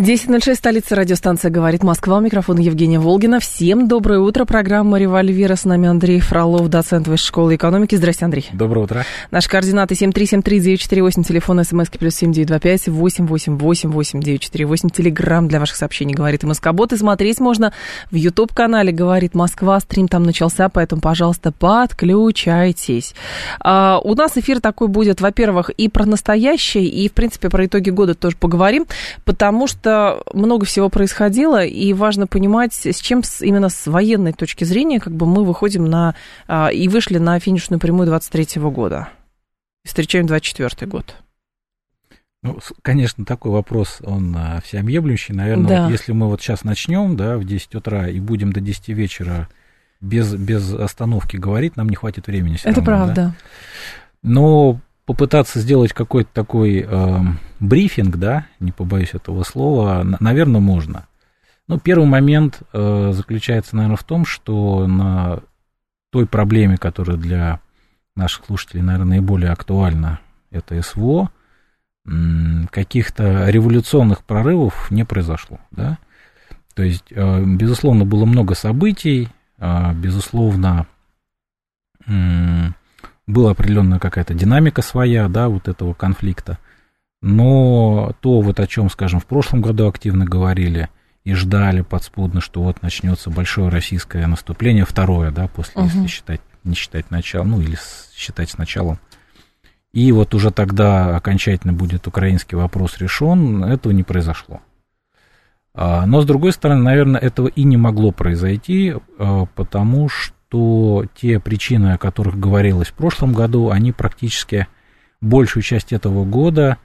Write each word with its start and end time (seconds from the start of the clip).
10.06, 0.00 0.54
столица 0.54 0.96
радиостанция 0.96 1.50
«Говорит 1.50 1.82
Москва». 1.82 2.20
Микрофон 2.20 2.56
Евгения 2.56 2.98
Волгина. 2.98 3.38
Всем 3.38 3.86
доброе 3.86 4.20
утро. 4.20 4.46
Программа 4.46 4.98
«Револьвера». 4.98 5.56
С 5.56 5.66
нами 5.66 5.90
Андрей 5.90 6.20
Фролов, 6.20 6.70
доцент 6.70 7.06
Высшей 7.06 7.26
школы 7.26 7.56
экономики. 7.56 7.96
Здрасте, 7.96 8.24
Андрей. 8.24 8.48
Доброе 8.54 8.84
утро. 8.84 9.04
Наши 9.30 9.50
координаты 9.50 9.94
7373948, 9.96 11.22
телефон 11.22 11.62
смски 11.62 11.98
плюс 11.98 12.14
7925 12.14 12.88
888 12.88 13.90
8948, 13.90 14.88
телеграмм 14.88 15.48
для 15.48 15.60
ваших 15.60 15.76
сообщений 15.76 16.14
«Говорит 16.14 16.44
Москобот». 16.44 16.94
И 16.94 16.96
смотреть 16.96 17.38
можно 17.38 17.74
в 18.10 18.14
YouTube-канале 18.14 18.92
«Говорит 18.92 19.34
Москва». 19.34 19.78
Стрим 19.80 20.08
там 20.08 20.22
начался, 20.22 20.70
поэтому, 20.70 21.02
пожалуйста, 21.02 21.52
подключайтесь. 21.52 23.14
А, 23.60 24.00
у 24.02 24.14
нас 24.14 24.38
эфир 24.38 24.62
такой 24.62 24.88
будет, 24.88 25.20
во-первых, 25.20 25.68
и 25.68 25.90
про 25.90 26.06
настоящее, 26.06 26.86
и, 26.86 27.06
в 27.10 27.12
принципе, 27.12 27.50
про 27.50 27.66
итоги 27.66 27.90
года 27.90 28.14
тоже 28.14 28.38
поговорим, 28.38 28.86
потому 29.26 29.66
что 29.66 29.89
что 29.90 30.22
много 30.32 30.66
всего 30.66 30.88
происходило, 30.88 31.64
и 31.64 31.92
важно 31.92 32.26
понимать, 32.26 32.74
с 32.86 33.00
чем 33.00 33.22
именно 33.40 33.68
с 33.68 33.86
военной 33.86 34.32
точки 34.32 34.64
зрения 34.64 35.00
как 35.00 35.12
бы 35.12 35.26
мы 35.26 35.44
выходим 35.44 35.84
на 35.84 36.14
а, 36.46 36.68
и 36.68 36.86
вышли 36.88 37.18
на 37.18 37.38
финишную 37.40 37.80
прямую 37.80 38.06
23 38.06 38.62
года. 38.62 39.08
И 39.84 39.88
встречаем 39.88 40.26
24 40.26 40.88
год. 40.88 41.16
Ну, 42.42 42.58
конечно, 42.82 43.24
такой 43.24 43.50
вопрос, 43.50 43.98
он 44.02 44.34
а, 44.36 44.60
всеобъемлющий. 44.64 45.34
Наверное, 45.34 45.68
да. 45.68 45.82
вот 45.84 45.90
если 45.90 46.12
мы 46.12 46.28
вот 46.28 46.40
сейчас 46.40 46.62
начнем, 46.62 47.16
да, 47.16 47.36
в 47.36 47.44
10 47.44 47.74
утра 47.74 48.08
и 48.08 48.20
будем 48.20 48.52
до 48.52 48.60
10 48.60 48.88
вечера 48.90 49.48
без, 50.00 50.32
без 50.34 50.72
остановки 50.72 51.36
говорить, 51.36 51.76
нам 51.76 51.88
не 51.88 51.96
хватит 51.96 52.28
времени. 52.28 52.56
Это 52.62 52.80
равно, 52.80 52.84
правда. 52.84 53.14
Да? 53.14 53.34
Но 54.22 54.80
попытаться 55.10 55.58
сделать 55.58 55.92
какой-то 55.92 56.30
такой 56.32 56.86
э, 56.86 57.18
брифинг, 57.58 58.16
да, 58.16 58.46
не 58.60 58.70
побоюсь 58.70 59.12
этого 59.12 59.42
слова, 59.42 60.04
наверное, 60.20 60.60
можно. 60.60 61.08
Ну, 61.66 61.80
первый 61.80 62.06
момент 62.06 62.62
э, 62.72 63.10
заключается, 63.12 63.74
наверное, 63.74 63.96
в 63.96 64.04
том, 64.04 64.24
что 64.24 64.86
на 64.86 65.40
той 66.12 66.26
проблеме, 66.26 66.76
которая 66.76 67.16
для 67.16 67.58
наших 68.14 68.44
слушателей, 68.46 68.82
наверное, 68.82 69.16
наиболее 69.16 69.50
актуальна, 69.50 70.20
это 70.52 70.80
СВО, 70.80 71.32
каких-то 72.70 73.50
революционных 73.50 74.22
прорывов 74.22 74.92
не 74.92 75.04
произошло, 75.04 75.58
да. 75.72 75.98
То 76.74 76.84
есть, 76.84 77.06
э, 77.10 77.44
безусловно, 77.44 78.04
было 78.04 78.26
много 78.26 78.54
событий, 78.54 79.28
э, 79.58 79.92
безусловно, 79.94 80.86
была 83.30 83.52
определенная 83.52 83.98
какая-то 83.98 84.34
динамика 84.34 84.82
своя, 84.82 85.28
да, 85.28 85.48
вот 85.48 85.68
этого 85.68 85.94
конфликта. 85.94 86.58
Но 87.22 88.12
то, 88.20 88.40
вот 88.40 88.60
о 88.60 88.66
чем, 88.66 88.90
скажем, 88.90 89.20
в 89.20 89.26
прошлом 89.26 89.60
году 89.60 89.88
активно 89.88 90.24
говорили 90.24 90.88
и 91.24 91.34
ждали 91.34 91.82
подспудно, 91.82 92.40
что 92.40 92.62
вот 92.62 92.82
начнется 92.82 93.30
большое 93.30 93.68
российское 93.68 94.26
наступление, 94.26 94.84
второе, 94.84 95.30
да, 95.30 95.48
после, 95.48 95.82
угу. 95.82 95.90
если 95.90 96.06
считать, 96.06 96.40
не 96.64 96.74
считать 96.74 97.10
начало, 97.10 97.44
ну, 97.44 97.60
или 97.60 97.76
считать 98.14 98.50
с 98.50 98.58
началом. 98.58 98.98
И 99.92 100.12
вот 100.12 100.34
уже 100.34 100.50
тогда 100.50 101.16
окончательно 101.16 101.72
будет 101.72 102.06
украинский 102.06 102.56
вопрос 102.56 102.98
решен, 102.98 103.64
этого 103.64 103.92
не 103.92 104.02
произошло. 104.02 104.60
А, 105.74 106.06
но, 106.06 106.20
с 106.20 106.26
другой 106.26 106.52
стороны, 106.52 106.82
наверное, 106.82 107.20
этого 107.20 107.48
и 107.48 107.64
не 107.64 107.76
могло 107.76 108.12
произойти, 108.12 108.94
а, 109.18 109.46
потому 109.46 110.08
что 110.08 110.34
то 110.50 111.06
те 111.14 111.38
причины, 111.38 111.92
о 111.92 111.98
которых 111.98 112.38
говорилось 112.38 112.88
в 112.88 112.94
прошлом 112.94 113.32
году, 113.32 113.70
они 113.70 113.92
практически 113.92 114.66
большую 115.20 115.62
часть 115.62 115.92
этого 115.92 116.24
года 116.24 116.76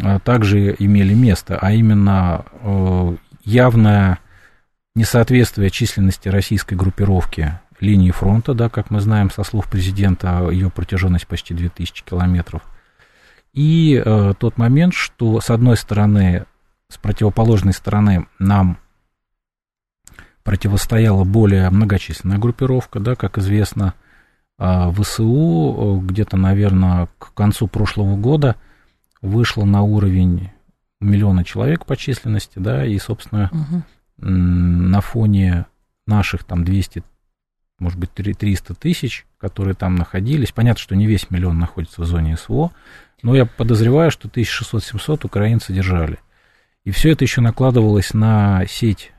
а, 0.00 0.20
также 0.20 0.74
имели 0.78 1.12
место, 1.12 1.58
а 1.60 1.72
именно 1.72 2.44
э, 2.62 3.16
явное 3.44 4.20
несоответствие 4.94 5.70
численности 5.70 6.28
российской 6.28 6.74
группировки 6.74 7.58
линии 7.80 8.12
фронта, 8.12 8.54
да, 8.54 8.68
как 8.68 8.90
мы 8.90 9.00
знаем 9.00 9.30
со 9.30 9.42
слов 9.42 9.68
президента, 9.68 10.48
ее 10.50 10.70
протяженность 10.70 11.26
почти 11.26 11.52
2000 11.52 12.04
километров, 12.04 12.62
и 13.52 14.00
э, 14.04 14.34
тот 14.38 14.56
момент, 14.56 14.94
что 14.94 15.40
с 15.40 15.50
одной 15.50 15.76
стороны, 15.76 16.44
с 16.88 16.96
противоположной 16.96 17.72
стороны 17.72 18.26
нам 18.38 18.78
противостояла 20.42 21.24
более 21.24 21.68
многочисленная 21.70 22.38
группировка, 22.38 23.00
да, 23.00 23.14
как 23.14 23.38
известно, 23.38 23.94
а, 24.58 24.90
ВСУ 24.92 26.02
где-то, 26.04 26.36
наверное, 26.36 27.08
к 27.18 27.32
концу 27.34 27.66
прошлого 27.66 28.16
года 28.16 28.56
вышло 29.22 29.64
на 29.64 29.82
уровень 29.82 30.50
миллиона 31.00 31.44
человек 31.44 31.86
по 31.86 31.96
численности, 31.96 32.58
да, 32.58 32.84
и, 32.84 32.98
собственно, 32.98 33.50
угу. 33.52 33.82
на 34.18 35.00
фоне 35.00 35.66
наших 36.06 36.44
там 36.44 36.64
200, 36.64 37.02
может 37.78 37.98
быть, 37.98 38.12
300 38.12 38.74
тысяч, 38.74 39.26
которые 39.38 39.74
там 39.74 39.94
находились, 39.94 40.52
понятно, 40.52 40.80
что 40.80 40.94
не 40.94 41.06
весь 41.06 41.30
миллион 41.30 41.58
находится 41.58 42.02
в 42.02 42.06
зоне 42.06 42.36
СВО, 42.36 42.72
но 43.22 43.34
я 43.34 43.46
подозреваю, 43.46 44.10
что 44.10 44.28
1600-700 44.28 45.24
украинцы 45.24 45.72
держали. 45.72 46.18
И 46.84 46.90
все 46.90 47.12
это 47.12 47.24
еще 47.24 47.40
накладывалось 47.40 48.14
на 48.14 48.64
сеть 48.66 49.12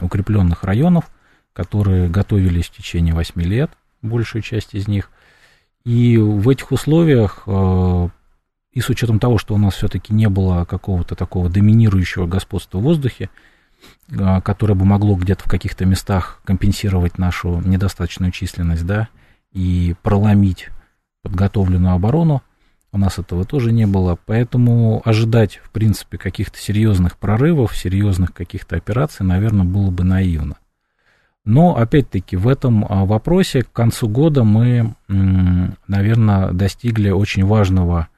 укрепленных 0.00 0.64
районов, 0.64 1.04
которые 1.52 2.08
готовились 2.08 2.66
в 2.66 2.76
течение 2.76 3.14
8 3.14 3.40
лет, 3.42 3.70
большая 4.02 4.42
часть 4.42 4.74
из 4.74 4.88
них. 4.88 5.10
И 5.84 6.18
в 6.18 6.48
этих 6.48 6.70
условиях, 6.72 7.44
э, 7.46 8.08
и 8.72 8.80
с 8.80 8.88
учетом 8.88 9.18
того, 9.18 9.38
что 9.38 9.54
у 9.54 9.58
нас 9.58 9.74
все-таки 9.74 10.12
не 10.12 10.28
было 10.28 10.64
какого-то 10.64 11.14
такого 11.14 11.48
доминирующего 11.48 12.26
господства 12.26 12.78
в 12.78 12.82
воздухе, 12.82 13.30
э, 14.10 14.40
которое 14.42 14.74
бы 14.74 14.84
могло 14.84 15.16
где-то 15.16 15.44
в 15.44 15.50
каких-то 15.50 15.86
местах 15.86 16.40
компенсировать 16.44 17.18
нашу 17.18 17.60
недостаточную 17.64 18.32
численность, 18.32 18.86
да, 18.86 19.08
и 19.52 19.94
проломить 20.02 20.68
подготовленную 21.22 21.94
оборону, 21.94 22.42
у 22.90 22.98
нас 22.98 23.18
этого 23.18 23.44
тоже 23.44 23.70
не 23.70 23.86
было, 23.86 24.18
поэтому 24.24 25.02
ожидать, 25.04 25.60
в 25.62 25.70
принципе, 25.70 26.16
каких-то 26.16 26.58
серьезных 26.58 27.18
прорывов, 27.18 27.76
серьезных 27.76 28.32
каких-то 28.32 28.76
операций, 28.76 29.26
наверное, 29.26 29.66
было 29.66 29.90
бы 29.90 30.04
наивно. 30.04 30.56
Но, 31.44 31.76
опять-таки, 31.76 32.36
в 32.36 32.48
этом 32.48 32.84
а, 32.88 33.04
вопросе 33.04 33.62
к 33.62 33.72
концу 33.72 34.08
года 34.08 34.44
мы, 34.44 34.94
наверное, 35.06 36.52
достигли 36.52 37.10
очень 37.10 37.44
важного 37.44 38.08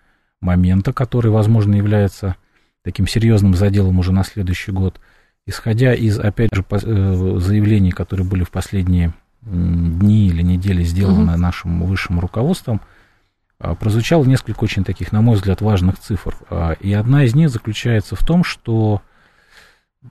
момента, 0.41 0.93
который, 0.93 1.31
возможно, 1.31 1.75
является 1.75 2.37
таким 2.83 3.07
серьезным 3.07 3.55
заделом 3.55 3.99
уже 3.99 4.13
на 4.13 4.25
следующий 4.25 4.73
год. 4.73 5.01
Исходя 5.47 5.95
из, 5.95 6.19
опять 6.19 6.55
же, 6.55 6.65
э, 6.71 7.37
заявлений, 7.39 7.91
которые 7.91 8.27
были 8.27 8.45
в 8.45 8.51
последние 8.51 9.15
дни 9.43 10.29
или 10.29 10.43
недели 10.43 10.83
сделаны 10.83 11.33
угу. 11.33 11.41
нашим 11.41 11.83
высшим 11.83 12.21
руководством– 12.21 12.81
прозвучало 13.61 14.25
несколько 14.25 14.65
очень 14.65 14.85
таких, 14.85 15.13
на 15.13 15.21
мой 15.21 15.37
взгляд, 15.37 15.61
важных 15.61 15.99
цифр. 15.99 16.35
А, 16.49 16.73
и 16.73 16.93
одна 16.93 17.25
из 17.25 17.35
них 17.35 17.51
заключается 17.51 18.17
в 18.17 18.25
том, 18.25 18.43
что 18.43 19.03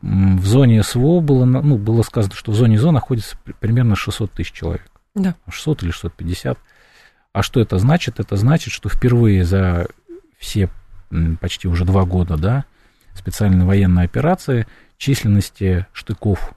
в 0.01 0.45
зоне 0.45 0.83
СВО 0.83 1.19
было, 1.19 1.45
ну, 1.45 1.77
было 1.77 2.03
сказано, 2.03 2.35
что 2.35 2.51
в 2.51 2.55
зоне 2.55 2.77
ЗО 2.77 2.91
находится 2.91 3.37
примерно 3.59 3.95
600 3.95 4.31
тысяч 4.31 4.51
человек. 4.51 4.85
Да. 5.15 5.35
600 5.49 5.83
или 5.83 5.91
650. 5.91 6.59
А 7.33 7.41
что 7.41 7.59
это 7.59 7.79
значит? 7.79 8.19
Это 8.19 8.35
значит, 8.35 8.71
что 8.71 8.87
впервые 8.87 9.43
за 9.43 9.87
все 10.37 10.69
почти 11.41 11.67
уже 11.67 11.85
два 11.85 12.05
года 12.05 12.37
да, 12.37 12.65
специальной 13.15 13.65
военной 13.65 14.03
операции 14.03 14.67
численности 14.97 15.87
штыков 15.91 16.53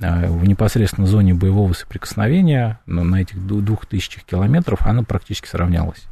а, 0.00 0.28
в 0.28 0.46
непосредственно 0.46 1.06
зоне 1.06 1.34
боевого 1.34 1.74
соприкосновения 1.74 2.80
на 2.86 3.20
этих 3.20 3.46
двух 3.46 3.84
тысячах 3.84 4.24
километров 4.24 4.80
она 4.86 5.02
практически 5.02 5.46
сравнялась. 5.46 6.04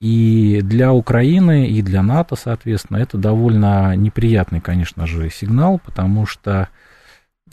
И 0.00 0.60
для 0.62 0.92
Украины, 0.92 1.68
и 1.68 1.82
для 1.82 2.02
НАТО, 2.02 2.36
соответственно, 2.36 2.98
это 2.98 3.18
довольно 3.18 3.96
неприятный, 3.96 4.60
конечно 4.60 5.06
же, 5.06 5.28
сигнал, 5.28 5.80
потому 5.84 6.24
что 6.24 6.68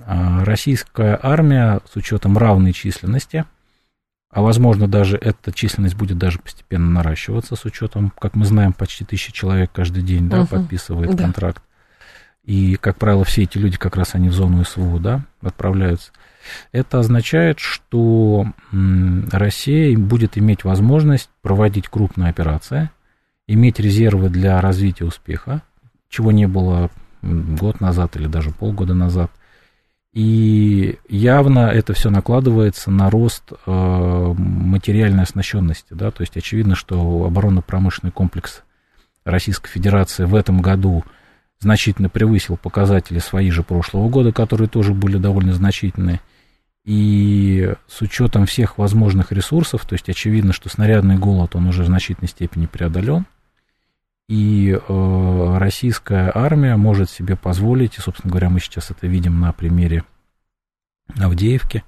а, 0.03 0.45
российская 0.45 1.19
армия 1.21 1.79
с 1.91 1.95
учетом 1.95 2.37
равной 2.37 2.73
численности, 2.73 3.45
а 4.29 4.41
возможно 4.41 4.87
даже 4.87 5.17
эта 5.17 5.51
численность 5.51 5.95
будет 5.95 6.17
даже 6.17 6.39
постепенно 6.39 6.89
наращиваться 6.89 7.55
с 7.55 7.65
учетом, 7.65 8.11
как 8.19 8.35
мы 8.35 8.45
знаем, 8.45 8.73
почти 8.73 9.05
тысяча 9.05 9.31
человек 9.31 9.71
каждый 9.73 10.03
день 10.03 10.29
да, 10.29 10.41
uh 10.41 10.47
подписывает 10.47 11.15
да. 11.15 11.23
контракт. 11.23 11.63
и, 12.43 12.75
как 12.75 12.97
правило, 12.97 13.23
все 13.23 13.43
эти 13.43 13.57
люди 13.57 13.77
как 13.77 13.95
раз 13.95 14.13
они 14.13 14.29
в 14.29 14.33
зону 14.33 14.63
СВО, 14.65 14.99
да, 14.99 15.21
отправляются, 15.41 16.11
это 16.71 16.99
означает, 16.99 17.59
что 17.59 18.45
Россия 19.31 19.97
будет 19.97 20.37
иметь 20.37 20.63
возможность 20.63 21.29
проводить 21.41 21.87
крупные 21.87 22.29
операции, 22.29 22.89
иметь 23.47 23.79
резервы 23.79 24.29
для 24.29 24.59
развития 24.61 25.05
успеха, 25.05 25.61
чего 26.09 26.31
не 26.31 26.47
было 26.47 26.89
год 27.21 27.81
назад 27.81 28.15
или 28.15 28.27
даже 28.27 28.51
полгода 28.51 28.93
назад. 28.93 29.31
И 30.13 30.97
явно 31.09 31.67
это 31.67 31.93
все 31.93 32.09
накладывается 32.09 32.89
на 32.89 33.09
рост 33.09 33.51
э, 33.51 34.33
материальной 34.37 35.23
оснащенности. 35.23 35.87
Да? 35.93 36.09
То 36.09 36.21
есть 36.21 36.37
очевидно, 36.37 36.75
что 36.75 37.25
оборонно-промышленный 37.25 38.13
комплекс 38.13 38.63
Российской 39.25 39.69
Федерации 39.69 40.23
в 40.23 40.35
этом 40.35 40.61
году 40.61 41.03
значительно 41.59 42.07
превысил 42.07 42.55
показатели 42.55 43.19
свои 43.19 43.49
же 43.49 43.63
прошлого 43.63 44.07
года, 44.07 44.31
которые 44.31 44.69
тоже 44.69 44.93
были 44.93 45.17
довольно 45.17 45.53
значительные. 45.53 46.21
И 46.85 47.73
с 47.87 48.01
учетом 48.01 48.45
всех 48.45 48.77
возможных 48.77 49.31
ресурсов, 49.31 49.85
то 49.87 49.93
есть 49.93 50.07
очевидно, 50.07 50.53
что 50.53 50.69
снарядный 50.69 51.17
голод, 51.17 51.55
он 51.55 51.67
уже 51.67 51.81
в 51.81 51.87
значительной 51.87 52.29
степени 52.29 52.67
преодолен, 52.67 53.25
и 54.27 54.71
э, 54.71 55.57
российская 55.57 56.31
армия 56.33 56.75
может 56.77 57.09
себе 57.09 57.35
позволить, 57.35 57.97
и, 57.97 58.01
собственно 58.01 58.31
говоря, 58.31 58.49
мы 58.49 58.59
сейчас 58.59 58.91
это 58.91 59.07
видим 59.07 59.39
на 59.39 59.51
примере 59.51 60.03
Авдеевки, 61.15 61.83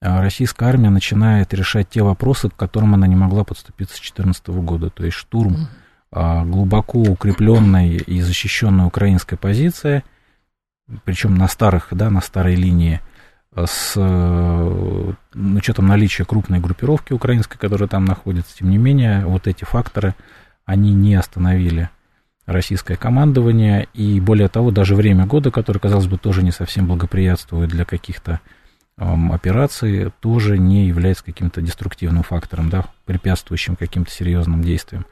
э, 0.00 0.20
российская 0.20 0.66
армия 0.66 0.90
начинает 0.90 1.52
решать 1.52 1.90
те 1.90 2.02
вопросы, 2.02 2.48
к 2.48 2.56
которым 2.56 2.94
она 2.94 3.06
не 3.06 3.16
могла 3.16 3.44
подступиться 3.44 3.96
с 3.96 4.00
2014 4.00 4.48
года, 4.48 4.88
то 4.88 5.04
есть 5.04 5.16
штурм 5.16 5.68
э, 6.10 6.44
глубоко 6.44 7.00
укрепленной 7.00 7.96
и 7.96 8.20
защищенной 8.22 8.86
украинской 8.86 9.36
позиции, 9.36 10.04
причем 11.04 11.34
на 11.34 11.48
старых, 11.48 11.88
да, 11.90 12.10
на 12.10 12.20
старой 12.20 12.54
линии, 12.54 13.00
с 13.54 13.94
э, 13.96 15.12
учетом 15.34 15.86
наличия 15.86 16.24
крупной 16.24 16.58
группировки 16.58 17.12
украинской, 17.12 17.58
которая 17.58 17.88
там 17.88 18.04
находится, 18.04 18.56
тем 18.56 18.70
не 18.70 18.78
менее, 18.78 19.24
вот 19.26 19.46
эти 19.46 19.64
факторы– 19.64 20.14
они 20.64 20.94
не 20.94 21.14
остановили 21.14 21.90
российское 22.46 22.96
командование, 22.96 23.88
и 23.94 24.20
более 24.20 24.48
того, 24.48 24.70
даже 24.70 24.94
время 24.94 25.26
года, 25.26 25.50
которое, 25.50 25.78
казалось 25.78 26.06
бы, 26.06 26.18
тоже 26.18 26.42
не 26.42 26.50
совсем 26.50 26.86
благоприятствует 26.86 27.70
для 27.70 27.84
каких-то 27.84 28.40
эм, 28.98 29.32
операций, 29.32 30.12
тоже 30.20 30.58
не 30.58 30.86
является 30.86 31.24
каким-то 31.24 31.60
деструктивным 31.60 32.22
фактором, 32.22 32.68
да, 32.68 32.86
препятствующим 33.04 33.76
каким-то 33.76 34.10
серьезным 34.10 34.62
действиям. 34.62 35.06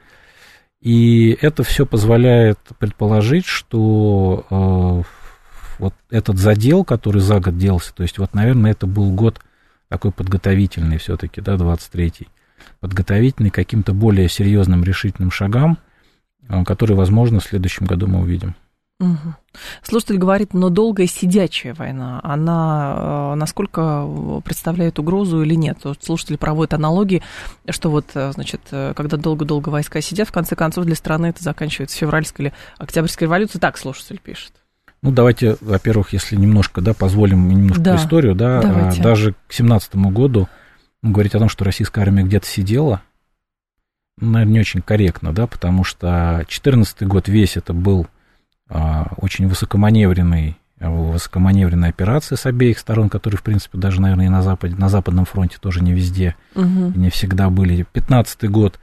И 0.81 1.37
это 1.41 1.63
все 1.63 1.85
позволяет 1.85 2.59
предположить, 2.79 3.45
что 3.45 4.45
э, 4.49 5.03
вот 5.81 5.95
этот 6.09 6.37
задел, 6.37 6.85
который 6.85 7.21
за 7.21 7.39
год 7.39 7.57
делался, 7.57 7.93
то 7.93 8.03
есть 8.03 8.19
вот, 8.19 8.33
наверное, 8.33 8.71
это 8.71 8.85
был 8.85 9.11
год 9.11 9.41
такой 9.89 10.11
подготовительный 10.11 10.99
все-таки, 10.99 11.41
да, 11.41 11.55
23-й, 11.55 12.27
подготовительный 12.79 13.49
каким-то 13.49 13.93
более 13.93 14.29
серьезным 14.29 14.83
решительным 14.83 15.31
шагам, 15.31 15.79
э, 16.47 16.63
которые, 16.63 16.95
возможно, 16.95 17.39
в 17.39 17.43
следующем 17.43 17.87
году 17.87 18.07
мы 18.07 18.21
увидим. 18.21 18.55
Угу. 18.99 19.33
Слушатель 19.81 20.19
говорит, 20.19 20.53
но 20.53 20.69
долгая 20.69 21.07
сидячая 21.07 21.73
война, 21.73 22.19
она 22.23 23.31
э, 23.33 23.35
насколько 23.35 24.07
представляет 24.45 24.99
угрозу 24.99 25.41
или 25.41 25.55
нет? 25.55 25.79
Слушатель 25.99 26.37
проводит 26.37 26.75
аналогии, 26.75 27.23
что 27.67 27.89
вот, 27.89 28.05
э, 28.13 28.31
значит, 28.33 28.61
когда 28.69 29.17
долго-долго 29.17 29.69
войска 29.69 29.99
сидят, 30.01 30.29
в 30.29 30.31
конце 30.31 30.55
концов 30.55 30.85
для 30.85 30.95
страны 30.95 31.27
это 31.27 31.43
заканчивается 31.43 31.97
февральской 31.97 32.45
или 32.45 32.53
октябрьской 32.77 33.25
революцией. 33.25 33.59
Так 33.59 33.79
слушатель 33.79 34.19
пишет. 34.23 34.53
Ну, 35.03 35.11
давайте, 35.11 35.57
во-первых, 35.61 36.13
если 36.13 36.35
немножко, 36.35 36.81
да, 36.81 36.93
позволим 36.93 37.47
немножко 37.49 37.81
да, 37.81 37.95
историю, 37.95 38.35
да, 38.35 38.61
давайте. 38.61 39.01
даже 39.01 39.33
к 39.47 39.53
семнадцатому 39.53 40.11
году 40.11 40.47
говорить 41.01 41.33
о 41.33 41.39
том, 41.39 41.49
что 41.49 41.65
российская 41.65 42.01
армия 42.01 42.23
где-то 42.23 42.45
сидела, 42.45 43.01
наверное, 44.19 44.53
не 44.53 44.59
очень 44.59 44.81
корректно, 44.81 45.33
да, 45.33 45.47
потому 45.47 45.83
что 45.83 46.35
2014 46.37 47.03
год 47.07 47.27
весь 47.27 47.57
это 47.57 47.73
был 47.73 48.07
а, 48.69 49.13
очень 49.17 49.47
высокоманевренный, 49.47 50.57
высокоманевренная 50.79 51.89
операция 51.89 52.35
с 52.35 52.45
обеих 52.45 52.77
сторон, 52.77 53.09
которые, 53.09 53.39
в 53.39 53.43
принципе, 53.43 53.79
даже, 53.79 54.01
наверное, 54.01 54.27
и 54.27 54.29
на, 54.29 54.43
Западе, 54.43 54.75
на 54.75 54.89
Западном 54.89 55.25
фронте 55.25 55.57
тоже 55.59 55.83
не 55.83 55.93
везде 55.93 56.35
угу. 56.55 56.93
не 56.95 57.09
всегда 57.09 57.49
были. 57.49 57.87
15 57.91 58.49
год, 58.51 58.79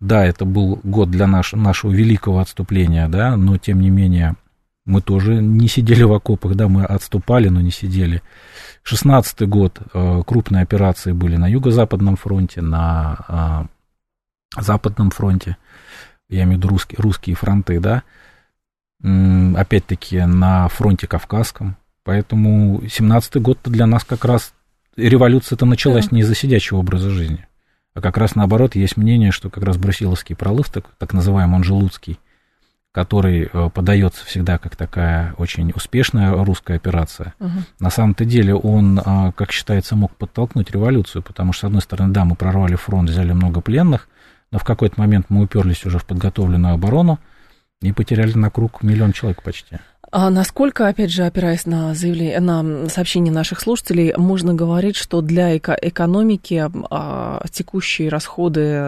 да, 0.00 0.24
это 0.26 0.44
был 0.44 0.80
год 0.82 1.10
для 1.10 1.28
наш, 1.28 1.52
нашего 1.52 1.92
великого 1.92 2.40
отступления, 2.40 3.08
да, 3.08 3.36
но, 3.36 3.58
тем 3.58 3.80
не 3.80 3.90
менее, 3.90 4.34
мы 4.84 5.00
тоже 5.00 5.40
не 5.40 5.68
сидели 5.68 6.02
в 6.02 6.12
окопах, 6.12 6.54
да, 6.54 6.68
мы 6.68 6.84
отступали, 6.84 7.48
но 7.48 7.60
не 7.60 7.70
сидели. 7.70 8.22
16 8.82 9.48
год 9.48 9.78
э, 9.92 10.22
крупные 10.26 10.62
операции 10.62 11.12
были 11.12 11.36
на 11.36 11.48
Юго-Западном 11.48 12.16
фронте, 12.16 12.62
на 12.62 13.68
э, 14.56 14.60
Западном 14.60 15.10
фронте, 15.10 15.56
я 16.28 16.42
имею 16.44 16.56
в 16.56 16.58
виду 16.58 16.68
русские, 16.68 16.98
русские 17.00 17.36
фронты, 17.36 17.78
да, 17.78 18.02
опять-таки 19.02 20.20
на 20.20 20.68
фронте 20.68 21.06
Кавказском. 21.06 21.76
Поэтому 22.04 22.80
17-й 22.80 23.40
год 23.40 23.58
для 23.64 23.86
нас 23.86 24.04
как 24.04 24.24
раз 24.24 24.52
революция-то 24.96 25.66
началась 25.66 26.08
да. 26.08 26.16
не 26.16 26.22
из-за 26.22 26.34
сидячего 26.34 26.78
образа 26.78 27.10
жизни, 27.10 27.46
а 27.94 28.00
как 28.00 28.16
раз 28.16 28.34
наоборот 28.34 28.74
есть 28.74 28.96
мнение, 28.96 29.30
что 29.30 29.50
как 29.50 29.64
раз 29.64 29.76
Брусиловский 29.76 30.34
пролыв, 30.34 30.68
так, 30.70 30.86
так 30.98 31.12
называемый 31.12 31.56
Анжелудский, 31.56 32.18
который 32.92 33.48
э, 33.50 33.70
подается 33.70 34.24
всегда 34.26 34.58
как 34.58 34.76
такая 34.76 35.34
очень 35.38 35.72
успешная 35.74 36.32
русская 36.44 36.76
операция, 36.76 37.34
угу. 37.40 37.50
на 37.80 37.90
самом-то 37.90 38.26
деле 38.26 38.54
он, 38.54 39.00
а, 39.02 39.32
как 39.32 39.50
считается, 39.50 39.96
мог 39.96 40.14
подтолкнуть 40.14 40.70
революцию, 40.70 41.22
потому 41.22 41.54
что, 41.54 41.62
с 41.62 41.64
одной 41.68 41.80
стороны, 41.80 42.12
да, 42.12 42.26
мы 42.26 42.36
прорвали 42.36 42.76
фронт, 42.76 43.08
взяли 43.08 43.32
много 43.32 43.62
пленных, 43.62 44.08
но 44.50 44.58
в 44.58 44.64
какой-то 44.64 45.00
момент 45.00 45.26
мы 45.30 45.44
уперлись 45.44 45.86
уже 45.86 45.98
в 45.98 46.04
подготовленную 46.04 46.74
оборону 46.74 47.18
и 47.80 47.92
потеряли 47.92 48.34
на 48.34 48.50
круг 48.50 48.82
миллион 48.82 49.12
человек 49.12 49.42
почти. 49.42 49.78
А 50.14 50.28
насколько, 50.28 50.88
опять 50.88 51.10
же, 51.10 51.24
опираясь 51.24 51.64
на, 51.64 51.94
заявление, 51.94 52.38
на 52.38 52.86
сообщение 52.90 53.32
наших 53.32 53.60
слушателей, 53.60 54.12
можно 54.14 54.52
говорить, 54.52 54.94
что 54.94 55.22
для 55.22 55.56
эко- 55.56 55.78
экономики 55.80 56.70
а, 56.90 57.42
текущие 57.50 58.10
расходы 58.10 58.78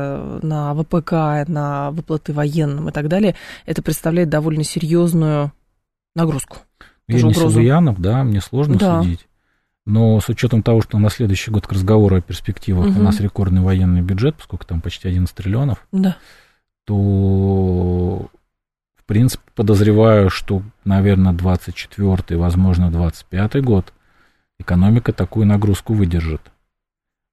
на 0.43 0.75
ВПК, 0.75 1.49
на 1.49 1.93
выплаты 1.93 2.35
военным 2.35 2.91
и 2.91 2.93
так 2.93 3.09
далее, 3.09 3.37
это 3.65 3.81
представляет 3.81 4.29
довольно 4.29 4.65
серьезную 4.65 5.51
нагрузку? 6.15 6.59
Я 7.09 7.23
не 7.23 7.31
угрозу. 7.31 7.53
Силуянов, 7.53 7.99
да, 8.03 8.23
мне 8.23 8.43
сложно 8.43 8.77
да. 8.77 9.03
судить. 9.03 9.27
Но 9.87 10.21
с 10.21 10.29
учетом 10.29 10.63
того, 10.63 10.83
что 10.83 10.99
на 10.99 11.09
следующий 11.09 11.51
год 11.51 11.67
к 11.67 11.73
разговору 11.73 12.17
о 12.17 12.21
перспективах 12.21 12.89
угу. 12.89 13.01
у 13.01 13.03
нас 13.03 13.19
рекордный 13.21 13.63
военный 13.63 14.03
бюджет, 14.03 14.37
поскольку 14.37 14.67
там 14.67 14.83
почти 14.83 15.09
11 15.09 15.35
триллионов, 15.35 15.87
да. 15.91 16.19
то 16.85 18.29
в 19.05 19.07
принципе, 19.07 19.43
подозреваю, 19.55 20.31
что, 20.31 20.63
наверное, 20.85 21.35
24-й, 21.35 22.37
возможно, 22.37 22.87
25-й 22.87 23.61
год 23.61 23.93
экономика 24.59 25.13
такую 25.13 25.47
нагрузку 25.47 25.93
выдержит. 25.93 26.41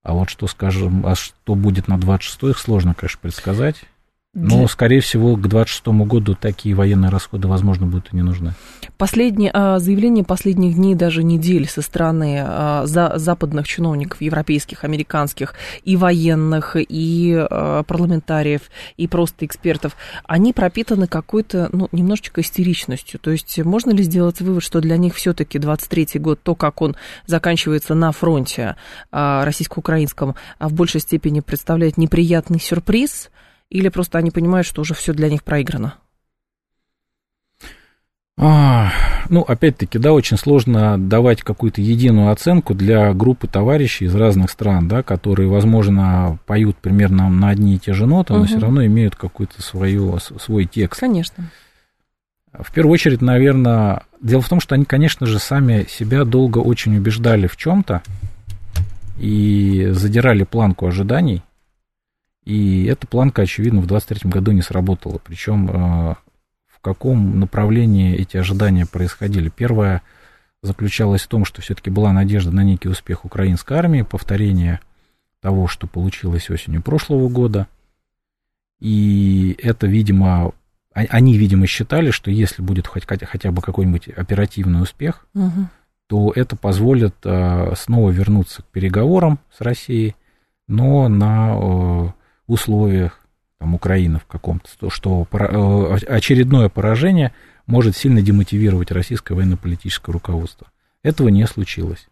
А 0.03 0.11
вот 0.13 0.29
что, 0.29 0.47
скажем, 0.47 1.05
а 1.05 1.15
что 1.15 1.55
будет 1.55 1.87
на 1.87 1.95
26-й, 1.95 2.53
сложно, 2.55 2.93
конечно, 2.93 3.19
предсказать. 3.21 3.83
Но, 4.33 4.65
скорее 4.69 5.01
всего, 5.01 5.35
к 5.35 5.41
2026 5.41 5.87
году 6.07 6.35
такие 6.35 6.73
военные 6.73 7.09
расходы, 7.09 7.49
возможно, 7.49 7.85
будут 7.85 8.13
и 8.13 8.15
не 8.15 8.21
нужны. 8.21 8.53
Последнее 8.97 9.51
а, 9.53 9.77
заявление 9.79 10.23
последних 10.23 10.75
дней, 10.75 10.95
даже 10.95 11.21
недель 11.21 11.67
со 11.67 11.81
стороны 11.81 12.41
а, 12.41 12.85
за, 12.85 13.17
западных 13.17 13.67
чиновников, 13.67 14.21
европейских, 14.21 14.85
американских, 14.85 15.55
и 15.83 15.97
военных, 15.97 16.77
и 16.79 17.35
а, 17.35 17.83
парламентариев, 17.83 18.61
и 18.95 19.05
просто 19.09 19.45
экспертов, 19.45 19.97
они 20.23 20.53
пропитаны 20.53 21.07
какой-то, 21.07 21.67
ну, 21.73 21.89
немножечко 21.91 22.39
истеричностью. 22.39 23.19
То 23.19 23.31
есть 23.31 23.59
можно 23.65 23.91
ли 23.91 24.01
сделать 24.01 24.39
вывод, 24.39 24.63
что 24.63 24.79
для 24.79 24.95
них 24.95 25.15
все-таки 25.15 25.57
23-й 25.57 26.19
год, 26.19 26.39
то, 26.41 26.55
как 26.55 26.81
он 26.81 26.95
заканчивается 27.25 27.95
на 27.95 28.13
фронте 28.13 28.77
российско-украинском, 29.11 30.35
в 30.57 30.73
большей 30.73 31.01
степени 31.01 31.41
представляет 31.41 31.97
неприятный 31.97 32.61
сюрприз– 32.61 33.29
или 33.71 33.87
просто 33.87 34.17
они 34.17 34.29
понимают, 34.29 34.67
что 34.67 34.81
уже 34.81 34.93
все 34.93 35.13
для 35.13 35.29
них 35.29 35.43
проиграно? 35.43 35.95
А, 38.37 38.91
ну, 39.29 39.41
опять-таки, 39.41 39.97
да, 39.97 40.13
очень 40.13 40.37
сложно 40.37 40.97
давать 40.97 41.41
какую-то 41.41 41.81
единую 41.81 42.31
оценку 42.31 42.73
для 42.73 43.13
группы 43.13 43.47
товарищей 43.47 44.05
из 44.05 44.15
разных 44.15 44.51
стран, 44.51 44.87
да, 44.87 45.03
которые, 45.03 45.47
возможно, 45.47 46.37
поют 46.45 46.77
примерно 46.77 47.29
на 47.29 47.49
одни 47.49 47.75
и 47.75 47.79
те 47.79 47.93
же 47.93 48.05
ноты, 48.05 48.33
угу. 48.33 48.41
но 48.41 48.45
все 48.47 48.59
равно 48.59 48.85
имеют 48.85 49.15
какой-то 49.15 49.61
свою, 49.61 50.19
свой 50.19 50.65
текст. 50.65 50.99
Конечно. 50.99 51.45
В 52.51 52.73
первую 52.73 52.93
очередь, 52.93 53.21
наверное, 53.21 54.03
дело 54.21 54.41
в 54.41 54.49
том, 54.49 54.59
что 54.59 54.75
они, 54.75 54.83
конечно 54.83 55.25
же, 55.25 55.39
сами 55.39 55.85
себя 55.89 56.25
долго 56.25 56.57
очень 56.57 56.97
убеждали 56.97 57.47
в 57.47 57.55
чем-то 57.55 58.01
и 59.17 59.89
задирали 59.91 60.43
планку 60.43 60.87
ожиданий. 60.87 61.43
И 62.43 62.85
эта 62.85 63.07
планка, 63.07 63.43
очевидно, 63.43 63.81
в 63.81 63.87
2023 63.87 64.29
году 64.29 64.51
не 64.51 64.61
сработала. 64.61 65.19
Причем 65.23 65.69
э, 65.69 66.15
в 66.65 66.79
каком 66.81 67.39
направлении 67.39 68.15
эти 68.15 68.37
ожидания 68.37 68.85
происходили. 68.85 69.49
Первое 69.49 70.01
заключалось 70.63 71.21
в 71.21 71.27
том, 71.27 71.45
что 71.45 71.61
все-таки 71.61 71.89
была 71.89 72.11
надежда 72.11 72.51
на 72.51 72.63
некий 72.63 72.89
успех 72.89 73.25
украинской 73.25 73.77
армии, 73.77 74.01
повторение 74.01 74.79
того, 75.41 75.67
что 75.67 75.87
получилось 75.87 76.49
осенью 76.49 76.81
прошлого 76.81 77.29
года. 77.29 77.67
И 78.79 79.55
это, 79.61 79.87
видимо, 79.87 80.53
они, 80.93 81.37
видимо, 81.37 81.67
считали, 81.67 82.11
что 82.11 82.31
если 82.31 82.61
будет 82.61 82.87
хоть, 82.87 83.05
хотя 83.05 83.51
бы 83.51 83.61
какой-нибудь 83.61 84.09
оперативный 84.09 84.81
успех, 84.81 85.25
угу. 85.33 85.67
то 86.07 86.31
это 86.35 86.55
позволит 86.55 87.15
э, 87.23 87.73
снова 87.77 88.09
вернуться 88.09 88.61
к 88.61 88.65
переговорам 88.65 89.39
с 89.55 89.61
Россией, 89.61 90.15
но 90.67 91.07
на 91.07 91.55
э, 91.55 92.09
условиях 92.47 93.19
там, 93.59 93.75
Украины 93.75 94.19
в 94.19 94.25
каком-то, 94.25 94.89
что 94.89 95.27
э, 95.31 95.97
очередное 96.07 96.69
поражение 96.69 97.33
может 97.67 97.95
сильно 97.95 98.21
демотивировать 98.21 98.91
российское 98.91 99.33
военно-политическое 99.33 100.11
руководство. 100.11 100.67
Этого 101.03 101.29
не 101.29 101.45
случилось. 101.47 102.07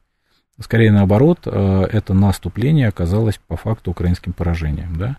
Скорее 0.59 0.91
наоборот, 0.91 1.41
э, 1.45 1.87
это 1.91 2.13
наступление 2.13 2.87
оказалось 2.87 3.39
по 3.47 3.55
факту 3.55 3.91
украинским 3.91 4.33
поражением. 4.33 4.97
Да? 4.97 5.17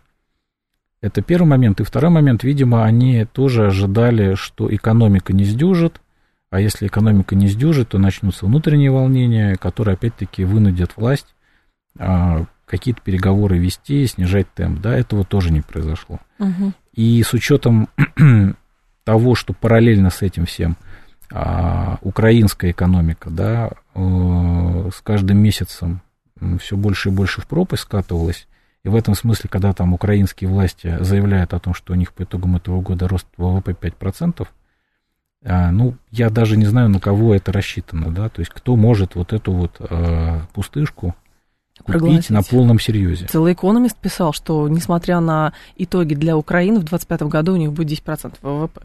Это 1.01 1.23
первый 1.23 1.47
момент. 1.47 1.81
И 1.81 1.85
второй 1.85 2.11
момент, 2.11 2.45
видимо, 2.45 2.85
они 2.85 3.25
тоже 3.25 3.67
ожидали, 3.67 4.35
что 4.35 4.73
экономика 4.75 5.33
не 5.33 5.45
сдюжит, 5.45 6.01
а 6.51 6.61
если 6.61 6.89
экономика 6.89 7.35
не 7.35 7.49
сдюжит, 7.49 7.91
то 7.91 7.99
начнутся 7.99 8.47
внутренние 8.47 8.91
волнения, 8.91 9.57
которые 9.57 9.95
опять-таки 9.95 10.45
вынудят 10.45 10.97
власть 10.97 11.35
а, 11.99 12.45
какие-то 12.71 13.01
переговоры 13.03 13.59
вести, 13.59 14.07
снижать 14.07 14.47
темп. 14.55 14.81
Да, 14.81 14.97
этого 14.97 15.25
тоже 15.25 15.53
не 15.53 15.61
произошло. 15.61 16.21
Угу. 16.39 16.73
И 16.95 17.23
с 17.23 17.33
учетом 17.33 17.89
того, 19.05 19.35
что 19.35 19.53
параллельно 19.53 20.11
с 20.11 20.23
этим 20.23 20.47
всем 20.47 20.77
а, 21.33 21.99
украинская 22.03 22.71
экономика, 22.71 23.29
да, 23.29 23.71
э, 23.95 24.91
с 24.95 25.01
каждым 25.01 25.39
месяцем 25.39 26.01
все 26.61 26.77
больше 26.77 27.09
и 27.09 27.13
больше 27.13 27.41
в 27.41 27.49
пропасть 27.49 27.83
скатывалась, 27.83 28.47
и 28.85 28.89
в 28.89 28.95
этом 28.95 29.15
смысле, 29.15 29.51
когда 29.51 29.73
там 29.73 29.93
украинские 29.93 30.49
власти 30.49 30.97
заявляют 31.01 31.53
о 31.53 31.59
том, 31.59 31.75
что 31.75 31.93
у 31.93 31.97
них 31.97 32.13
по 32.13 32.23
итогам 32.23 32.57
этого 32.57 32.81
года 32.81 33.09
рост 33.09 33.27
ВВП 33.37 33.73
5%, 33.73 34.47
а, 35.45 35.73
ну, 35.73 35.97
я 36.11 36.31
даже 36.31 36.57
не 36.57 36.67
знаю, 36.67 36.89
на 36.89 37.01
кого 37.01 37.35
это 37.35 37.53
рассчитано, 37.53 38.13
да, 38.13 38.29
то 38.29 38.41
есть 38.41 38.53
кто 38.53 38.77
может 38.77 39.17
вот 39.17 39.33
эту 39.33 39.53
вот 39.53 39.77
а, 39.81 40.47
пустышку 40.53 41.17
купить 41.93 42.31
на 42.31 42.43
полном 42.43 42.79
серьезе. 42.79 43.27
Целый 43.27 43.53
экономист 43.53 43.97
писал, 43.97 44.33
что 44.33 44.69
несмотря 44.69 45.21
на 45.21 45.53
итоги 45.77 46.15
для 46.15 46.37
Украины, 46.37 46.77
в 46.77 46.85
2025 46.85 47.23
году 47.23 47.55
у 47.55 47.57
них 47.57 47.73
будет 47.73 47.91
10% 47.91 48.35
ВВП. 48.43 48.83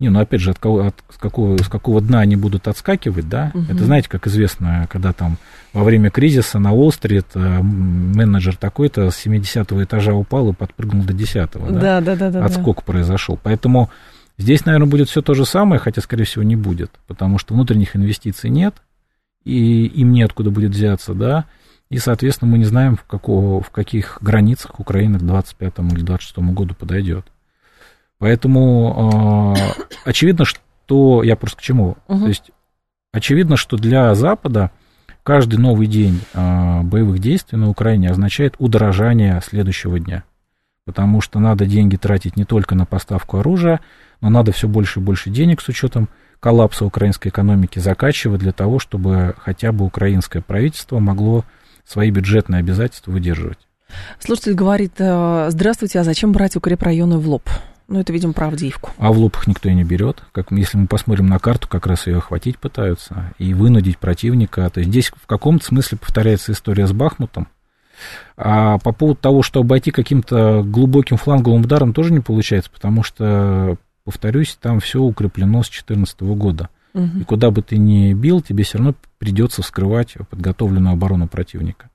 Не, 0.00 0.10
ну 0.10 0.20
опять 0.20 0.40
же, 0.40 0.52
от, 0.52 0.60
кого, 0.60 0.86
от 0.86 0.94
с, 1.10 1.16
какого, 1.16 1.56
с 1.58 1.68
какого 1.68 2.00
дна 2.00 2.20
они 2.20 2.36
будут 2.36 2.68
отскакивать, 2.68 3.28
да? 3.28 3.50
Угу. 3.52 3.64
Это 3.68 3.84
знаете, 3.84 4.08
как 4.08 4.28
известно, 4.28 4.86
когда 4.88 5.12
там 5.12 5.38
во 5.72 5.82
время 5.82 6.10
кризиса 6.10 6.60
на 6.60 6.72
Уолл-стрит 6.72 7.26
э, 7.34 7.62
менеджер 7.62 8.56
такой-то 8.56 9.10
с 9.10 9.16
70 9.16 9.72
этажа 9.72 10.14
упал 10.14 10.50
и 10.50 10.52
подпрыгнул 10.54 11.02
до 11.02 11.12
10 11.12 11.34
да? 11.34 12.00
Да, 12.00 12.14
да, 12.14 12.30
да. 12.30 12.44
Отскок 12.44 12.76
да. 12.76 12.82
произошел. 12.84 13.40
Поэтому 13.42 13.90
здесь, 14.36 14.64
наверное, 14.64 14.88
будет 14.88 15.08
все 15.08 15.20
то 15.20 15.34
же 15.34 15.44
самое, 15.44 15.80
хотя, 15.80 16.00
скорее 16.00 16.24
всего, 16.24 16.44
не 16.44 16.54
будет, 16.54 16.92
потому 17.08 17.38
что 17.38 17.54
внутренних 17.54 17.96
инвестиций 17.96 18.50
нет, 18.50 18.76
и 19.42 19.86
им 19.86 20.12
неоткуда 20.12 20.52
будет 20.52 20.70
взяться, 20.70 21.12
да? 21.12 21.46
И, 21.90 21.98
соответственно, 21.98 22.50
мы 22.52 22.58
не 22.58 22.64
знаем, 22.64 22.96
в, 22.96 23.04
какого, 23.04 23.62
в 23.62 23.70
каких 23.70 24.18
границах 24.20 24.78
Украина 24.78 25.18
к 25.18 25.22
25 25.22 25.78
или 25.92 26.02
26 26.02 26.38
году 26.38 26.74
подойдет. 26.74 27.26
Поэтому 28.18 29.54
э, 29.56 29.82
очевидно, 30.04 30.44
что 30.44 31.22
я 31.22 31.36
просто 31.36 31.58
к 31.58 31.62
чему. 31.62 31.96
Угу. 32.08 32.20
То 32.20 32.28
есть 32.28 32.50
очевидно, 33.12 33.56
что 33.56 33.76
для 33.76 34.14
Запада 34.14 34.70
каждый 35.22 35.58
новый 35.58 35.86
день 35.86 36.20
э, 36.34 36.82
боевых 36.82 37.20
действий 37.20 37.58
на 37.58 37.70
Украине 37.70 38.10
означает 38.10 38.54
удорожание 38.58 39.40
следующего 39.42 39.98
дня. 39.98 40.24
Потому 40.84 41.20
что 41.20 41.38
надо 41.38 41.64
деньги 41.64 41.96
тратить 41.96 42.36
не 42.36 42.44
только 42.44 42.74
на 42.74 42.86
поставку 42.86 43.38
оружия, 43.38 43.80
но 44.20 44.30
надо 44.30 44.52
все 44.52 44.68
больше 44.68 45.00
и 45.00 45.02
больше 45.02 45.30
денег 45.30 45.60
с 45.60 45.68
учетом 45.68 46.08
коллапса 46.40 46.84
украинской 46.84 47.28
экономики 47.28 47.78
закачивать 47.78 48.40
для 48.40 48.52
того, 48.52 48.78
чтобы 48.78 49.34
хотя 49.38 49.72
бы 49.72 49.84
украинское 49.84 50.42
правительство 50.42 50.98
могло 50.98 51.44
свои 51.88 52.10
бюджетные 52.10 52.60
обязательства 52.60 53.10
выдерживать. 53.10 53.58
Слушатель 54.20 54.54
говорит, 54.54 54.92
э, 54.98 55.48
здравствуйте, 55.50 55.98
а 55.98 56.04
зачем 56.04 56.32
брать 56.32 56.56
укрепрайоны 56.56 57.18
в 57.18 57.26
лоб? 57.28 57.48
Ну, 57.88 57.98
это, 57.98 58.12
видимо, 58.12 58.34
про 58.34 58.48
Авдеевку. 58.48 58.90
А 58.98 59.10
в 59.10 59.18
лоб 59.18 59.34
их 59.36 59.46
никто 59.46 59.70
и 59.70 59.74
не 59.74 59.82
берет. 59.82 60.22
Как, 60.32 60.52
если 60.52 60.76
мы 60.76 60.86
посмотрим 60.86 61.26
на 61.26 61.38
карту, 61.38 61.68
как 61.68 61.86
раз 61.86 62.06
ее 62.06 62.18
охватить 62.18 62.58
пытаются 62.58 63.32
и 63.38 63.54
вынудить 63.54 63.98
противника. 63.98 64.68
То 64.68 64.80
есть 64.80 64.90
здесь 64.90 65.08
в 65.08 65.26
каком-то 65.26 65.64
смысле 65.64 65.96
повторяется 65.96 66.52
история 66.52 66.86
с 66.86 66.92
Бахмутом. 66.92 67.48
А 68.36 68.78
по 68.78 68.92
поводу 68.92 69.18
того, 69.18 69.42
что 69.42 69.60
обойти 69.60 69.90
каким-то 69.90 70.62
глубоким 70.62 71.16
фланговым 71.16 71.62
ударом, 71.62 71.94
тоже 71.94 72.12
не 72.12 72.20
получается, 72.20 72.70
потому 72.70 73.02
что, 73.02 73.78
повторюсь, 74.04 74.58
там 74.60 74.80
все 74.80 75.00
укреплено 75.00 75.62
с 75.62 75.68
2014 75.68 76.20
года. 76.20 76.68
Угу. 76.98 77.20
И 77.20 77.24
куда 77.24 77.50
бы 77.50 77.62
ты 77.62 77.78
ни 77.78 78.12
бил, 78.12 78.42
тебе 78.42 78.64
все 78.64 78.78
равно 78.78 78.94
придется 79.18 79.62
вскрывать 79.62 80.14
подготовленную 80.30 80.94
оборону 80.94 81.28
противника. 81.28 81.90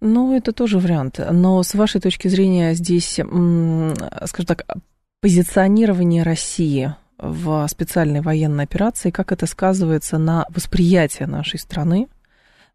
Ну, 0.00 0.36
это 0.36 0.52
тоже 0.52 0.78
вариант. 0.78 1.18
Но 1.30 1.62
с 1.62 1.74
вашей 1.74 2.00
точки 2.00 2.28
зрения 2.28 2.74
здесь, 2.74 3.14
скажем 3.14 4.46
так, 4.46 4.64
позиционирование 5.20 6.22
России 6.22 6.94
в 7.18 7.66
специальной 7.68 8.20
военной 8.20 8.64
операции, 8.64 9.10
как 9.10 9.32
это 9.32 9.46
сказывается 9.46 10.18
на 10.18 10.46
восприятие 10.50 11.26
нашей 11.26 11.58
страны 11.58 12.08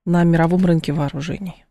на 0.05 0.23
мировом 0.25 0.65
рынке 0.65 0.91
вооружений? 0.91 1.65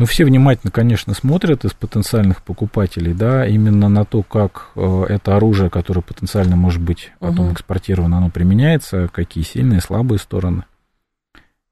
Ну, 0.00 0.06
все 0.06 0.24
внимательно, 0.24 0.70
конечно, 0.70 1.12
смотрят 1.12 1.66
из 1.66 1.74
потенциальных 1.74 2.42
покупателей, 2.42 3.12
да, 3.12 3.46
именно 3.46 3.90
на 3.90 4.06
то, 4.06 4.22
как 4.22 4.70
э, 4.74 5.04
это 5.10 5.36
оружие, 5.36 5.68
которое 5.68 6.00
потенциально 6.00 6.56
может 6.56 6.80
быть 6.80 7.12
потом 7.18 7.48
угу. 7.48 7.52
экспортировано, 7.52 8.16
оно 8.16 8.30
применяется, 8.30 9.10
какие 9.12 9.44
сильные, 9.44 9.82
слабые 9.82 10.18
стороны. 10.18 10.64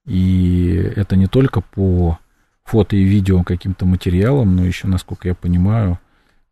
И 0.04 0.74
это 0.94 1.16
не 1.16 1.26
только 1.26 1.62
по 1.62 2.18
фото 2.64 2.96
и 2.96 3.02
видео 3.02 3.44
каким-то 3.44 3.86
материалам, 3.86 4.56
но 4.56 4.62
еще, 4.66 4.88
насколько 4.88 5.26
я 5.26 5.34
понимаю, 5.34 5.98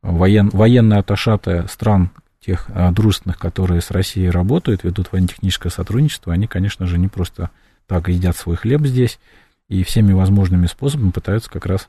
воен, 0.01 0.49
военные 0.55 1.01
аташаты 1.01 1.67
стран 1.69 2.11
тех 2.41 2.71
а, 2.71 2.91
дружественных, 2.91 3.39
которые 3.39 3.83
с 3.83 3.91
Россией 3.91 4.31
работают, 4.31 4.83
ведут 4.83 5.13
военно-техническое 5.13 5.69
сотрудничество, 5.69 6.33
они, 6.33 6.47
конечно 6.47 6.87
же, 6.87 6.97
не 6.97 7.09
просто 7.09 7.51
так 7.87 8.09
едят 8.09 8.35
свой 8.35 8.57
хлеб 8.57 8.87
здесь, 8.87 9.19
и 9.69 9.83
всеми 9.83 10.13
возможными 10.13 10.67
способами 10.67 11.11
пытаются 11.11 11.51
как 11.51 11.67
раз 11.67 11.89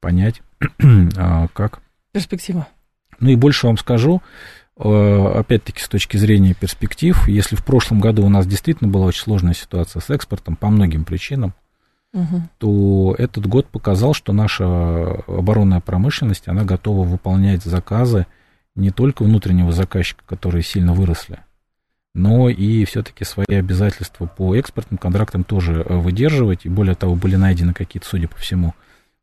понять, 0.00 0.42
а, 1.16 1.48
как... 1.52 1.80
Перспектива. 2.12 2.66
Ну 3.20 3.30
и 3.30 3.36
больше 3.36 3.66
вам 3.66 3.76
скажу, 3.76 4.22
Э, 4.78 5.38
опять-таки, 5.40 5.80
с 5.80 5.88
точки 5.88 6.16
зрения 6.16 6.54
перспектив, 6.54 7.26
если 7.26 7.56
в 7.56 7.64
прошлом 7.64 8.00
году 8.00 8.24
у 8.24 8.28
нас 8.28 8.46
действительно 8.46 8.88
была 8.88 9.06
очень 9.06 9.22
сложная 9.22 9.54
ситуация 9.54 10.00
с 10.00 10.08
экспортом 10.08 10.54
по 10.54 10.68
многим 10.68 11.04
причинам, 11.04 11.52
угу. 12.12 12.42
то 12.58 13.14
этот 13.18 13.46
год 13.46 13.66
показал, 13.66 14.14
что 14.14 14.32
наша 14.32 15.22
оборонная 15.26 15.80
промышленность, 15.80 16.46
она 16.46 16.62
готова 16.62 17.04
выполнять 17.04 17.64
заказы 17.64 18.26
не 18.76 18.92
только 18.92 19.24
внутреннего 19.24 19.72
заказчика, 19.72 20.22
которые 20.26 20.62
сильно 20.62 20.92
выросли, 20.92 21.40
но 22.14 22.48
и 22.48 22.84
все-таки 22.84 23.24
свои 23.24 23.46
обязательства 23.56 24.26
по 24.26 24.54
экспортным 24.56 24.98
контрактам 24.98 25.44
тоже 25.44 25.84
э, 25.86 25.96
выдерживать. 25.96 26.64
И 26.64 26.68
более 26.68 26.94
того, 26.94 27.14
были 27.14 27.36
найдены 27.36 27.74
какие-то, 27.74 28.06
судя 28.06 28.28
по 28.28 28.36
всему, 28.36 28.74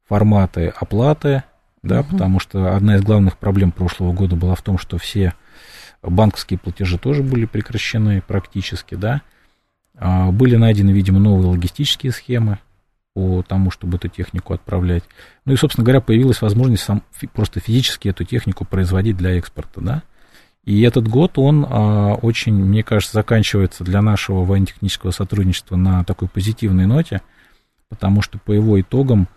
форматы 0.07 0.73
оплаты, 0.75 1.43
да, 1.83 2.01
угу. 2.01 2.11
потому 2.11 2.39
что 2.39 2.75
одна 2.75 2.95
из 2.95 3.01
главных 3.01 3.37
проблем 3.37 3.71
прошлого 3.71 4.13
года 4.13 4.35
была 4.35 4.55
в 4.55 4.61
том, 4.61 4.77
что 4.77 4.97
все 4.97 5.33
банковские 6.01 6.59
платежи 6.59 6.97
тоже 6.97 7.23
были 7.23 7.45
прекращены 7.45 8.21
практически, 8.21 8.95
да. 8.95 9.21
А, 9.97 10.31
были 10.31 10.55
найдены, 10.55 10.91
видимо, 10.91 11.19
новые 11.19 11.49
логистические 11.49 12.11
схемы 12.11 12.59
по 13.13 13.43
тому, 13.43 13.71
чтобы 13.71 13.97
эту 13.97 14.09
технику 14.09 14.53
отправлять. 14.53 15.03
Ну 15.45 15.53
и, 15.53 15.55
собственно 15.55 15.85
говоря, 15.85 16.01
появилась 16.01 16.41
возможность 16.41 16.83
сам, 16.83 17.01
просто 17.33 17.59
физически 17.59 18.09
эту 18.09 18.25
технику 18.25 18.65
производить 18.65 19.17
для 19.17 19.37
экспорта, 19.37 19.81
да. 19.81 20.03
И 20.65 20.81
этот 20.81 21.07
год, 21.07 21.37
он 21.37 21.65
а, 21.67 22.15
очень, 22.15 22.53
мне 22.53 22.83
кажется, 22.83 23.13
заканчивается 23.13 23.83
для 23.83 24.01
нашего 24.01 24.43
военно-технического 24.43 25.11
сотрудничества 25.11 25.75
на 25.75 26.03
такой 26.03 26.27
позитивной 26.27 26.87
ноте, 26.87 27.21
потому 27.87 28.21
что 28.21 28.39
по 28.39 28.51
его 28.51 28.81
итогам 28.81 29.27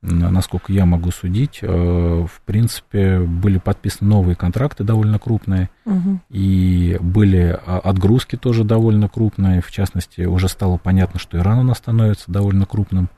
насколько 0.00 0.72
я 0.72 0.86
могу 0.86 1.10
судить, 1.10 1.58
э, 1.60 1.66
в 1.66 2.40
принципе, 2.42 3.18
были 3.18 3.58
подписаны 3.58 4.10
новые 4.10 4.36
контракты 4.36 4.84
довольно 4.84 5.18
крупные, 5.18 5.70
угу. 5.84 6.20
и 6.30 6.96
были 7.00 7.58
а, 7.66 7.80
отгрузки 7.80 8.36
тоже 8.36 8.62
довольно 8.62 9.08
крупные. 9.08 9.60
В 9.60 9.70
частности, 9.72 10.22
уже 10.22 10.48
стало 10.48 10.76
понятно, 10.76 11.18
что 11.18 11.38
Иран 11.38 11.58
у 11.58 11.62
нас 11.64 11.78
становится 11.78 12.30
довольно 12.30 12.64
крупным 12.64 13.08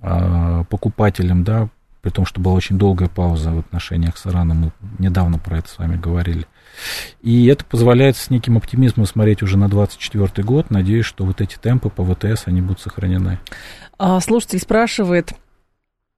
а, 0.00 0.64
покупателем, 0.64 1.44
да, 1.44 1.68
при 2.00 2.10
том, 2.10 2.24
что 2.24 2.40
была 2.40 2.54
очень 2.54 2.78
долгая 2.78 3.08
пауза 3.08 3.50
в 3.50 3.58
отношениях 3.58 4.16
с 4.16 4.26
Ираном, 4.26 4.58
мы 4.58 4.72
недавно 4.98 5.38
про 5.38 5.58
это 5.58 5.68
с 5.68 5.78
вами 5.78 5.96
говорили. 5.96 6.46
И 7.22 7.46
это 7.46 7.64
позволяет 7.64 8.16
с 8.16 8.30
неким 8.30 8.56
оптимизмом 8.56 9.06
смотреть 9.06 9.42
уже 9.42 9.56
на 9.56 9.68
2024 9.68 10.46
год. 10.46 10.70
Надеюсь, 10.70 11.06
что 11.06 11.24
вот 11.24 11.40
эти 11.40 11.56
темпы 11.56 11.90
по 11.90 12.04
ВТС, 12.04 12.42
они 12.46 12.60
будут 12.60 12.80
сохранены. 12.80 13.38
А, 13.98 14.20
слушатель 14.20 14.60
спрашивает, 14.60 15.32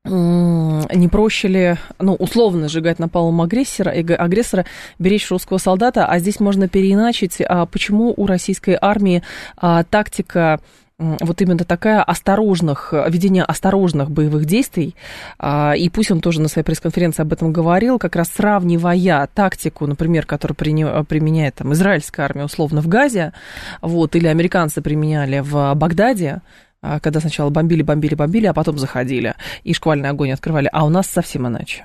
не 0.04 1.08
проще 1.08 1.48
ли, 1.48 1.76
ну, 1.98 2.14
условно 2.14 2.68
сжигать 2.68 2.98
напалм 2.98 3.42
агрессора, 3.42 3.90
агрессора, 3.90 4.64
беречь 4.98 5.30
русского 5.30 5.58
солдата, 5.58 6.06
а 6.06 6.18
здесь 6.18 6.40
можно 6.40 6.68
переиначить, 6.68 7.40
а 7.46 7.66
почему 7.66 8.14
у 8.16 8.26
российской 8.26 8.78
армии 8.80 9.22
а, 9.56 9.84
тактика 9.84 10.60
вот 11.00 11.40
именно 11.40 11.64
такая 11.64 12.02
осторожных, 12.02 12.92
ведение 13.08 13.42
осторожных 13.42 14.10
боевых 14.10 14.44
действий, 14.44 14.94
а, 15.38 15.72
и 15.72 15.88
пусть 15.88 16.10
он 16.10 16.20
тоже 16.20 16.40
на 16.40 16.48
своей 16.48 16.64
пресс-конференции 16.64 17.22
об 17.22 17.32
этом 17.32 17.52
говорил, 17.52 17.98
как 17.98 18.16
раз 18.16 18.28
сравнивая 18.28 19.28
тактику, 19.32 19.86
например, 19.86 20.26
которую 20.26 20.56
применяет 20.56 21.54
там, 21.56 21.72
израильская 21.72 22.22
армия 22.22 22.44
условно 22.44 22.82
в 22.82 22.88
Газе, 22.88 23.32
вот, 23.80 24.14
или 24.14 24.26
американцы 24.26 24.82
применяли 24.82 25.40
в 25.40 25.74
Багдаде, 25.74 26.42
а, 26.82 27.00
когда 27.00 27.20
сначала 27.20 27.50
бомбили, 27.50 27.82
бомбили, 27.82 28.14
бомбили, 28.14 28.46
а 28.46 28.54
потом 28.54 28.78
заходили 28.78 29.34
и 29.64 29.72
шквальный 29.72 30.10
огонь 30.10 30.32
открывали, 30.32 30.68
а 30.72 30.84
у 30.84 30.90
нас 30.90 31.06
совсем 31.06 31.46
иначе. 31.46 31.84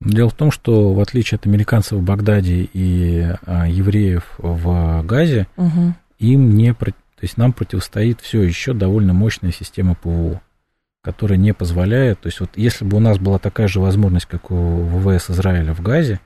Дело 0.00 0.30
в 0.30 0.34
том, 0.34 0.50
что 0.50 0.92
в 0.94 1.00
отличие 1.00 1.36
от 1.36 1.46
американцев 1.46 1.98
в 1.98 2.02
Багдаде 2.02 2.68
и 2.72 3.26
а, 3.46 3.68
евреев 3.68 4.34
в 4.38 5.02
Газе, 5.04 5.46
угу. 5.56 5.94
им 6.18 6.56
не, 6.56 6.74
то 7.22 7.26
есть 7.26 7.36
нам 7.36 7.52
противостоит 7.52 8.20
все 8.20 8.42
еще 8.42 8.72
довольно 8.72 9.12
мощная 9.12 9.52
система 9.52 9.94
ПВО, 9.94 10.42
которая 11.02 11.38
не 11.38 11.54
позволяет, 11.54 12.18
то 12.18 12.26
есть 12.26 12.40
вот 12.40 12.50
если 12.56 12.84
бы 12.84 12.96
у 12.96 13.00
нас 13.00 13.20
была 13.20 13.38
такая 13.38 13.68
же 13.68 13.78
возможность, 13.78 14.26
как 14.26 14.50
у 14.50 14.82
ВВС 14.82 15.30
Израиля 15.30 15.72
в 15.72 15.80
Газе, 15.82 16.18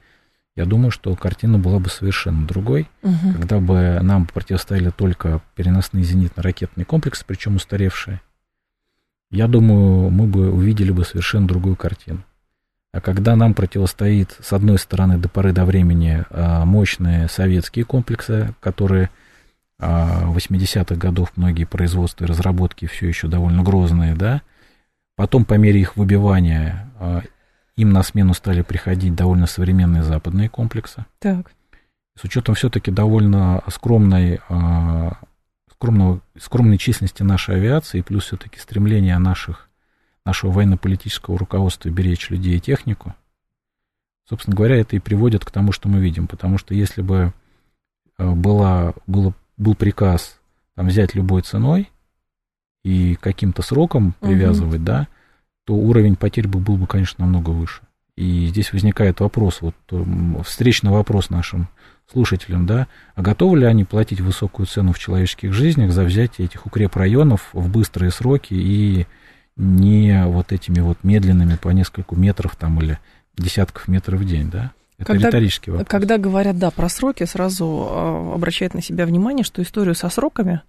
я 0.55 0.65
думаю, 0.65 0.91
что 0.91 1.15
картина 1.15 1.59
была 1.59 1.81
бы 1.81 1.91
совершенно 1.91 2.47
другой, 2.47 2.89
угу. 3.03 3.35
когда 3.35 3.61
бы 3.61 3.99
нам 4.01 4.25
противостояли 4.25 4.89
только 4.89 5.43
переносные 5.55 6.03
зенитно-ракетные 6.03 6.87
комплексы, 6.87 7.25
причем 7.27 7.57
устаревшие. 7.57 8.23
Я 9.31 9.49
думаю, 9.49 10.09
мы 10.09 10.27
бы 10.27 10.51
увидели 10.51 10.93
бы 10.93 11.05
совершенно 11.05 11.47
другую 11.47 11.77
картину. 11.77 12.25
А 12.93 13.03
когда 13.03 13.37
нам 13.37 13.53
противостоит, 13.53 14.35
с 14.41 14.55
одной 14.55 14.79
стороны, 14.79 15.19
до 15.19 15.29
поры 15.29 15.53
до 15.53 15.67
времени 15.67 16.25
а, 16.31 16.65
мощные 16.65 17.29
советские 17.29 17.85
комплексы, 17.85 18.55
которые 18.61 19.11
80-х 19.81 20.95
а, 20.95 20.97
годов 20.97 21.33
многие 21.37 21.65
производства 21.65 22.25
и 22.25 22.29
разработки 22.29 22.87
все 22.87 23.09
еще 23.09 23.29
довольно 23.29 23.63
грозные, 23.63 24.15
да, 24.15 24.43
потом 25.17 25.45
по 25.45 25.55
мере 25.55 25.81
их 25.81 25.97
выбивания 25.97 26.91
а, 26.99 27.23
им 27.77 27.91
на 27.91 28.03
смену 28.03 28.33
стали 28.33 28.63
приходить 28.63 29.15
довольно 29.15 29.47
современные 29.47 30.03
западные 30.03 30.49
комплексы. 30.49 31.05
Так. 31.19 31.53
С 32.19 32.25
учетом 32.25 32.55
все-таки 32.55 32.91
довольно 32.91 33.63
скромной, 33.69 34.41
а, 34.49 35.19
скромного, 35.71 36.23
скромной 36.39 36.79
численности 36.79 37.23
нашей 37.23 37.57
авиации, 37.57 38.01
плюс 38.01 38.25
все-таки 38.25 38.59
стремление 38.59 39.19
наших, 39.19 39.69
нашего 40.25 40.53
военно-политического 40.53 41.39
руководства 41.39 41.91
беречь 41.91 42.31
людей 42.31 42.57
и 42.57 42.61
технику, 42.61 43.15
собственно 44.27 44.57
говоря, 44.57 44.77
это 44.77 44.97
и 44.97 45.01
приводит 45.01 45.45
к 45.45 45.51
тому, 45.51 45.73
что 45.73 45.91
мы 45.91 46.01
видим. 46.01 46.27
Потому 46.27 46.57
что 46.57 46.73
если 46.73 47.03
бы 47.03 47.35
была, 48.19 48.95
было 49.07 49.35
был 49.57 49.75
приказ 49.75 50.39
там, 50.75 50.89
взять 50.89 51.15
любой 51.15 51.43
ценой 51.43 51.91
и 52.85 53.17
каким-то 53.17 53.63
сроком 53.63 54.15
привязывать, 54.21 54.81
угу. 54.81 54.87
да, 54.87 55.09
то 55.65 55.75
уровень 55.75 56.17
потерь 56.17 56.47
бы 56.47 56.61
был 56.61 56.77
бы, 56.77 56.87
конечно, 56.87 57.25
намного 57.25 57.51
выше. 57.51 57.83
И 58.17 58.47
здесь 58.47 58.73
возникает 58.73 59.21
вопрос, 59.21 59.61
вот 59.61 59.75
встречный 60.45 60.91
вопрос 60.91 61.29
нашим 61.29 61.69
слушателям, 62.11 62.67
да, 62.67 62.87
а 63.15 63.23
готовы 63.23 63.59
ли 63.59 63.67
они 63.67 63.85
платить 63.85 64.21
высокую 64.21 64.67
цену 64.67 64.93
в 64.93 64.99
человеческих 64.99 65.53
жизнях 65.53 65.93
за 65.93 66.05
взятие 66.05 66.47
этих 66.47 66.65
укрепрайонов 66.65 67.51
в 67.53 67.69
быстрые 67.71 68.11
сроки 68.11 68.55
и 68.55 69.07
не 69.57 70.25
вот 70.27 70.53
этими 70.53 70.81
вот 70.81 70.99
медленными 71.03 71.57
по 71.57 71.71
нескольку 71.71 72.15
метров 72.17 72.57
там 72.57 72.81
или 72.81 72.99
десятков 73.37 73.89
метров 73.89 74.21
в 74.21 74.25
день, 74.25 74.51
да? 74.51 74.73
Это 74.99 75.07
когда, 75.07 75.29
риторический 75.29 75.71
вопрос. 75.71 75.89
Когда 75.89 76.19
говорят, 76.19 76.59
да, 76.59 76.71
про 76.71 76.89
сроки, 76.89 77.25
сразу 77.25 77.89
э, 77.91 78.35
обращает 78.35 78.75
на 78.75 78.83
себя 78.83 79.07
внимание, 79.07 79.45
что 79.45 79.63
историю 79.63 79.95
со 79.95 80.09
сроками, 80.09 80.63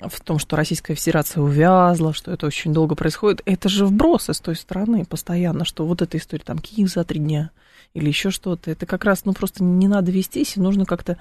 в 0.00 0.20
том, 0.20 0.38
что 0.38 0.56
Российская 0.56 0.94
Федерация 0.94 1.42
увязла, 1.42 2.12
что 2.12 2.32
это 2.32 2.46
очень 2.46 2.72
долго 2.72 2.94
происходит, 2.94 3.42
это 3.44 3.68
же 3.68 3.86
вбросы 3.86 4.34
с 4.34 4.40
той 4.40 4.56
стороны 4.56 5.04
постоянно, 5.04 5.64
что 5.64 5.86
вот 5.86 6.02
эта 6.02 6.18
история, 6.18 6.42
там, 6.44 6.58
Киев 6.58 6.90
за 6.90 7.04
три 7.04 7.20
дня 7.20 7.50
или 7.94 8.08
еще 8.08 8.30
что-то. 8.30 8.72
Это 8.72 8.86
как 8.86 9.04
раз, 9.04 9.24
ну, 9.24 9.32
просто 9.32 9.62
не 9.62 9.86
надо 9.86 10.10
вестись, 10.10 10.56
и 10.56 10.60
нужно 10.60 10.84
как-то 10.84 11.16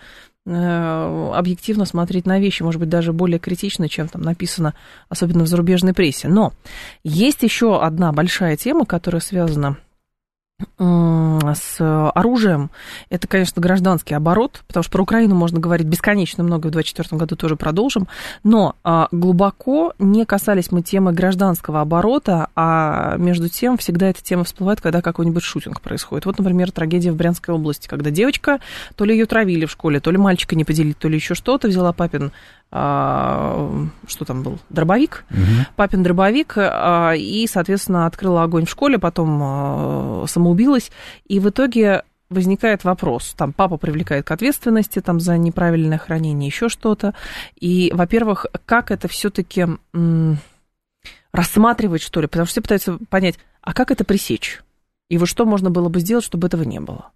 э, 0.46 1.32
объективно 1.36 1.86
смотреть 1.86 2.26
на 2.26 2.40
вещи, 2.40 2.64
может 2.64 2.80
быть, 2.80 2.90
даже 2.90 3.14
более 3.14 3.38
критично, 3.38 3.88
чем 3.88 4.08
там 4.08 4.24
написано, 4.24 4.74
особенно 5.08 5.44
в 5.44 5.48
зарубежной 5.48 5.94
прессе. 5.94 6.28
Но 6.28 6.52
есть 7.04 7.44
еще 7.44 7.80
одна 7.80 8.12
большая 8.12 8.58
тема, 8.58 8.86
которая 8.86 9.22
связана 9.22 9.78
с 10.78 12.12
оружием, 12.16 12.70
это, 13.10 13.28
конечно, 13.28 13.62
гражданский 13.62 14.14
оборот, 14.14 14.64
потому 14.68 14.84
что 14.84 14.92
про 14.92 15.04
Украину 15.04 15.36
можно 15.36 15.60
говорить 15.60 15.88
бесконечно 15.88 16.44
много, 16.44 16.68
в 16.68 16.72
2024 16.72 17.20
году 17.20 17.36
тоже 17.36 17.56
продолжим, 17.56 18.08
но 18.44 18.76
а, 18.84 19.08
глубоко 19.12 19.94
не 20.00 20.26
касались 20.26 20.72
мы 20.72 20.82
темы 20.82 21.14
гражданского 21.14 21.82
оборота, 21.82 22.48
а 22.56 23.16
между 23.18 23.50
тем 23.50 23.78
всегда 23.78 24.10
эта 24.10 24.24
тема 24.24 24.44
всплывает, 24.44 24.82
когда 24.82 25.02
какой-нибудь 25.02 25.44
шутинг 25.44 25.82
происходит. 25.82 26.26
Вот, 26.26 26.38
например, 26.38 26.72
трагедия 26.72 27.12
в 27.12 27.16
Брянской 27.16 27.54
области, 27.54 27.88
когда 27.88 28.10
девочка, 28.10 28.60
то 28.96 29.06
ли 29.06 29.14
ее 29.14 29.26
травили 29.26 29.66
в 29.66 29.72
школе, 29.72 30.00
то 30.00 30.12
ли 30.12 30.18
мальчика 30.18 30.56
не 30.56 30.64
поделили, 30.64 30.94
то 30.94 31.08
ли 31.08 31.16
еще 31.16 31.36
что-то, 31.36 31.68
взяла 31.68 31.94
папин 31.94 32.32
что 32.74 34.26
там 34.26 34.42
был, 34.42 34.58
дробовик, 34.70 35.26
угу. 35.30 35.68
папин 35.76 36.02
дробовик, 36.02 36.54
а, 36.58 37.14
и, 37.16 37.46
соответственно, 37.46 38.08
открыла 38.08 38.42
огонь 38.42 38.66
в 38.66 38.70
школе, 38.70 38.98
потом 38.98 39.40
а, 39.44 40.26
самоубилась, 40.28 40.90
и 41.28 41.40
в 41.40 41.50
итоге 41.50 42.02
возникает 42.32 42.84
вопрос, 42.84 43.36
там 43.38 43.54
папа 43.54 43.78
привлекает 43.78 44.26
к 44.26 44.32
ответственности 44.32 45.02
там 45.02 45.20
за 45.20 45.38
неправильное 45.38 46.00
хранение, 46.00 46.48
еще 46.48 46.68
что-то, 46.68 47.14
и, 47.60 47.92
во-первых, 47.94 48.48
как 48.66 48.90
это 48.90 49.08
все-таки 49.08 49.68
рассматривать, 51.32 52.02
что 52.02 52.22
ли, 52.22 52.28
потому 52.28 52.48
что 52.48 52.54
все 52.54 52.62
пытаются 52.64 52.98
понять, 53.08 53.38
а 53.62 53.76
как 53.76 53.92
это 53.92 54.04
пресечь, 54.04 54.64
и 55.10 55.20
вот 55.20 55.30
что 55.30 55.46
можно 55.46 55.70
было 55.70 55.90
бы 55.90 56.00
сделать, 56.00 56.26
чтобы 56.26 56.48
этого 56.48 56.64
не 56.64 56.80
было? 56.80 57.12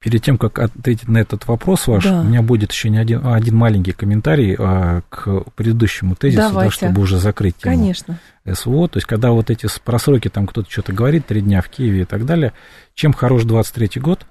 Перед 0.00 0.22
тем, 0.22 0.36
как 0.36 0.58
ответить 0.58 1.08
на 1.08 1.18
этот 1.18 1.48
вопрос 1.48 1.86
ваш, 1.86 2.04
да. 2.04 2.20
у 2.20 2.24
меня 2.24 2.42
будет 2.42 2.70
еще 2.70 2.90
не 2.90 2.98
один, 2.98 3.26
один 3.26 3.56
маленький 3.56 3.92
комментарий 3.92 4.54
а, 4.58 5.00
к 5.08 5.44
предыдущему 5.56 6.14
тезису, 6.14 6.52
да, 6.52 6.70
чтобы 6.70 7.00
уже 7.00 7.18
закрыть 7.18 7.56
тему 7.56 7.76
Конечно. 7.76 8.18
СВО. 8.44 8.88
То 8.88 8.98
есть, 8.98 9.06
когда 9.06 9.32
вот 9.32 9.50
эти 9.50 9.66
просроки, 9.82 10.28
там 10.28 10.46
кто-то 10.46 10.70
что-то 10.70 10.92
говорит, 10.92 11.26
три 11.26 11.40
дня 11.40 11.62
в 11.62 11.68
Киеве 11.68 12.02
и 12.02 12.04
так 12.04 12.26
далее, 12.26 12.52
чем 12.94 13.14
хорош 13.14 13.44
23-й 13.44 14.00
год, 14.00 14.26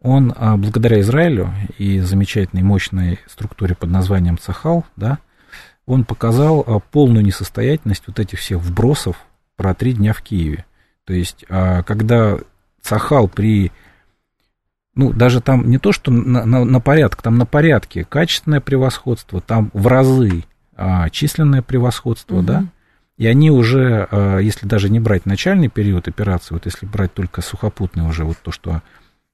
он 0.00 0.32
а, 0.34 0.56
благодаря 0.56 1.00
Израилю 1.00 1.52
и 1.76 2.00
замечательной 2.00 2.62
мощной 2.62 3.20
структуре 3.26 3.74
под 3.74 3.90
названием 3.90 4.38
Цахал, 4.38 4.86
да, 4.96 5.18
он 5.84 6.04
показал 6.04 6.64
а, 6.66 6.78
полную 6.78 7.24
несостоятельность 7.24 8.04
вот 8.06 8.18
этих 8.18 8.38
всех 8.38 8.60
вбросов 8.60 9.16
про 9.56 9.74
три 9.74 9.92
дня 9.92 10.14
в 10.14 10.22
Киеве. 10.22 10.64
То 11.04 11.12
есть, 11.12 11.44
а, 11.48 11.82
когда 11.82 12.38
Цахал 12.80 13.28
при 13.28 13.72
ну, 15.00 15.14
даже 15.14 15.40
там 15.40 15.70
не 15.70 15.78
то, 15.78 15.92
что 15.92 16.10
на, 16.10 16.44
на, 16.44 16.62
на 16.62 16.78
порядок, 16.78 17.22
там 17.22 17.38
на 17.38 17.46
порядке 17.46 18.04
качественное 18.04 18.60
превосходство, 18.60 19.40
там 19.40 19.70
в 19.72 19.86
разы 19.86 20.44
а, 20.76 21.08
численное 21.08 21.62
превосходство, 21.62 22.36
угу. 22.36 22.42
да, 22.42 22.64
и 23.16 23.26
они 23.26 23.50
уже, 23.50 24.06
а, 24.10 24.36
если 24.40 24.66
даже 24.66 24.90
не 24.90 25.00
брать 25.00 25.24
начальный 25.24 25.68
период 25.68 26.06
операции, 26.06 26.52
вот 26.52 26.66
если 26.66 26.84
брать 26.84 27.14
только 27.14 27.40
сухопутный 27.40 28.06
уже, 28.06 28.24
вот 28.24 28.36
то, 28.42 28.52
что 28.52 28.82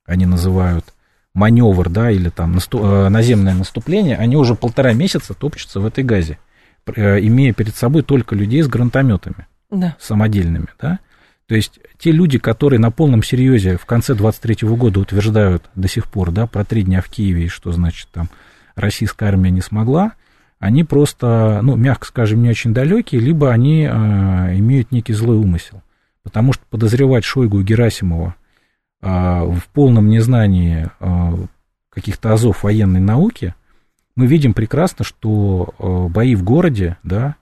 они 0.06 0.24
называют 0.24 0.94
маневр, 1.34 1.88
да, 1.88 2.12
или 2.12 2.28
там 2.28 2.52
наступ, 2.52 2.82
а, 2.84 3.08
наземное 3.08 3.54
наступление, 3.54 4.16
они 4.16 4.36
уже 4.36 4.54
полтора 4.54 4.92
месяца 4.92 5.34
топчутся 5.34 5.80
в 5.80 5.86
этой 5.86 6.04
газе, 6.04 6.38
а, 6.86 7.16
имея 7.18 7.52
перед 7.52 7.74
собой 7.74 8.04
только 8.04 8.36
людей 8.36 8.62
с 8.62 8.68
гранатометами 8.68 9.48
да. 9.72 9.96
самодельными, 9.98 10.68
да, 10.80 11.00
то 11.46 11.54
есть 11.54 11.78
те 11.98 12.10
люди, 12.10 12.38
которые 12.38 12.80
на 12.80 12.90
полном 12.90 13.22
серьезе 13.22 13.76
в 13.76 13.86
конце 13.86 14.14
23 14.14 14.68
года 14.68 15.00
утверждают 15.00 15.64
до 15.74 15.86
сих 15.86 16.08
пор, 16.08 16.32
да, 16.32 16.46
про 16.46 16.64
три 16.64 16.82
дня 16.82 17.00
в 17.00 17.08
Киеве, 17.08 17.44
и 17.44 17.48
что 17.48 17.70
значит 17.72 18.08
там 18.12 18.28
российская 18.74 19.26
армия 19.26 19.50
не 19.50 19.60
смогла, 19.60 20.12
они 20.58 20.84
просто, 20.84 21.60
ну, 21.62 21.76
мягко 21.76 22.06
скажем, 22.06 22.42
не 22.42 22.50
очень 22.50 22.74
далекие, 22.74 23.20
либо 23.20 23.52
они 23.52 23.84
э, 23.84 23.88
имеют 24.58 24.90
некий 24.90 25.12
злой 25.12 25.36
умысел. 25.36 25.82
Потому 26.22 26.52
что 26.52 26.64
подозревать 26.68 27.24
Шойгу 27.24 27.60
и 27.60 27.64
Герасимова 27.64 28.34
э, 29.02 29.08
в 29.08 29.62
полном 29.72 30.08
незнании 30.08 30.90
э, 30.98 31.32
каких-то 31.90 32.32
азов 32.32 32.64
военной 32.64 33.00
науки, 33.00 33.54
мы 34.16 34.26
видим 34.26 34.54
прекрасно, 34.54 35.04
что 35.04 35.74
э, 35.78 36.08
бои 36.12 36.34
в 36.34 36.42
городе, 36.42 36.96
да, 37.04 37.36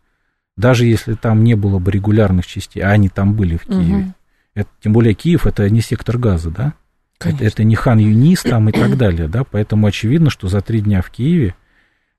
даже 0.56 0.86
если 0.86 1.14
там 1.14 1.44
не 1.44 1.54
было 1.54 1.78
бы 1.78 1.90
регулярных 1.90 2.46
частей, 2.46 2.80
а 2.80 2.90
они 2.90 3.08
там 3.08 3.34
были 3.34 3.56
в 3.56 3.64
Киеве, 3.64 4.02
угу. 4.02 4.14
это, 4.54 4.68
тем 4.82 4.92
более 4.92 5.14
Киев 5.14 5.46
это 5.46 5.68
не 5.68 5.80
сектор 5.80 6.18
газа, 6.18 6.50
да? 6.50 6.74
Это, 7.20 7.44
это 7.44 7.64
не 7.64 7.74
хан 7.74 7.98
Юнис 7.98 8.42
там 8.42 8.68
и 8.68 8.72
так 8.72 8.98
далее, 8.98 9.28
да, 9.28 9.44
поэтому 9.44 9.86
очевидно, 9.86 10.30
что 10.30 10.48
за 10.48 10.60
три 10.60 10.80
дня 10.80 11.00
в 11.00 11.10
Киеве 11.10 11.54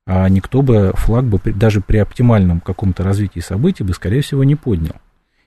а 0.07 0.29
никто 0.29 0.61
бы 0.61 0.93
флаг 0.95 1.25
бы 1.25 1.39
даже 1.51 1.81
при 1.81 1.97
оптимальном 1.97 2.59
каком-то 2.59 3.03
развитии 3.03 3.39
событий 3.39 3.83
бы, 3.83 3.93
скорее 3.93 4.21
всего, 4.21 4.43
не 4.43 4.55
поднял. 4.55 4.95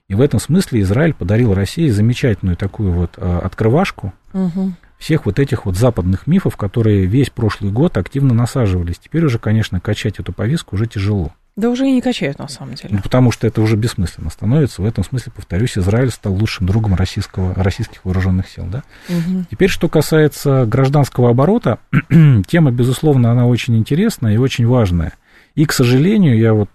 И 0.09 0.15
в 0.15 0.21
этом 0.21 0.41
смысле 0.41 0.81
Израиль 0.81 1.15
подарил 1.15 1.55
России 1.55 1.89
замечательную 1.91 2.57
такую 2.57 2.93
вот 2.93 3.13
а, 3.19 3.41
открывашку 3.41 4.13
угу. 4.33 4.73
всех 4.99 5.27
вот 5.27 5.39
этих 5.39 5.67
вот 5.67 5.77
западных 5.77 6.27
мифов, 6.27 6.57
которые 6.57 7.07
весь 7.07 7.31
прошлый 7.31 7.71
год 7.71 7.97
активно 7.99 8.35
насаживались. 8.35 8.99
Теперь 8.99 9.25
уже, 9.25 9.39
конечно, 9.39 9.81
качать 9.81 10.19
эту 10.19 10.33
повестку 10.33 10.77
уже 10.77 10.87
тяжело. 10.87 11.33
Да 11.59 11.71
уже 11.71 11.89
и 11.89 11.93
не 11.93 12.01
качают, 12.01 12.39
на 12.39 12.47
самом 12.47 12.75
деле. 12.75 12.91
Ну, 12.93 13.03
потому 13.03 13.33
что 13.33 13.45
это 13.45 13.61
уже 13.61 13.75
бессмысленно 13.75 14.31
становится. 14.31 14.81
В 14.81 14.87
этом 14.87 15.03
смысле, 15.03 15.33
повторюсь, 15.35 15.77
Израиль 15.77 16.13
стал 16.13 16.33
лучшим 16.33 16.69
другом 16.69 16.95
российского, 16.95 17.53
российских 17.53 18.05
вооруженных 18.05 18.49
сил. 18.49 18.65
Да? 18.67 18.85
Угу. 19.09 19.47
Теперь, 19.51 19.69
что 19.69 19.89
касается 19.89 20.67
гражданского 20.67 21.31
оборота, 21.31 21.81
тема, 22.47 22.71
безусловно, 22.71 23.33
она 23.33 23.49
очень 23.49 23.77
интересная 23.77 24.35
и 24.35 24.37
очень 24.37 24.69
важная. 24.69 25.15
И, 25.57 25.67
к 25.67 25.73
сожалению, 25.73 26.39
я 26.39 26.55
вот 26.55 26.71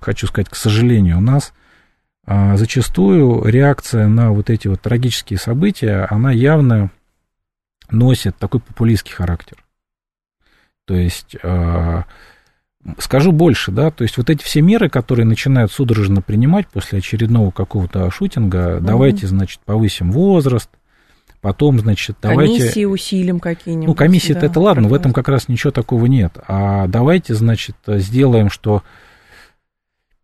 хочу 0.00 0.26
сказать, 0.26 0.48
к 0.48 0.56
сожалению, 0.56 1.18
у 1.18 1.20
нас 1.20 1.52
а, 2.26 2.56
зачастую 2.56 3.44
реакция 3.44 4.08
на 4.08 4.32
вот 4.32 4.50
эти 4.50 4.66
вот 4.66 4.80
трагические 4.80 5.38
события, 5.38 6.08
она 6.10 6.32
явно 6.32 6.90
носит 7.88 8.36
такой 8.36 8.58
популистский 8.58 9.14
характер. 9.14 9.62
То 10.86 10.96
есть... 10.96 11.36
А, 11.44 12.02
Скажу 12.98 13.30
больше, 13.30 13.70
да, 13.70 13.90
то 13.92 14.02
есть 14.02 14.16
вот 14.16 14.28
эти 14.28 14.42
все 14.42 14.60
меры, 14.60 14.88
которые 14.88 15.24
начинают 15.24 15.70
судорожно 15.70 16.20
принимать 16.20 16.66
после 16.66 16.98
очередного 16.98 17.52
какого-то 17.52 18.10
шутинга, 18.10 18.76
угу. 18.76 18.84
давайте, 18.84 19.28
значит, 19.28 19.60
повысим 19.64 20.10
возраст, 20.10 20.68
потом, 21.40 21.78
значит, 21.78 22.16
давайте... 22.20 22.58
Комиссии 22.58 22.84
усилим 22.84 23.38
какие-нибудь. 23.38 23.86
Ну, 23.86 23.94
комиссии 23.94 24.32
да, 24.32 24.46
это 24.46 24.58
ладно, 24.58 24.88
в 24.88 24.94
этом 24.94 25.12
как 25.12 25.28
раз 25.28 25.48
ничего 25.48 25.70
такого 25.70 26.06
нет. 26.06 26.36
А 26.48 26.88
давайте, 26.88 27.34
значит, 27.34 27.76
сделаем, 27.86 28.50
что 28.50 28.82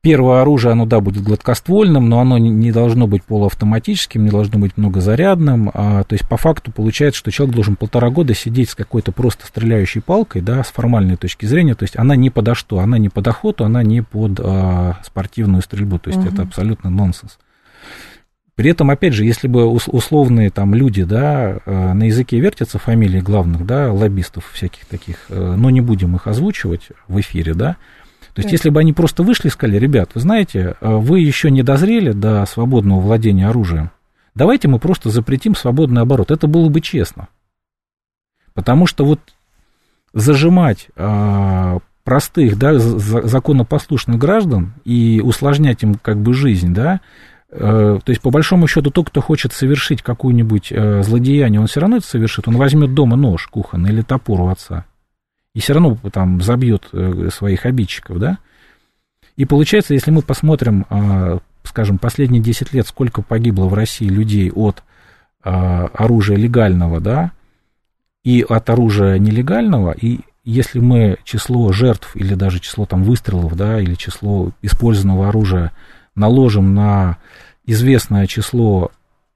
Первое 0.09 0.41
оружие, 0.41 0.73
оно, 0.73 0.87
да, 0.87 1.01
будет 1.01 1.23
гладкоствольным, 1.23 2.09
но 2.09 2.21
оно 2.21 2.39
не 2.39 2.73
должно 2.73 3.07
быть 3.07 3.23
полуавтоматическим, 3.25 4.25
не 4.25 4.31
должно 4.31 4.59
быть 4.59 4.79
многозарядным. 4.79 5.71
А, 5.75 6.03
то 6.05 6.15
есть, 6.15 6.27
по 6.27 6.39
факту 6.39 6.73
получается, 6.73 7.19
что 7.19 7.31
человек 7.31 7.55
должен 7.55 7.77
полтора 7.77 8.09
года 8.09 8.33
сидеть 8.33 8.71
с 8.71 8.75
какой-то 8.75 9.13
просто 9.13 9.45
стреляющей 9.45 10.01
палкой, 10.01 10.41
да, 10.41 10.65
с 10.65 10.69
формальной 10.69 11.17
точки 11.17 11.45
зрения. 11.45 11.75
То 11.75 11.83
есть, 11.83 11.95
она 11.99 12.17
не 12.17 12.31
подо 12.31 12.55
что, 12.55 12.79
она 12.79 12.97
не 12.97 13.11
под 13.11 13.29
охоту, 13.29 13.67
она 13.67 13.83
не 13.83 14.01
под 14.01 14.41
а, 14.43 14.97
спортивную 15.05 15.61
стрельбу. 15.61 15.99
То 15.99 16.09
есть, 16.09 16.21
угу. 16.21 16.29
это 16.29 16.41
абсолютно 16.41 16.89
нонсенс. 16.89 17.37
При 18.59 18.71
этом, 18.71 18.91
опять 18.91 19.13
же, 19.13 19.27
если 19.27 19.47
бы 19.47 19.67
условные 19.67 20.49
там 20.49 20.75
люди, 20.75 21.05
да, 21.05 21.59
а, 21.67 21.93
на 21.93 22.05
языке 22.05 22.41
вертятся 22.41 22.79
фамилии 22.79 23.21
главных, 23.21 23.67
да, 23.67 23.93
лоббистов 23.93 24.51
всяких 24.55 24.87
таких, 24.87 25.27
э, 25.29 25.55
но 25.57 25.69
не 25.69 25.83
будем 25.83 26.17
их 26.17 26.27
озвучивать 26.27 26.89
в 27.09 27.21
эфире, 27.21 27.53
да, 27.53 27.77
то 28.39 28.43
есть, 28.43 28.53
если 28.53 28.71
бы 28.71 28.79
они 28.79 28.93
просто 28.93 29.25
вышли 29.25 29.49
и 29.49 29.51
сказали, 29.51 29.79
ребят, 29.79 30.11
вы 30.15 30.21
знаете, 30.21 30.77
э, 30.81 30.95
вы 30.95 31.19
еще 31.19 31.51
не 31.51 31.65
дозрели 31.65 32.13
до 32.13 32.47
свободного 32.47 33.01
владения 33.01 33.49
оружием, 33.49 33.91
давайте 34.37 34.69
мы 34.69 34.79
просто 34.79 35.11
запретим 35.11 35.57
свободный 35.57 36.03
оборот. 36.03 36.31
Это 36.31 36.47
было 36.47 36.69
бы 36.69 36.81
честно. 36.81 37.27
Потому 38.55 38.87
что 38.87 39.05
вот 39.05 39.19
зажимать 40.15 40.87
а, 40.95 41.79
простых, 42.05 42.57
да, 42.57 42.79
законопослушных 42.79 44.19
граждан 44.19 44.75
и 44.85 45.21
усложнять 45.21 45.83
им 45.83 45.97
как 45.97 46.19
бы 46.19 46.33
жизнь, 46.33 46.73
да, 46.73 47.01
э, 47.51 47.99
то 48.05 48.11
есть, 48.11 48.23
по 48.23 48.31
большому 48.31 48.69
счету, 48.69 48.93
тот, 48.93 49.11
кто 49.11 49.21
хочет 49.21 49.53
совершить 49.53 50.03
какую-нибудь 50.03 50.71
э, 50.71 51.03
злодеяние, 51.03 51.61
он 51.61 51.67
все 51.67 51.81
равно 51.81 51.97
это 51.97 52.07
совершит, 52.07 52.47
он 52.47 52.57
возьмет 52.57 52.95
дома 52.95 53.17
нож 53.17 53.49
кухонный 53.49 53.91
или 53.91 54.03
топор 54.03 54.43
у 54.43 54.47
отца 54.47 54.85
и 55.55 55.61
все 55.61 55.75
равно 55.75 55.97
там 56.13 56.41
забьет 56.41 56.89
э, 56.93 57.31
своих 57.33 57.67
обидчиков, 57.67 58.19
да. 58.19 58.39
И 59.37 59.45
получается, 59.45 59.95
если 59.95 60.11
мы 60.11 60.23
посмотрим, 60.23 60.85
а, 60.91 61.39
скажем, 61.63 61.99
последние 61.99 62.43
10 62.43 62.73
лет, 62.73 62.89
сколько 62.89 63.23
погибло 63.23 63.67
в 63.67 63.75
России 63.75 64.09
людей 64.09 64.51
от 64.51 64.83
а, 65.45 65.87
оружия 65.95 66.37
легального, 66.37 67.01
да, 67.01 67.33
и 68.25 68.45
от 68.47 68.69
оружия 68.69 69.17
нелегального, 69.19 69.93
и 69.93 70.21
если 70.45 70.81
мы 70.81 71.19
число 71.25 71.73
жертв 71.73 72.17
или 72.17 72.35
даже 72.35 72.59
число 72.59 72.85
там 72.87 73.05
выстрелов, 73.05 73.55
да, 73.55 73.81
или 73.81 73.95
число 73.95 74.51
использованного 74.63 75.29
оружия 75.29 75.73
наложим 76.15 76.75
на 76.75 77.19
известное 77.65 78.27
число 78.27 78.91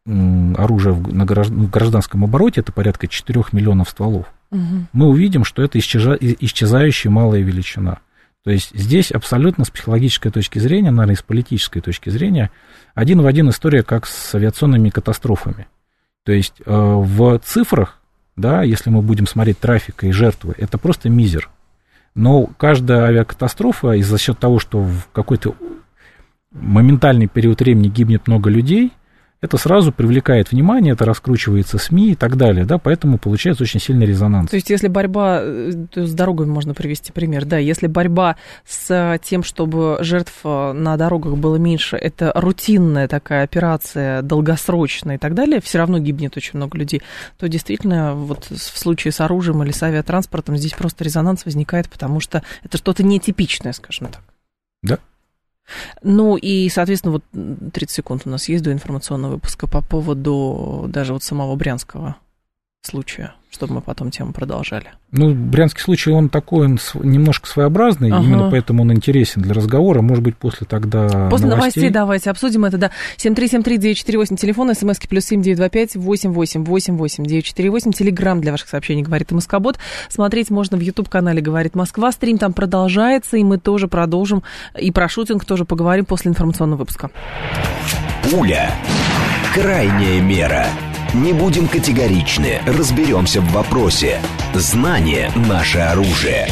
оружия 0.05 0.95
на 0.95 1.25
гражданском 1.25 2.25
обороте, 2.25 2.61
это 2.61 2.73
порядка 2.73 3.07
4 3.07 3.45
миллионов 3.53 3.91
стволов, 3.91 4.27
угу. 4.53 4.87
мы 4.93 5.09
увидим, 5.09 5.45
что 5.45 5.63
это 5.63 5.79
исчеза, 5.79 6.17
исчезающая 6.21 7.11
малая 7.11 7.41
величина. 7.41 7.99
То 8.45 8.51
есть 8.51 8.71
здесь 8.75 9.11
абсолютно 9.11 9.65
с 9.65 9.71
психологической 9.71 10.31
точки 10.31 10.59
зрения, 10.59 10.91
наверное, 10.91 11.15
и 11.15 11.19
с 11.19 11.23
политической 11.23 11.81
точки 11.81 12.11
зрения, 12.11 12.51
один 12.95 13.23
в 13.23 13.27
один 13.27 13.51
история, 13.51 13.83
как 13.83 14.07
с 14.07 14.35
авиационными 14.35 14.91
катастрофами. 14.91 15.69
То 16.25 16.33
есть 16.33 16.55
э, 16.65 16.65
в 16.67 17.39
цифрах, 17.41 18.01
да, 18.37 18.63
если 18.63 18.91
мы 18.91 19.03
будем 19.03 19.27
смотреть 19.27 19.59
трафик 19.59 20.05
и 20.05 20.13
жертвы, 20.13 20.55
это 20.59 20.79
просто 20.79 21.09
мизер. 21.09 21.51
Но 22.15 22.47
каждая 22.47 23.05
авиакатастрофа, 23.05 23.93
и 23.93 24.03
за 24.03 24.19
счет 24.19 24.39
того, 24.39 24.59
что 24.59 24.83
в 24.83 25.09
какой-то 25.13 25.55
моментальный 26.51 27.29
период 27.29 27.61
времени 27.61 27.89
гибнет 27.89 28.27
много 28.27 28.51
людей, 28.51 28.93
это 29.43 29.57
сразу 29.57 29.93
привлекает 29.93 30.53
внимание, 30.53 30.93
это 30.93 31.05
раскручивается 31.05 31.77
СМИ 31.77 32.13
и 32.13 32.15
так 32.15 32.37
далее, 32.37 32.65
да, 32.65 32.79
поэтому 32.79 33.19
получается 33.19 33.65
очень 33.65 33.81
сильный 33.81 34.07
резонанс. 34.07 34.49
То 34.49 34.57
есть, 34.57 34.71
если 34.71 34.87
борьба, 34.87 35.41
э, 35.43 35.73
с 35.95 36.15
дорогами 36.15 36.49
можно 36.49 36.75
привести 36.75 37.13
пример, 37.13 37.45
да, 37.45 37.59
если 37.59 37.89
борьба 37.89 38.37
с 38.65 39.19
тем, 39.25 39.43
чтобы 39.43 39.99
жертв 40.01 40.33
э, 40.45 40.73
на 40.73 40.97
дорогах 40.97 41.37
было 41.37 41.57
меньше, 41.57 41.97
это 41.97 42.31
рутинная 42.37 43.09
такая 43.09 43.43
операция, 43.43 44.23
долгосрочная 44.23 45.17
и 45.17 45.19
так 45.19 45.35
далее, 45.35 45.61
все 45.61 45.79
равно 45.79 45.99
гибнет 45.99 46.37
очень 46.37 46.57
много 46.59 46.79
людей, 46.79 47.03
то 47.37 47.49
действительно 47.49 48.15
вот 48.15 48.45
в 48.45 48.79
случае 48.79 49.11
с 49.11 49.21
оружием 49.21 49.61
или 49.65 49.73
с 49.73 49.83
авиатранспортом 49.83 50.57
здесь 50.57 50.73
просто 50.73 51.03
резонанс 51.03 51.45
возникает, 51.45 51.91
потому 51.91 52.21
что 52.21 52.45
это 52.63 52.79
что-то 52.79 53.03
нетипичное, 53.03 53.73
скажем 53.73 54.07
так. 54.07 54.23
Да, 54.85 54.99
ну 56.03 56.37
и, 56.37 56.69
соответственно, 56.69 57.13
вот 57.13 57.25
30 57.73 57.91
секунд 57.91 58.23
у 58.25 58.31
нас 58.31 58.49
есть 58.49 58.65
до 58.65 58.73
информационного 58.73 59.33
выпуска 59.35 59.67
по 59.67 59.83
поводу 59.83 60.87
даже 60.89 61.13
вот 61.13 61.23
самого 61.23 61.55
Брянского 61.57 62.17
случая, 62.83 63.35
чтобы 63.53 63.75
мы 63.75 63.81
потом 63.83 64.11
тему 64.11 64.33
продолжали. 64.33 64.93
Ну, 65.11 65.35
брянский 65.35 65.83
случай, 65.83 66.11
он 66.11 66.31
такой, 66.31 66.67
он 66.67 66.79
немножко 66.95 67.47
своеобразный, 67.47 68.11
ага. 68.11 68.25
именно 68.25 68.51
поэтому 68.51 68.83
он 68.83 68.93
интересен 68.93 69.43
для 69.43 69.53
разговора. 69.53 70.01
Может 70.01 70.25
быть, 70.25 70.37
после 70.37 70.67
тогда 70.67 71.29
После 71.29 71.49
новостей, 71.49 71.83
новостей 71.83 71.91
давайте 71.91 72.31
обсудим 72.31 72.65
это, 72.65 72.79
да. 72.79 72.91
7373948, 73.19 74.37
телефон, 74.37 74.75
смски 74.75 75.07
плюс 75.07 75.27
7925 75.27 75.97
888 75.97 77.25
948, 77.27 77.93
телеграмм 77.93 78.41
для 78.41 78.53
ваших 78.53 78.69
сообщений, 78.71 79.03
говорит 79.03 79.31
МСК-бот. 79.31 79.79
Смотреть 80.09 80.51
можно 80.51 80.79
в 80.79 80.81
YouTube-канале 80.81 81.43
«Говорит 81.43 81.75
Москва». 81.75 82.11
Стрим 82.11 82.39
там 82.39 82.55
продолжается, 82.55 83.37
и 83.37 83.45
мы 83.45 83.59
тоже 83.59 83.89
продолжим. 83.89 84.43
И 84.79 84.91
про 84.91 85.09
шутинг 85.09 85.45
тоже 85.45 85.67
поговорим 85.67 86.07
после 86.07 86.31
информационного 86.31 86.81
выпуска. 86.81 87.11
Пуля. 88.31 88.71
Крайняя 89.55 90.23
мера. 90.23 90.67
Не 91.15 91.35
будем 91.35 91.69
категоричны, 91.69 92.63
разберемся 92.67 93.43
в 93.43 93.53
вопросе. 93.53 94.23
Знание– 94.55 95.31
наше 95.47 95.79
оружие. 95.81 96.49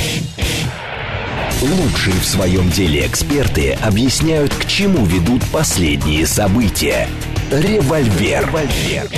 Лучшие 1.62 2.14
в 2.20 2.26
своем 2.26 2.68
деле 2.68 3.06
эксперты 3.06 3.72
объясняют, 3.80 4.54
к 4.54 4.66
чему 4.66 5.06
ведут 5.06 5.42
последние 5.46 6.26
события. 6.26 7.08
Револьвер. 7.50 8.46
Револьвер. 8.46 9.08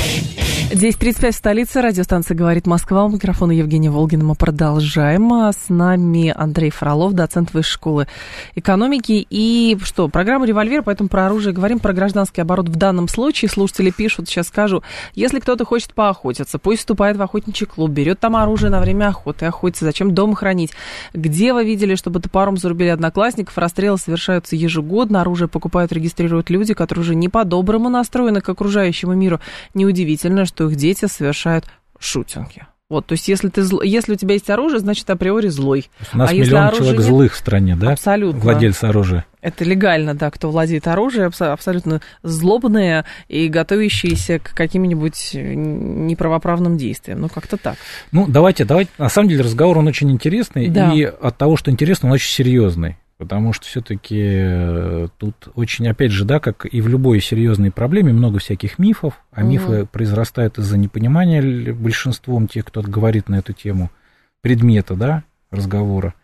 10.35 0.72 1.32
в 1.32 1.34
столице. 1.34 1.82
Радиостанция 1.82 2.34
«Говорит 2.34 2.66
Москва». 2.66 3.04
У 3.04 3.10
микрофона 3.10 3.52
Евгения 3.52 3.90
Волгина. 3.90 4.24
Мы 4.24 4.34
продолжаем. 4.34 5.30
А 5.34 5.52
с 5.52 5.68
нами 5.68 6.32
Андрей 6.34 6.70
Фролов, 6.70 7.12
доцент 7.12 7.52
Высшей 7.52 7.74
школы 7.74 8.06
экономики. 8.54 9.26
И 9.28 9.76
что, 9.82 10.08
программа 10.08 10.46
«Револьвер», 10.46 10.82
поэтому 10.82 11.10
про 11.10 11.26
оружие 11.26 11.52
говорим, 11.52 11.78
про 11.78 11.92
гражданский 11.92 12.40
оборот 12.40 12.70
в 12.70 12.76
данном 12.76 13.08
случае. 13.08 13.50
Слушатели 13.50 13.90
пишут, 13.90 14.30
сейчас 14.30 14.48
скажу, 14.48 14.82
если 15.14 15.40
кто-то 15.40 15.66
хочет 15.66 15.92
поохотиться, 15.92 16.58
пусть 16.58 16.78
вступает 16.80 17.18
в 17.18 17.22
охотничий 17.22 17.66
клуб, 17.66 17.90
берет 17.90 18.18
там 18.20 18.34
оружие 18.34 18.70
на 18.70 18.80
время 18.80 19.08
охоты, 19.08 19.44
охотится. 19.44 19.84
Зачем 19.84 20.14
дома 20.14 20.36
хранить? 20.36 20.70
Где 21.12 21.52
вы 21.52 21.66
видели, 21.66 21.96
чтобы 21.96 22.20
топором 22.20 22.56
зарубили 22.56 22.88
одноклассников? 22.88 23.58
Расстрелы 23.58 23.98
совершаются 23.98 24.56
ежегодно, 24.56 25.20
оружие 25.20 25.48
покупают, 25.48 25.92
регистрируют 25.92 26.48
люди, 26.48 26.72
которые 26.72 27.02
уже 27.02 27.14
не 27.14 27.28
по-доброму 27.28 27.90
настроены 27.90 28.21
к 28.40 28.48
окружающему 28.48 29.14
миру. 29.14 29.40
Неудивительно, 29.74 30.44
что 30.44 30.68
их 30.68 30.76
дети 30.76 31.06
совершают 31.06 31.66
шутинги. 31.98 32.66
Вот, 32.92 33.06
то 33.06 33.12
есть, 33.12 33.26
если, 33.26 33.48
ты, 33.48 33.62
зл... 33.62 33.80
если 33.80 34.12
у 34.12 34.16
тебя 34.16 34.34
есть 34.34 34.50
оружие, 34.50 34.78
значит, 34.80 35.08
априори 35.08 35.48
злой. 35.48 35.88
У 36.12 36.18
нас 36.18 36.30
а 36.30 36.34
миллион 36.34 36.72
человек 36.72 36.98
нет... 36.98 37.06
злых 37.06 37.32
в 37.32 37.36
стране, 37.38 37.74
да? 37.74 37.92
Абсолютно. 37.92 38.38
Владельцы 38.38 38.84
оружия. 38.84 39.24
Это 39.40 39.64
легально, 39.64 40.14
да, 40.14 40.30
кто 40.30 40.50
владеет 40.50 40.86
оружием, 40.86 41.32
абсолютно 41.38 42.02
злобные 42.22 43.06
и 43.28 43.48
готовящиеся 43.48 44.40
к 44.40 44.52
каким-нибудь 44.52 45.30
неправоправным 45.32 46.76
действиям. 46.76 47.22
Ну, 47.22 47.30
как-то 47.30 47.56
так. 47.56 47.76
Ну, 48.10 48.26
давайте, 48.28 48.66
давайте. 48.66 48.90
На 48.98 49.08
самом 49.08 49.30
деле 49.30 49.42
разговор, 49.42 49.78
он 49.78 49.86
очень 49.86 50.12
интересный. 50.12 50.68
Да. 50.68 50.92
И 50.92 51.02
от 51.02 51.38
того, 51.38 51.56
что 51.56 51.70
интересно, 51.70 52.10
он 52.10 52.12
очень 52.12 52.30
серьезный 52.30 52.98
потому 53.22 53.52
что 53.52 53.66
все-таки 53.66 54.20
э, 54.20 55.08
тут 55.16 55.46
очень, 55.54 55.86
опять 55.86 56.10
же, 56.10 56.24
да, 56.24 56.40
как 56.40 56.66
и 56.66 56.80
в 56.80 56.88
любой 56.88 57.20
серьезной 57.20 57.70
проблеме, 57.70 58.12
много 58.12 58.40
всяких 58.40 58.80
мифов, 58.80 59.22
а 59.30 59.42
угу. 59.42 59.50
мифы 59.50 59.86
произрастают 59.86 60.58
из-за 60.58 60.76
непонимания 60.76 61.72
большинством 61.72 62.48
тех, 62.48 62.64
кто 62.64 62.82
говорит 62.82 63.28
на 63.28 63.36
эту 63.36 63.52
тему 63.52 63.92
предмета, 64.40 64.96
да, 64.96 65.22
разговора. 65.52 66.14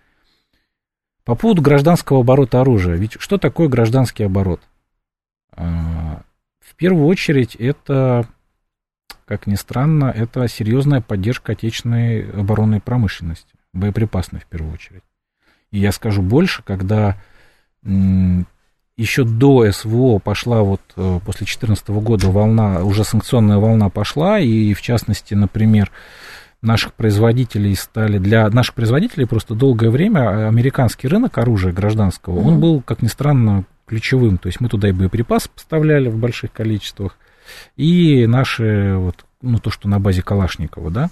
По 1.24 1.36
поводу 1.36 1.62
гражданского 1.62 2.22
оборота 2.22 2.62
оружия. 2.62 2.96
Ведь 2.96 3.12
что 3.20 3.38
такое 3.38 3.68
гражданский 3.68 4.24
оборот? 4.24 4.60
А, 5.52 6.22
в 6.58 6.74
первую 6.74 7.06
очередь 7.06 7.54
это, 7.54 8.26
как 9.24 9.46
ни 9.46 9.54
странно, 9.54 10.06
это 10.06 10.48
серьезная 10.48 11.00
поддержка 11.00 11.52
отечественной 11.52 12.28
оборонной 12.28 12.80
промышленности, 12.80 13.54
боеприпасной 13.72 14.40
в 14.40 14.46
первую 14.46 14.74
очередь. 14.74 15.04
И 15.70 15.78
я 15.78 15.92
скажу 15.92 16.22
больше, 16.22 16.62
когда 16.62 17.16
еще 18.98 19.24
до 19.24 19.70
СВО 19.70 20.18
пошла 20.18 20.62
вот 20.62 20.80
э, 20.96 21.20
после 21.24 21.46
2014 21.46 21.88
года 21.88 22.28
волна, 22.30 22.82
уже 22.82 23.04
санкционная 23.04 23.58
волна 23.58 23.90
пошла, 23.90 24.40
и 24.40 24.74
в 24.74 24.82
частности, 24.82 25.34
например, 25.34 25.92
наших 26.62 26.94
производителей 26.94 27.76
стали, 27.76 28.18
для 28.18 28.50
наших 28.50 28.74
производителей 28.74 29.26
просто 29.26 29.54
долгое 29.54 29.90
время 29.90 30.48
американский 30.48 31.06
рынок 31.06 31.38
оружия 31.38 31.72
гражданского, 31.72 32.40
mm-hmm. 32.40 32.48
он 32.48 32.60
был, 32.60 32.82
как 32.82 33.00
ни 33.00 33.06
странно, 33.06 33.64
ключевым, 33.86 34.36
то 34.36 34.48
есть 34.48 34.60
мы 34.60 34.68
туда 34.68 34.88
и 34.88 34.92
боеприпасы 34.92 35.48
поставляли 35.48 36.08
в 36.08 36.16
больших 36.16 36.52
количествах, 36.52 37.16
и 37.76 38.26
наши, 38.26 38.96
вот, 38.96 39.24
ну, 39.40 39.58
то, 39.58 39.70
что 39.70 39.88
на 39.88 40.00
базе 40.00 40.22
Калашникова, 40.22 40.90
да, 40.90 41.10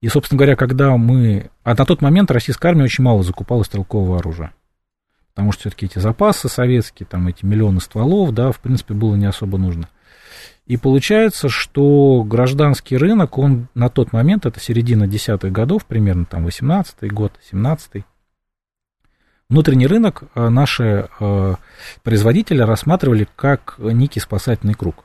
и, 0.00 0.08
собственно 0.08 0.38
говоря, 0.38 0.56
когда 0.56 0.96
мы... 0.96 1.50
А 1.62 1.74
на 1.74 1.84
тот 1.84 2.00
момент 2.00 2.30
российская 2.30 2.68
армия 2.68 2.84
очень 2.84 3.04
мало 3.04 3.22
закупала 3.22 3.62
стрелкового 3.62 4.18
оружия. 4.18 4.52
Потому 5.34 5.52
что 5.52 5.62
все-таки 5.62 5.86
эти 5.86 5.98
запасы 5.98 6.48
советские, 6.48 7.06
там 7.06 7.28
эти 7.28 7.44
миллионы 7.44 7.80
стволов, 7.80 8.32
да, 8.32 8.50
в 8.50 8.60
принципе, 8.60 8.94
было 8.94 9.14
не 9.14 9.26
особо 9.26 9.58
нужно. 9.58 9.88
И 10.66 10.76
получается, 10.76 11.48
что 11.48 12.22
гражданский 12.24 12.96
рынок, 12.96 13.38
он 13.38 13.68
на 13.74 13.88
тот 13.88 14.12
момент, 14.12 14.46
это 14.46 14.58
середина 14.60 15.06
десятых 15.06 15.52
годов, 15.52 15.84
примерно 15.84 16.24
там 16.24 16.46
18-й 16.46 17.08
год, 17.08 17.32
17-й, 17.52 18.04
внутренний 19.48 19.86
рынок 19.86 20.22
э, 20.34 20.48
наши 20.48 21.08
э, 21.18 21.54
производители 22.02 22.62
рассматривали 22.62 23.26
как 23.36 23.74
некий 23.78 24.20
спасательный 24.20 24.74
круг. 24.74 25.04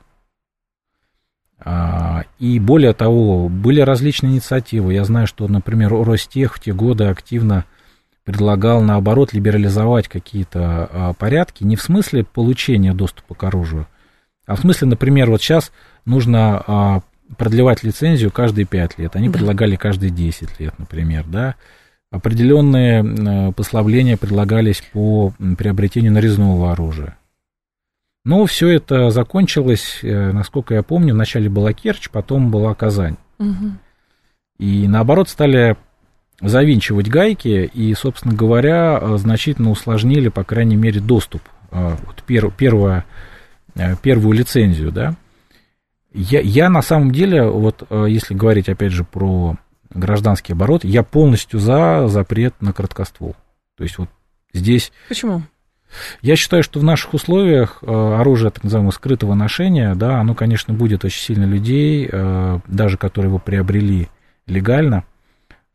А, 1.58 2.24
и 2.38 2.58
более 2.58 2.92
того, 2.92 3.48
были 3.48 3.80
различные 3.80 4.34
инициативы. 4.34 4.94
Я 4.94 5.04
знаю, 5.04 5.26
что, 5.26 5.48
например, 5.48 5.90
Ростех 5.90 6.54
в 6.54 6.60
те 6.60 6.72
годы 6.72 7.04
активно 7.04 7.64
предлагал, 8.24 8.82
наоборот, 8.82 9.32
либерализовать 9.32 10.08
какие-то 10.08 10.88
а, 10.92 11.12
порядки, 11.14 11.64
не 11.64 11.76
в 11.76 11.82
смысле 11.82 12.24
получения 12.24 12.92
доступа 12.92 13.34
к 13.34 13.44
оружию, 13.44 13.86
а 14.46 14.56
в 14.56 14.60
смысле, 14.60 14.88
например, 14.88 15.30
вот 15.30 15.40
сейчас 15.40 15.72
нужно 16.04 16.62
а, 16.66 17.00
продлевать 17.36 17.82
лицензию 17.82 18.30
каждые 18.30 18.66
5 18.66 18.98
лет. 18.98 19.16
Они 19.16 19.28
да. 19.28 19.34
предлагали 19.38 19.76
каждые 19.76 20.10
10 20.10 20.60
лет, 20.60 20.78
например, 20.78 21.24
да. 21.26 21.54
Определенные 22.12 23.52
послабления 23.52 24.16
предлагались 24.16 24.80
по 24.92 25.32
приобретению 25.58 26.12
нарезного 26.12 26.70
оружия. 26.70 27.18
Но 28.26 28.44
все 28.44 28.70
это 28.70 29.10
закончилось, 29.10 30.00
э, 30.02 30.32
насколько 30.32 30.74
я 30.74 30.82
помню, 30.82 31.14
вначале 31.14 31.48
была 31.48 31.72
Керчь, 31.72 32.10
потом 32.10 32.50
была 32.50 32.74
Казань. 32.74 33.18
Угу. 33.38 33.70
И 34.58 34.88
наоборот 34.88 35.28
стали 35.28 35.76
завинчивать 36.40 37.08
гайки 37.08 37.70
и, 37.72 37.94
собственно 37.94 38.34
говоря, 38.34 38.98
э, 39.00 39.16
значительно 39.18 39.70
усложнили, 39.70 40.28
по 40.28 40.42
крайней 40.42 40.74
мере, 40.74 41.00
доступ, 41.00 41.40
э, 41.70 41.96
вот 42.04 42.24
пер, 42.24 42.50
первое, 42.50 43.04
первую 44.02 44.32
лицензию, 44.32 44.90
да. 44.90 45.14
Я, 46.12 46.40
я 46.40 46.68
на 46.68 46.82
самом 46.82 47.12
деле, 47.12 47.44
вот 47.48 47.86
если 48.08 48.34
говорить 48.34 48.68
опять 48.68 48.90
же 48.90 49.04
про 49.04 49.54
гражданский 49.90 50.54
оборот, 50.54 50.82
я 50.82 51.04
полностью 51.04 51.60
за 51.60 52.08
запрет 52.08 52.60
на 52.60 52.72
краткоствол. 52.72 53.36
То 53.76 53.84
есть 53.84 53.98
вот 53.98 54.08
здесь... 54.52 54.90
Почему? 55.08 55.42
Я 56.20 56.36
считаю, 56.36 56.62
что 56.62 56.80
в 56.80 56.84
наших 56.84 57.14
условиях 57.14 57.78
э, 57.82 57.86
оружие 57.86 58.50
так 58.50 58.64
называемого 58.64 58.92
скрытого 58.92 59.34
ношения, 59.34 59.94
да, 59.94 60.20
оно, 60.20 60.34
конечно, 60.34 60.74
будет 60.74 61.04
очень 61.04 61.20
сильно 61.20 61.44
людей, 61.44 62.08
э, 62.10 62.60
даже 62.66 62.96
которые 62.98 63.30
его 63.30 63.38
приобрели 63.38 64.08
легально, 64.46 65.04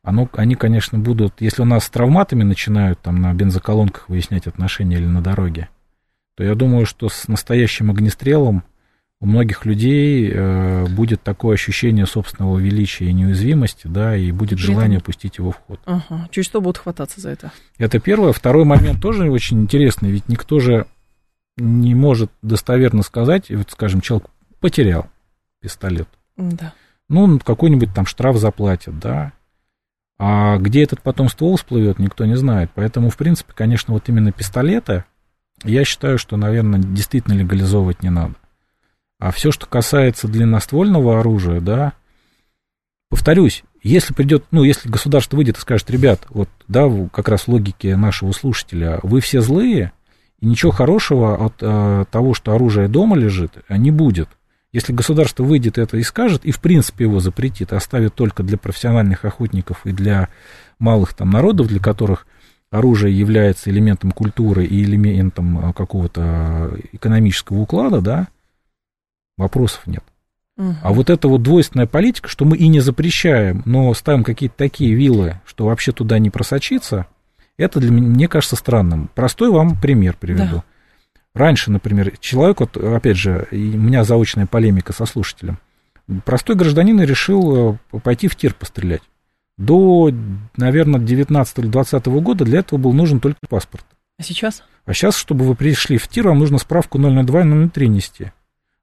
оно, 0.04 0.28
они, 0.34 0.56
конечно, 0.56 0.98
будут, 0.98 1.42
если 1.42 1.62
у 1.62 1.66
нас 1.66 1.86
с 1.86 1.90
травматами 1.90 2.44
начинают 2.44 3.00
там 3.00 3.22
на 3.22 3.34
бензоколонках 3.34 4.10
выяснять 4.10 4.48
отношения 4.48 4.98
или 4.98 5.06
на 5.06 5.22
дороге, 5.22 5.70
то 6.36 6.44
я 6.44 6.56
думаю, 6.56 6.86
что 6.86 7.08
с 7.10 7.28
настоящим 7.28 7.92
огнестрелом 7.92 8.64
у 9.22 9.28
многих 9.28 9.66
людей 9.66 10.32
э, 10.34 10.88
будет 10.88 11.22
такое 11.22 11.54
ощущение 11.54 12.08
собственного 12.08 12.58
величия 12.58 13.06
и 13.06 13.14
неуязвимости, 13.14 13.86
да, 13.86 14.18
и 14.18 14.32
будет 14.32 14.58
При 14.58 14.66
желание 14.66 15.00
пустить 15.00 15.38
его 15.38 15.52
в 15.52 15.58
ход. 15.58 15.80
Ага. 15.86 16.28
Чуть 16.32 16.46
что 16.46 16.60
будут 16.60 16.80
хвататься 16.80 17.22
за 17.22 17.30
это? 17.30 17.52
Это 17.78 18.00
первое. 18.00 18.34
Второй 18.34 18.66
момент 18.66 19.00
тоже 19.00 19.30
очень 19.30 19.62
интересный, 19.62 20.10
ведь 20.10 20.28
никто 20.28 20.60
же 20.60 20.88
не 21.56 21.94
может 21.94 22.32
достоверно 22.42 23.04
сказать, 23.04 23.52
вот, 23.52 23.70
скажем, 23.70 24.02
человек 24.02 24.28
потерял 24.60 25.08
пистолет. 25.62 26.08
Да. 26.36 26.74
Ну, 27.08 27.38
какой-нибудь 27.40 27.94
там 27.94 28.08
штраф 28.08 28.38
заплатят, 28.38 28.98
да. 28.98 29.34
А 30.18 30.58
где 30.58 30.84
этот 30.84 31.02
потом 31.02 31.30
ствол 31.30 31.58
всплывет, 31.58 32.00
никто 32.00 32.26
не 32.26 32.36
знает. 32.36 32.72
Поэтому, 32.74 33.12
в 33.12 33.18
принципе, 33.18 33.54
конечно, 33.54 33.94
вот 33.94 34.10
именно 34.10 34.32
пистолеты, 34.32 35.04
я 35.64 35.86
считаю, 35.86 36.18
что, 36.18 36.38
наверное, 36.38 36.80
действительно 36.80 37.34
легализовывать 37.34 38.02
не 38.02 38.10
надо. 38.10 38.34
А 39.22 39.30
все, 39.30 39.52
что 39.52 39.68
касается 39.68 40.28
длинноствольного 40.28 41.20
оружия, 41.20 41.62
да, 41.62 41.94
повторюсь, 43.08 43.64
если 43.84 44.16
придет, 44.16 44.46
ну, 44.50 44.64
если 44.64 44.90
государство 44.90 45.38
выйдет 45.38 45.58
и 45.58 45.62
скажет, 45.62 45.92
ребят, 45.92 46.22
вот, 46.30 46.50
да, 46.68 46.90
как 47.14 47.30
раз 47.30 47.48
логике 47.48 47.96
нашего 47.96 48.32
слушателя, 48.32 49.00
вы 49.04 49.22
все 49.22 49.42
злые, 49.42 49.92
и 50.40 50.48
ничего 50.48 50.72
хорошего 50.72 51.46
от 51.46 51.54
а, 51.62 52.06
того, 52.06 52.34
что 52.34 52.56
оружие 52.56 52.88
дома 52.88 53.16
лежит, 53.16 53.52
не 53.70 53.92
будет. 53.92 54.28
Если 54.74 54.92
государство 54.92 55.44
выйдет 55.44 55.78
это 55.78 55.98
и 55.98 56.04
скажет, 56.04 56.44
и 56.44 56.52
в 56.52 56.60
принципе 56.60 57.04
его 57.04 57.20
запретит, 57.20 57.74
оставит 57.74 58.16
только 58.16 58.42
для 58.42 58.58
профессиональных 58.58 59.24
охотников 59.24 59.86
и 59.86 59.92
для 59.92 60.30
малых 60.80 61.14
там 61.14 61.30
народов, 61.30 61.68
для 61.68 61.80
которых 61.80 62.26
оружие 62.72 63.16
является 63.16 63.70
элементом 63.70 64.14
культуры 64.14 64.66
и 64.66 64.82
элементом 64.82 65.60
а, 65.60 65.74
какого-то 65.74 66.76
экономического 66.92 67.60
уклада, 67.60 68.02
да, 68.02 68.28
вопросов 69.42 69.86
нет. 69.88 70.04
Угу. 70.58 70.76
А 70.82 70.94
вот 70.94 71.10
эта 71.10 71.28
вот 71.28 71.42
двойственная 71.42 71.88
политика, 71.88 72.30
что 72.30 72.46
мы 72.46 72.58
и 72.58 72.68
не 72.68 72.80
запрещаем, 72.80 73.64
но 73.66 73.94
ставим 73.94 74.24
какие-то 74.24 74.56
такие 74.58 74.94
виллы, 74.94 75.42
что 75.46 75.66
вообще 75.66 75.92
туда 75.92 76.20
не 76.20 76.30
просочиться, 76.30 77.08
это 77.58 77.80
для 77.80 77.92
меня, 77.92 78.08
мне 78.08 78.28
кажется 78.28 78.56
странным. 78.56 79.10
Простой 79.14 79.50
вам 79.50 79.80
пример 79.80 80.16
приведу. 80.20 80.58
Да. 80.58 80.64
Раньше, 81.34 81.72
например, 81.72 82.18
человек, 82.20 82.60
вот, 82.60 82.76
опять 82.78 83.18
же, 83.18 83.48
у 83.52 83.56
меня 83.56 84.04
заочная 84.04 84.46
полемика 84.46 84.92
со 84.94 85.06
слушателем, 85.06 85.60
простой 86.26 86.56
гражданин 86.56 87.00
решил 87.02 87.80
э, 87.94 88.00
пойти 88.00 88.28
в 88.28 88.36
тир 88.36 88.54
пострелять. 88.54 89.02
До, 89.58 90.12
наверное, 90.58 91.00
19 91.00 91.60
или 91.60 91.68
20 91.68 92.06
года 92.08 92.44
для 92.44 92.60
этого 92.60 92.80
был 92.80 92.94
нужен 92.94 93.20
только 93.20 93.40
паспорт. 93.48 93.86
А 94.20 94.24
сейчас? 94.24 94.64
А 94.86 94.94
сейчас, 94.94 95.16
чтобы 95.16 95.46
вы 95.46 95.56
пришли 95.56 95.98
в 95.98 96.08
тир, 96.10 96.28
вам 96.28 96.40
нужно 96.40 96.58
справку 96.58 97.00
002 97.00 97.42
и 97.42 97.70
003 97.70 97.88
нести 97.88 98.32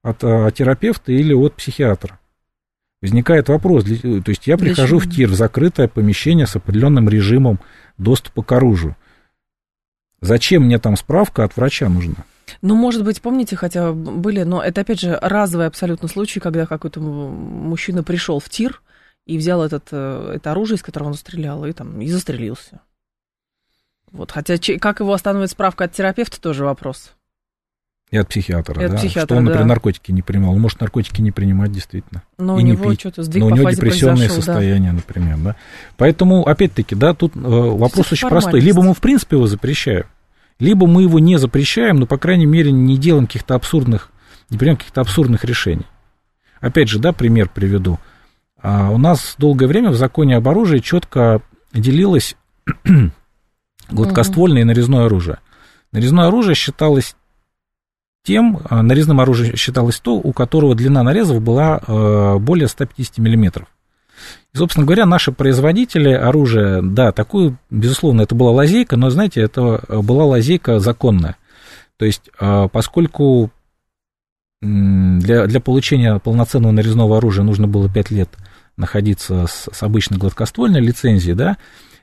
от 0.03 0.23
а, 0.25 0.51
терапевта 0.51 1.13
или 1.13 1.33
от 1.33 1.55
психиатра. 1.55 2.19
Возникает 3.01 3.49
вопрос, 3.49 3.85
то 3.85 3.91
есть 4.27 4.47
я 4.47 4.59
прихожу 4.59 4.99
в 4.99 5.09
ТИР, 5.09 5.29
в 5.29 5.35
закрытое 5.35 5.87
помещение 5.87 6.47
с 6.47 6.57
определенным 6.57 7.09
режимом 7.09 7.61
доступа 7.97 8.43
к 8.43 8.51
оружию. 8.51 8.97
Зачем 10.21 10.65
мне 10.65 10.81
там 10.81 10.97
справка 10.97 11.45
от 11.45 11.57
врача 11.57 11.89
нужна? 11.89 12.25
Ну, 12.61 12.75
может 12.75 13.05
быть, 13.05 13.23
помните, 13.23 13.55
хотя 13.55 13.93
были, 13.93 14.43
но 14.43 14.63
это, 14.63 14.81
опять 14.81 15.01
же, 15.01 15.17
разовый 15.23 15.67
абсолютно 15.67 16.09
случай, 16.09 16.41
когда 16.41 16.67
какой-то 16.67 17.01
мужчина 17.01 18.03
пришел 18.03 18.41
в 18.41 18.49
тир 18.49 18.83
и 19.27 19.39
взял 19.39 19.63
этот, 19.63 19.89
э, 19.93 20.33
это 20.37 20.51
оружие, 20.51 20.77
из 20.77 20.83
которого 20.83 21.09
он 21.09 21.15
стрелял, 21.15 21.65
и 21.67 21.73
там, 21.73 22.01
и 22.01 22.09
застрелился. 22.09 22.81
Вот, 24.11 24.33
хотя 24.33 24.57
как 24.79 25.01
его 25.01 25.13
останавливает 25.13 25.51
справка 25.51 25.85
от 25.85 25.93
терапевта, 25.93 26.41
тоже 26.41 26.65
вопрос. 26.65 27.15
И 28.11 28.17
от 28.17 28.29
психиатра, 28.29 28.81
И 28.81 28.85
от 28.85 28.93
да. 28.93 28.97
психиатра, 28.97 29.27
что 29.27 29.37
он, 29.37 29.45
например, 29.45 29.65
да. 29.65 29.69
наркотики 29.69 30.13
не 30.13 30.23
принимал. 30.23 30.55
Он 30.55 30.61
может 30.61 30.81
наркотики 30.81 31.21
не 31.21 31.31
принимать 31.31 31.73
действительно. 31.73 32.23
Но 32.39 32.55
у 32.55 32.59
и 32.59 32.63
не 32.63 32.73
него 32.73 32.91
пить. 32.91 33.01
что-то 33.01 33.23
сдвиг 33.23 33.43
Но 33.43 33.47
у 33.47 33.51
по 33.51 33.55
него 33.55 33.65
фазе 33.65 33.77
депрессионное 33.77 34.17
произошел, 34.17 34.37
да. 34.37 34.53
состояние, 34.53 34.93
например, 34.93 35.37
да. 35.39 35.57
Поэтому, 35.99 36.47
опять-таки, 36.49 36.95
да, 36.95 37.13
тут 37.13 37.37
э, 37.37 37.39
вопрос 37.41 38.11
очень 38.13 38.29
простой. 38.29 38.61
Либо 38.61 38.83
мы, 38.83 38.95
в 38.95 38.99
принципе, 38.99 39.37
его 39.37 39.47
запрещаем, 39.47 40.07
либо 40.59 40.87
мы 40.87 41.03
его 41.03 41.19
не 41.19 41.39
запрещаем, 41.39 41.97
но, 41.97 42.07
по 42.07 42.17
крайней 42.17 42.47
мере, 42.47 42.73
не 42.73 42.97
делаем 42.97 43.27
каких-то 43.27 43.55
абсурдных, 43.55 44.11
не 44.49 44.57
принимаем 44.57 44.79
каких-то 44.79 45.03
абсурдных 45.03 45.45
решений. 45.45 45.87
Опять 46.61 46.89
же, 46.89 46.99
да, 46.99 47.13
пример 47.13 47.51
приведу. 47.55 47.99
А, 48.61 48.91
у 48.91 48.99
нас 48.99 49.35
долгое 49.39 49.67
время 49.67 49.91
в 49.91 49.97
законе 49.97 50.37
об 50.37 50.49
оружии 50.49 50.79
четко 50.79 51.43
делилось 51.73 52.37
гладкоствольное 53.91 54.63
и 54.63 54.65
нарезное 54.65 55.07
оружие. 55.07 55.39
Нарезное 55.93 56.27
оружие 56.27 56.55
считалось 56.55 57.15
тем, 58.25 58.61
а, 58.69 58.83
нарезным 58.83 59.21
оружием 59.21 59.57
считалось 59.57 60.01
то, 60.01 60.15
у 60.15 60.33
которого 60.33 60.75
длина 60.75 61.03
нарезов 61.03 61.41
была 61.41 61.81
э, 61.87 62.37
более 62.39 62.69
150 62.69 63.19
миллиметров. 63.19 63.69
И, 64.53 64.59
собственно 64.59 64.85
говоря, 64.85 65.07
наши 65.07 65.33
производители 65.33 66.11
оружия, 66.11 66.83
да, 66.83 67.13
такую, 67.13 67.59
безусловно, 67.71 68.23
это 68.23 68.35
была 68.35 68.51
лазейка, 68.51 68.97
но, 68.97 69.11
знаете, 69.11 69.41
это 69.41 69.81
была 69.89 70.25
лазейка 70.25 70.81
законная. 70.81 71.37
То 71.97 72.05
есть, 72.05 72.31
э, 72.39 72.69
поскольку 72.71 73.51
для, 74.61 75.47
для 75.47 75.61
получения 75.61 76.19
полноценного 76.19 76.73
нарезного 76.73 77.19
оружия 77.19 77.45
нужно 77.45 77.69
было 77.69 77.89
5 77.89 78.11
лет 78.11 78.29
находиться 78.77 79.47
с, 79.47 79.69
с 79.73 79.83
обычной 79.83 80.19
гладкоствольной 80.19 80.81
лицензией, 80.81 81.35
да, 81.35 81.57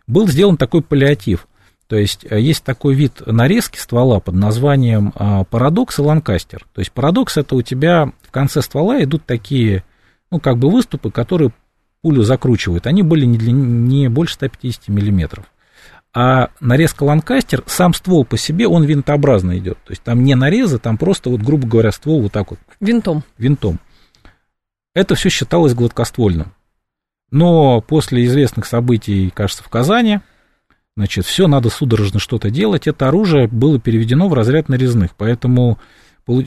был 0.08 0.28
сделан 0.28 0.58
такой 0.58 0.82
паллиатив. 0.82 1.48
То 1.88 1.96
есть 1.96 2.26
э, 2.30 2.40
есть 2.40 2.64
такой 2.64 2.96
вид 2.96 3.22
нарезки 3.26 3.78
ствола 3.78 4.20
под 4.20 4.36
названием 4.36 5.14
а, 5.16 5.44
парадокс 5.44 6.00
и 6.00 6.02
ланкастер. 6.02 6.66
То 6.74 6.80
есть 6.80 6.92
парадокс 6.92 7.38
это 7.38 7.56
у 7.56 7.62
тебя 7.62 8.12
в 8.24 8.32
конце 8.32 8.62
ствола 8.62 9.04
идут 9.04 9.26
такие, 9.26 9.84
ну, 10.32 10.40
как 10.40 10.58
бы 10.58 10.72
выступы, 10.72 11.12
которые 11.12 11.52
пулю 12.02 12.24
закручивают. 12.24 12.88
Они 12.88 13.04
были 13.04 13.26
не, 13.26 13.38
длин- 13.38 13.88
не 13.88 14.10
больше 14.10 14.36
150 14.36 14.88
миллиметров. 14.88 15.46
А 16.14 16.50
нарезка 16.60 17.04
ланкастер, 17.04 17.64
сам 17.68 17.94
ствол 17.94 18.26
по 18.26 18.38
себе, 18.38 18.68
он 18.68 18.84
винтообразно 18.86 19.58
идет. 19.58 19.78
То 19.84 19.92
есть 19.92 20.02
там 20.02 20.24
не 20.24 20.34
нарезы, 20.34 20.80
там 20.80 20.98
просто, 20.98 21.30
вот, 21.30 21.42
грубо 21.42 21.68
говоря, 21.68 21.92
ствол 21.92 22.22
вот 22.22 22.32
так 22.32 22.52
вот 22.52 22.60
Винтом. 22.80 23.24
винтом. 23.38 23.80
Это 24.94 25.16
все 25.16 25.30
считалось 25.30 25.74
гладкоствольным. 25.74 26.54
Но 27.32 27.82
после 27.82 28.24
известных 28.26 28.66
событий, 28.66 29.30
кажется, 29.30 29.62
в 29.62 29.68
Казани, 29.68 30.22
значит, 30.96 31.26
все, 31.26 31.48
надо 31.48 31.70
судорожно 31.70 32.20
что-то 32.20 32.50
делать. 32.50 32.88
Это 32.88 33.08
оружие 33.08 33.48
было 33.48 33.80
переведено 33.80 34.30
в 34.30 34.34
разряд 34.34 34.70
нарезных. 34.70 35.16
Поэтому 35.16 35.78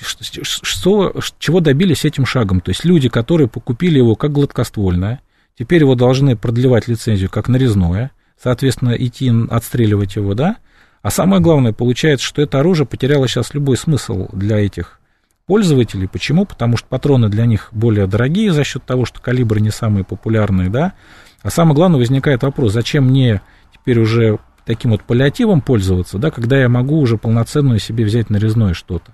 что, 0.03 1.15
чего 1.39 1.61
добились 1.61 2.05
этим 2.05 2.27
шагом? 2.27 2.61
То 2.61 2.71
есть 2.71 2.85
люди, 2.85 3.09
которые 3.09 3.49
покупили 3.49 3.99
его 3.99 4.17
как 4.17 4.33
гладкоствольное, 4.33 5.21
теперь 5.59 5.83
его 5.83 5.95
должны 5.95 6.37
продлевать 6.37 6.89
лицензию 6.89 7.31
как 7.31 7.49
нарезное, 7.49 8.11
соответственно, 8.43 8.91
идти 8.99 9.31
отстреливать 9.51 10.17
его, 10.17 10.35
да? 10.35 10.57
А 11.03 11.11
самое 11.11 11.41
главное, 11.41 11.73
получается, 11.73 12.27
что 12.27 12.43
это 12.43 12.59
оружие 12.59 12.87
потеряло 12.87 13.29
сейчас 13.29 13.55
любой 13.55 13.77
смысл 13.77 14.29
для 14.33 14.59
этих 14.59 14.99
пользователей. 15.47 16.09
Почему? 16.09 16.45
Потому 16.45 16.77
что 16.77 16.89
патроны 16.89 17.29
для 17.29 17.47
них 17.47 17.69
более 17.71 18.07
дорогие 18.07 18.53
за 18.53 18.65
счет 18.65 18.85
того, 18.85 19.05
что 19.05 19.21
калибры 19.21 19.61
не 19.61 19.71
самые 19.71 20.05
популярные, 20.05 20.71
да. 20.71 20.95
А 21.43 21.51
самое 21.51 21.77
главное, 21.77 21.99
возникает 21.99 22.43
вопрос, 22.43 22.73
зачем 22.73 23.05
мне 23.05 23.43
теперь 23.89 24.01
уже 24.01 24.39
таким 24.67 24.91
вот 24.91 25.03
паллиативом 25.03 25.63
пользоваться, 25.63 26.19
да, 26.19 26.31
когда 26.31 26.59
я 26.61 26.69
могу 26.69 27.01
уже 27.01 27.17
полноценную 27.17 27.79
себе 27.79 28.05
взять 28.05 28.29
нарезное 28.29 28.75
что-то. 28.75 29.13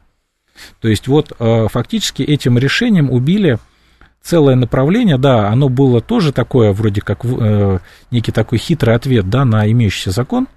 То 0.80 0.88
есть 0.88 1.06
вот 1.06 1.32
э, 1.38 1.68
фактически 1.70 2.22
этим 2.24 2.58
решением 2.58 3.08
убили 3.08 3.58
целое 4.20 4.56
направление, 4.56 5.16
да, 5.16 5.48
оно 5.48 5.68
было 5.68 6.00
тоже 6.00 6.32
такое, 6.32 6.72
вроде 6.72 7.02
как 7.02 7.24
э, 7.24 7.78
некий 8.10 8.32
такой 8.32 8.58
хитрый 8.58 8.96
ответ, 8.96 9.30
да, 9.30 9.44
на 9.44 9.70
имеющийся 9.70 10.10
закон, 10.10 10.48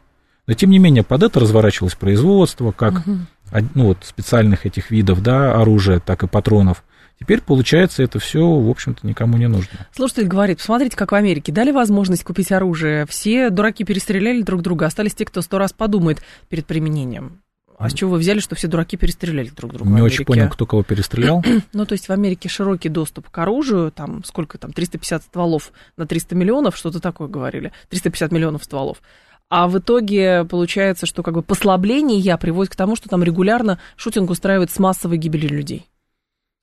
но 0.47 0.56
тем 0.56 0.71
не 0.71 0.80
менее 0.80 1.03
под 1.03 1.21
это 1.21 1.39
разворачивалось 1.39 1.93
производство, 1.93 2.71
как 2.71 3.03
од- 3.51 3.75
ну, 3.75 3.86
вот, 3.86 3.99
специальных 4.01 4.65
этих 4.65 4.89
видов, 4.89 5.21
да, 5.21 5.53
оружия, 5.62 5.99
так 5.99 6.23
и 6.23 6.27
патронов. 6.27 6.84
Теперь, 7.19 7.41
получается, 7.41 8.03
это 8.03 8.19
все, 8.19 8.47
в 8.47 8.69
общем-то, 8.69 9.06
никому 9.06 9.38
не 9.38 9.47
нужно. 9.47 9.88
Слушатель 9.91 10.27
говорит, 10.27 10.60
посмотрите, 10.60 10.95
как 10.95 11.12
в 11.12 11.15
Америке. 11.15 11.51
Дали 11.51 11.71
возможность 11.71 12.23
купить 12.23 12.51
оружие. 12.51 13.06
Все 13.08 13.49
дураки 13.49 13.84
перестреляли 13.84 14.41
друг 14.43 14.62
друга. 14.62 14.86
Остались 14.86 15.15
те, 15.15 15.25
кто 15.25 15.41
сто 15.41 15.58
раз 15.58 15.73
подумает 15.73 16.21
перед 16.49 16.65
применением. 16.65 17.41
А 17.77 17.89
с 17.89 17.93
чего 17.93 18.12
вы 18.12 18.17
взяли, 18.17 18.39
что 18.39 18.56
все 18.56 18.67
дураки 18.67 18.97
перестреляли 18.97 19.49
друг 19.49 19.73
друга? 19.73 19.91
не 19.91 20.01
очень 20.01 20.25
понял, 20.25 20.49
кто 20.49 20.65
кого 20.65 20.84
перестрелял. 20.84 21.43
Ну, 21.73 21.86
то 21.86 21.93
есть 21.93 22.08
в 22.08 22.12
Америке 22.12 22.49
широкий 22.49 22.89
доступ 22.89 23.30
к 23.30 23.38
оружию, 23.38 23.91
там 23.91 24.23
сколько 24.23 24.58
там, 24.58 24.73
350 24.73 25.23
стволов 25.23 25.71
на 25.95 26.08
300 26.08 26.34
миллионов, 26.36 26.75
что-то 26.75 26.99
такое 26.99 27.27
говорили, 27.27 27.71
350 27.89 28.32
миллионов 28.32 28.63
стволов. 28.63 29.01
А 29.49 29.67
в 29.67 29.77
итоге 29.77 30.43
получается, 30.45 31.06
что 31.06 31.21
как 31.21 31.36
бы 31.36 31.41
послабление 31.43 32.17
я 32.19 32.38
приводит 32.38 32.73
к 32.73 32.75
тому, 32.75 32.95
что 32.95 33.10
там 33.10 33.23
регулярно 33.23 33.80
шутинг 33.95 34.32
устраивает 34.32 34.71
с 34.71 34.80
массовой 34.80 35.17
гибелью 35.17 35.51
людей. 35.51 35.88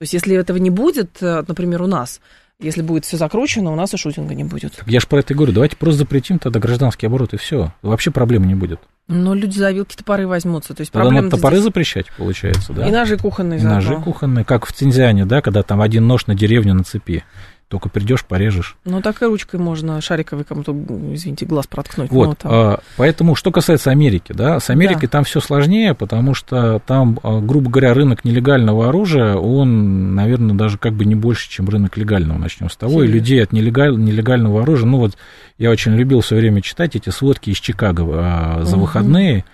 То 0.05 0.07
есть 0.07 0.13
если 0.13 0.37
этого 0.37 0.59
не 0.59 0.69
будет, 0.69 1.23
э, 1.23 1.45
например, 1.49 1.81
у 1.81 1.87
нас, 1.87 2.21
если 2.61 2.83
будет 2.83 3.07
все 3.07 3.17
закручено, 3.17 3.73
у 3.73 3.75
нас 3.75 3.95
и 3.95 3.97
шутинга 3.97 4.35
не 4.35 4.45
будет. 4.45 4.83
Я 4.85 5.01
же 5.01 5.07
про 5.07 5.21
это 5.21 5.33
и 5.33 5.37
говорю. 5.37 5.55
Давайте 5.55 5.79
просто 5.79 6.01
запретим 6.01 6.39
тогда 6.39 6.61
гражданский 6.61 7.07
оборот, 7.07 7.33
и 7.33 7.39
все. 7.39 7.73
Вообще 7.81 8.11
проблем 8.11 8.47
не 8.47 8.55
будет. 8.55 8.81
Но 9.09 9.33
люди 9.33 9.57
за 9.57 9.71
вилки 9.71 9.97
топоры 9.97 10.27
возьмутся. 10.27 10.75
То 10.75 10.83
есть 10.83 10.93
Тогда 10.93 11.11
надо 11.11 11.31
топоры 11.31 11.61
запрещать, 11.61 12.13
получается, 12.19 12.75
да? 12.75 12.87
И 12.87 12.91
ножи 12.91 13.17
кухонные 13.17 13.59
И 13.59 13.63
ножи 13.63 13.97
кухонные, 13.97 14.45
как 14.45 14.67
в 14.67 14.73
Цинзиане, 14.73 15.25
да, 15.25 15.41
когда 15.41 15.63
там 15.63 15.81
один 15.81 16.07
нож 16.07 16.27
на 16.27 16.35
деревню 16.35 16.75
на 16.75 16.85
цепи. 16.85 17.25
Только 17.69 17.89
придешь, 17.89 18.25
порежешь. 18.25 18.77
Ну, 18.85 19.01
так 19.01 19.23
и 19.23 19.25
ручкой 19.25 19.59
можно 19.59 20.01
шариковой 20.01 20.45
кому-то, 20.45 20.73
извините, 21.13 21.47
глаз 21.47 21.67
проткнуть. 21.67 22.11
Вот, 22.11 22.29
Ну, 22.29 22.35
там. 22.35 22.53
а, 22.53 22.81
поэтому, 22.97 23.35
что 23.35 23.51
касается 23.51 23.91
Америки, 23.91 24.33
да, 24.33 24.61
с 24.61 24.69
Америкой 24.71 25.03
Да. 25.09 25.13
там 25.13 25.25
все 25.25 25.41
сложнее, 25.41 25.95
потому 25.95 26.35
что 26.35 26.81
там, 26.87 27.19
а, 27.23 27.41
грубо 27.41 27.71
говоря, 27.71 27.95
рынок 27.95 28.25
нелегального 28.25 28.89
оружия, 28.91 29.35
он, 29.37 30.15
наверное, 30.15 30.55
даже 30.55 30.77
как 30.79 30.93
бы 30.93 31.05
не 31.07 31.15
больше, 31.15 31.51
чем 31.51 31.69
рынок 31.69 31.97
легального, 31.97 32.39
начнем 32.39 32.69
с 32.71 32.77
того, 32.77 33.03
и 33.03 33.07
Серьезно? 33.07 33.15
людей 33.15 33.43
от 33.43 33.53
нелегаль- 33.53 33.97
нелегального 33.97 34.63
оружия, 34.63 34.87
ну 34.87 34.99
вот, 34.99 35.17
я 35.59 35.71
очень 35.71 35.95
любил 35.97 36.21
все 36.21 36.37
время 36.37 36.61
читать 36.61 36.95
эти 36.97 37.09
сводки 37.09 37.51
из 37.51 37.57
Чикаго 37.59 38.05
а, 38.09 38.61
за 38.65 38.77
Мгм. 38.77 38.81
выходные, 38.85 39.45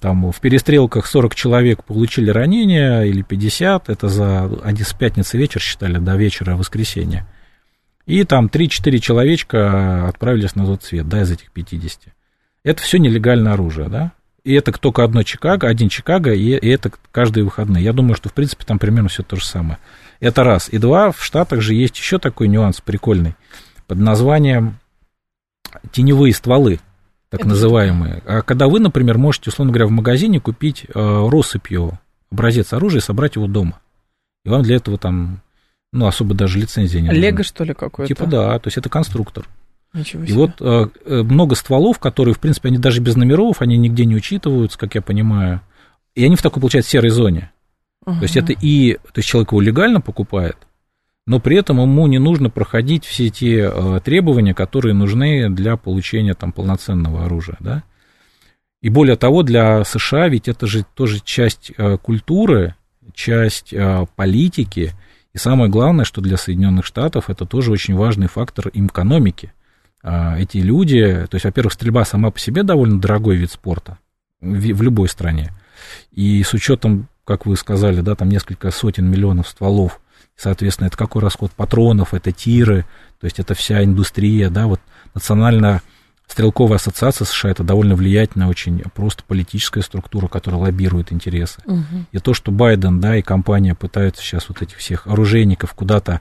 там 0.00 0.32
в 0.32 0.40
перестрелках 0.40 1.06
40 1.06 1.34
человек 1.34 1.84
получили 1.84 2.30
ранения, 2.30 3.02
или 3.02 3.22
50, 3.22 3.88
это 3.88 4.08
за, 4.08 4.50
они 4.64 4.82
с 4.82 4.92
пятницы 4.92 5.38
вечер 5.38 5.60
считали 5.60 5.98
до 5.98 6.16
вечера 6.16 6.56
воскресенья. 6.56 7.26
И 8.10 8.24
там 8.24 8.46
3-4 8.46 8.98
человечка 8.98 10.08
отправились 10.08 10.56
на 10.56 10.66
тот 10.66 10.82
свет, 10.82 11.08
да, 11.08 11.22
из 11.22 11.30
этих 11.30 11.52
50. 11.52 12.12
Это 12.64 12.82
все 12.82 12.98
нелегальное 12.98 13.52
оружие, 13.52 13.88
да? 13.88 14.10
И 14.42 14.52
это 14.52 14.72
только 14.72 15.04
одно 15.04 15.22
Чикаго, 15.22 15.68
один 15.68 15.88
Чикаго, 15.88 16.32
и, 16.32 16.56
и 16.56 16.68
это 16.68 16.90
каждые 17.12 17.44
выходные. 17.44 17.84
Я 17.84 17.92
думаю, 17.92 18.16
что, 18.16 18.28
в 18.28 18.32
принципе, 18.32 18.64
там 18.64 18.80
примерно 18.80 19.08
все 19.08 19.22
то 19.22 19.36
же 19.36 19.44
самое. 19.44 19.78
Это 20.18 20.42
раз. 20.42 20.68
И 20.70 20.78
два, 20.78 21.12
в 21.12 21.22
Штатах 21.22 21.60
же 21.60 21.72
есть 21.72 21.96
еще 21.98 22.18
такой 22.18 22.48
нюанс 22.48 22.80
прикольный 22.80 23.36
под 23.86 23.98
названием 23.98 24.80
теневые 25.92 26.34
стволы, 26.34 26.80
так 27.28 27.42
Это 27.42 27.50
называемые. 27.50 28.24
А 28.26 28.42
когда 28.42 28.66
вы, 28.66 28.80
например, 28.80 29.18
можете, 29.18 29.50
условно 29.50 29.72
говоря, 29.72 29.86
в 29.86 29.92
магазине 29.92 30.40
купить 30.40 30.84
э, 30.92 31.28
россыпью 31.30 32.00
образец 32.32 32.72
оружия 32.72 33.00
и 33.00 33.04
собрать 33.04 33.36
его 33.36 33.46
дома. 33.46 33.78
И 34.44 34.48
вам 34.48 34.62
для 34.62 34.74
этого 34.74 34.98
там, 34.98 35.42
ну, 35.92 36.06
особо 36.06 36.34
даже 36.34 36.58
лицензии 36.58 36.98
не 36.98 37.08
нужно. 37.08 37.20
Лего, 37.20 37.42
что 37.42 37.64
ли, 37.64 37.74
какое-то? 37.74 38.14
Типа 38.14 38.26
да, 38.26 38.58
то 38.58 38.68
есть 38.68 38.78
это 38.78 38.88
конструктор. 38.88 39.48
Ничего 39.92 40.22
И 40.22 40.28
себе. 40.28 40.36
вот 40.36 40.50
э, 40.60 40.88
э, 41.04 41.22
много 41.22 41.56
стволов, 41.56 41.98
которые, 41.98 42.34
в 42.34 42.38
принципе, 42.38 42.68
они 42.68 42.78
даже 42.78 43.00
без 43.00 43.16
номеров, 43.16 43.60
они 43.60 43.76
нигде 43.76 44.04
не 44.04 44.14
учитываются, 44.14 44.78
как 44.78 44.94
я 44.94 45.02
понимаю. 45.02 45.62
И 46.14 46.24
они 46.24 46.36
в 46.36 46.42
такой, 46.42 46.60
получается, 46.60 46.90
серой 46.90 47.10
зоне. 47.10 47.50
То 48.04 48.22
есть 48.22 48.36
это 48.36 48.52
и, 48.52 48.94
то 48.94 49.18
есть 49.18 49.28
человек 49.28 49.52
его 49.52 49.60
легально 49.60 50.00
покупает, 50.00 50.56
но 51.26 51.38
при 51.38 51.58
этом 51.58 51.80
ему 51.80 52.06
не 52.06 52.18
нужно 52.18 52.50
проходить 52.50 53.04
все 53.04 53.28
те 53.28 53.70
э, 53.72 54.00
требования, 54.02 54.54
которые 54.54 54.94
нужны 54.94 55.50
для 55.50 55.76
получения 55.76 56.34
там 56.34 56.52
полноценного 56.52 57.26
оружия, 57.26 57.56
да. 57.60 57.84
И 58.80 58.88
более 58.88 59.16
того, 59.16 59.42
для 59.42 59.84
США 59.84 60.28
ведь 60.28 60.48
это 60.48 60.66
же 60.66 60.84
тоже 60.94 61.20
часть 61.22 61.72
э, 61.76 61.98
культуры, 61.98 62.74
часть 63.12 63.74
э, 63.74 64.06
политики, 64.16 64.92
и 65.32 65.38
самое 65.38 65.70
главное, 65.70 66.04
что 66.04 66.20
для 66.20 66.36
Соединенных 66.36 66.84
Штатов 66.84 67.30
это 67.30 67.46
тоже 67.46 67.70
очень 67.70 67.94
важный 67.94 68.26
фактор 68.26 68.68
им 68.68 68.86
экономики. 68.86 69.52
А, 70.02 70.38
Эти 70.38 70.58
люди, 70.58 71.26
то 71.30 71.36
есть, 71.36 71.44
во-первых, 71.44 71.72
стрельба 71.72 72.04
сама 72.04 72.30
по 72.30 72.38
себе 72.38 72.62
довольно 72.62 73.00
дорогой 73.00 73.36
вид 73.36 73.50
спорта 73.50 73.98
в 74.40 74.82
любой 74.82 75.08
стране. 75.08 75.52
И 76.12 76.42
с 76.42 76.52
учетом, 76.52 77.08
как 77.24 77.46
вы 77.46 77.56
сказали, 77.56 78.00
да, 78.00 78.14
там 78.14 78.28
несколько 78.28 78.70
сотен 78.70 79.08
миллионов 79.08 79.48
стволов, 79.48 80.00
соответственно, 80.36 80.88
это 80.88 80.96
какой 80.96 81.22
расход 81.22 81.52
патронов, 81.52 82.14
это 82.14 82.32
тиры, 82.32 82.86
то 83.20 83.26
есть 83.26 83.38
это 83.38 83.54
вся 83.54 83.84
индустрия, 83.84 84.50
да, 84.50 84.66
вот 84.66 84.80
национально 85.14 85.82
Стрелковая 86.30 86.76
ассоциация 86.76 87.24
США 87.24 87.50
это 87.50 87.64
довольно 87.64 87.96
влиятельная, 87.96 88.46
очень 88.46 88.84
просто 88.94 89.24
политическая 89.26 89.82
структура, 89.82 90.28
которая 90.28 90.60
лоббирует 90.60 91.12
интересы. 91.12 91.60
Угу. 91.66 92.04
И 92.12 92.18
то, 92.20 92.34
что 92.34 92.52
Байден, 92.52 93.00
да, 93.00 93.16
и 93.16 93.22
компания 93.22 93.74
пытаются 93.74 94.22
сейчас 94.22 94.48
вот 94.48 94.62
этих 94.62 94.76
всех 94.76 95.08
оружейников 95.08 95.74
куда-то 95.74 96.20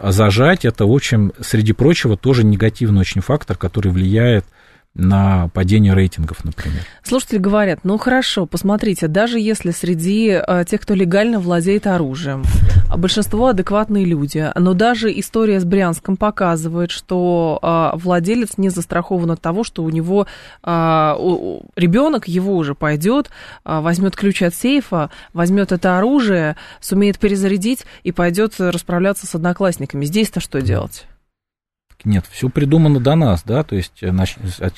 зажать, 0.00 0.64
это, 0.64 0.86
в 0.86 0.92
общем, 0.92 1.32
среди 1.40 1.72
прочего, 1.72 2.16
тоже 2.16 2.44
негативный 2.44 3.00
очень 3.00 3.20
фактор, 3.20 3.56
который 3.56 3.90
влияет 3.90 4.44
на 4.44 4.61
падение 4.94 5.94
рейтингов, 5.94 6.44
например. 6.44 6.82
Слушатели 7.02 7.38
говорят, 7.38 7.80
ну 7.82 7.96
хорошо, 7.96 8.44
посмотрите, 8.46 9.08
даже 9.08 9.40
если 9.40 9.70
среди 9.70 10.40
э, 10.46 10.64
тех, 10.68 10.82
кто 10.82 10.94
легально 10.94 11.40
владеет 11.40 11.86
оружием, 11.86 12.44
большинство 12.94 13.48
адекватные 13.48 14.04
люди, 14.04 14.50
но 14.54 14.74
даже 14.74 15.18
история 15.18 15.60
с 15.60 15.64
Брянском 15.64 16.16
показывает, 16.16 16.90
что 16.90 17.58
э, 17.62 17.96
владелец 17.98 18.58
не 18.58 18.68
застрахован 18.68 19.30
от 19.30 19.40
того, 19.40 19.64
что 19.64 19.82
у 19.82 19.88
него 19.88 20.26
э, 20.62 20.68
ребенок 21.76 22.28
его 22.28 22.56
уже 22.56 22.74
пойдет, 22.74 23.30
возьмет 23.64 24.14
ключ 24.14 24.42
от 24.42 24.54
сейфа, 24.54 25.10
возьмет 25.32 25.72
это 25.72 25.98
оружие, 25.98 26.56
сумеет 26.80 27.18
перезарядить 27.18 27.86
и 28.02 28.12
пойдет 28.12 28.54
расправляться 28.58 29.26
с 29.26 29.34
одноклассниками. 29.34 30.04
Здесь-то 30.04 30.40
что 30.40 30.60
делать? 30.60 31.06
Нет, 32.04 32.24
все 32.30 32.48
придумано 32.48 33.00
до 33.00 33.14
нас, 33.14 33.42
да, 33.44 33.62
то 33.62 33.76
есть 33.76 34.02
э, 34.02 34.10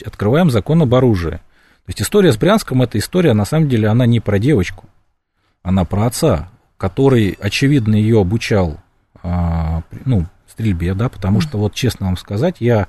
открываем 0.05 0.51
закон 0.51 0.83
об 0.83 0.95
оружии. 0.95 1.41
То 1.87 1.89
есть 1.89 2.03
история 2.03 2.33
с 2.33 2.37
Брянском, 2.37 2.83
эта 2.83 2.99
история, 2.99 3.35
на 3.35 3.45
самом 3.45 3.69
деле, 3.69 3.89
она 3.89 4.07
не 4.07 4.21
про 4.21 4.39
девочку, 4.39 4.87
она 5.62 5.85
про 5.85 6.07
отца, 6.07 6.51
который, 6.77 7.37
очевидно, 7.41 7.95
ее 7.95 8.21
обучал, 8.21 8.79
а, 9.23 9.83
ну, 10.05 10.27
стрельбе, 10.55 10.95
да, 10.95 11.09
потому 11.09 11.41
что, 11.41 11.59
вот 11.59 11.75
честно 11.75 12.07
вам 12.07 12.17
сказать, 12.17 12.57
я 12.61 12.87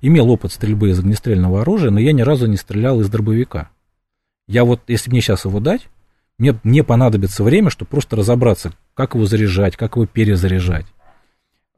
имел 0.00 0.30
опыт 0.30 0.52
стрельбы 0.52 0.90
из 0.90 0.98
огнестрельного 0.98 1.62
оружия, 1.62 1.90
но 1.90 1.98
я 1.98 2.12
ни 2.12 2.22
разу 2.22 2.46
не 2.46 2.56
стрелял 2.56 3.00
из 3.00 3.08
дробовика. 3.08 3.70
Я 4.46 4.64
вот, 4.64 4.82
если 4.88 5.10
мне 5.10 5.20
сейчас 5.20 5.44
его 5.44 5.60
дать, 5.60 5.88
мне, 6.38 6.54
мне 6.62 6.84
понадобится 6.84 7.42
время, 7.42 7.70
чтобы 7.70 7.90
просто 7.90 8.16
разобраться, 8.16 8.72
как 8.94 9.14
его 9.14 9.24
заряжать, 9.26 9.76
как 9.76 9.96
его 9.96 10.06
перезаряжать. 10.06 10.86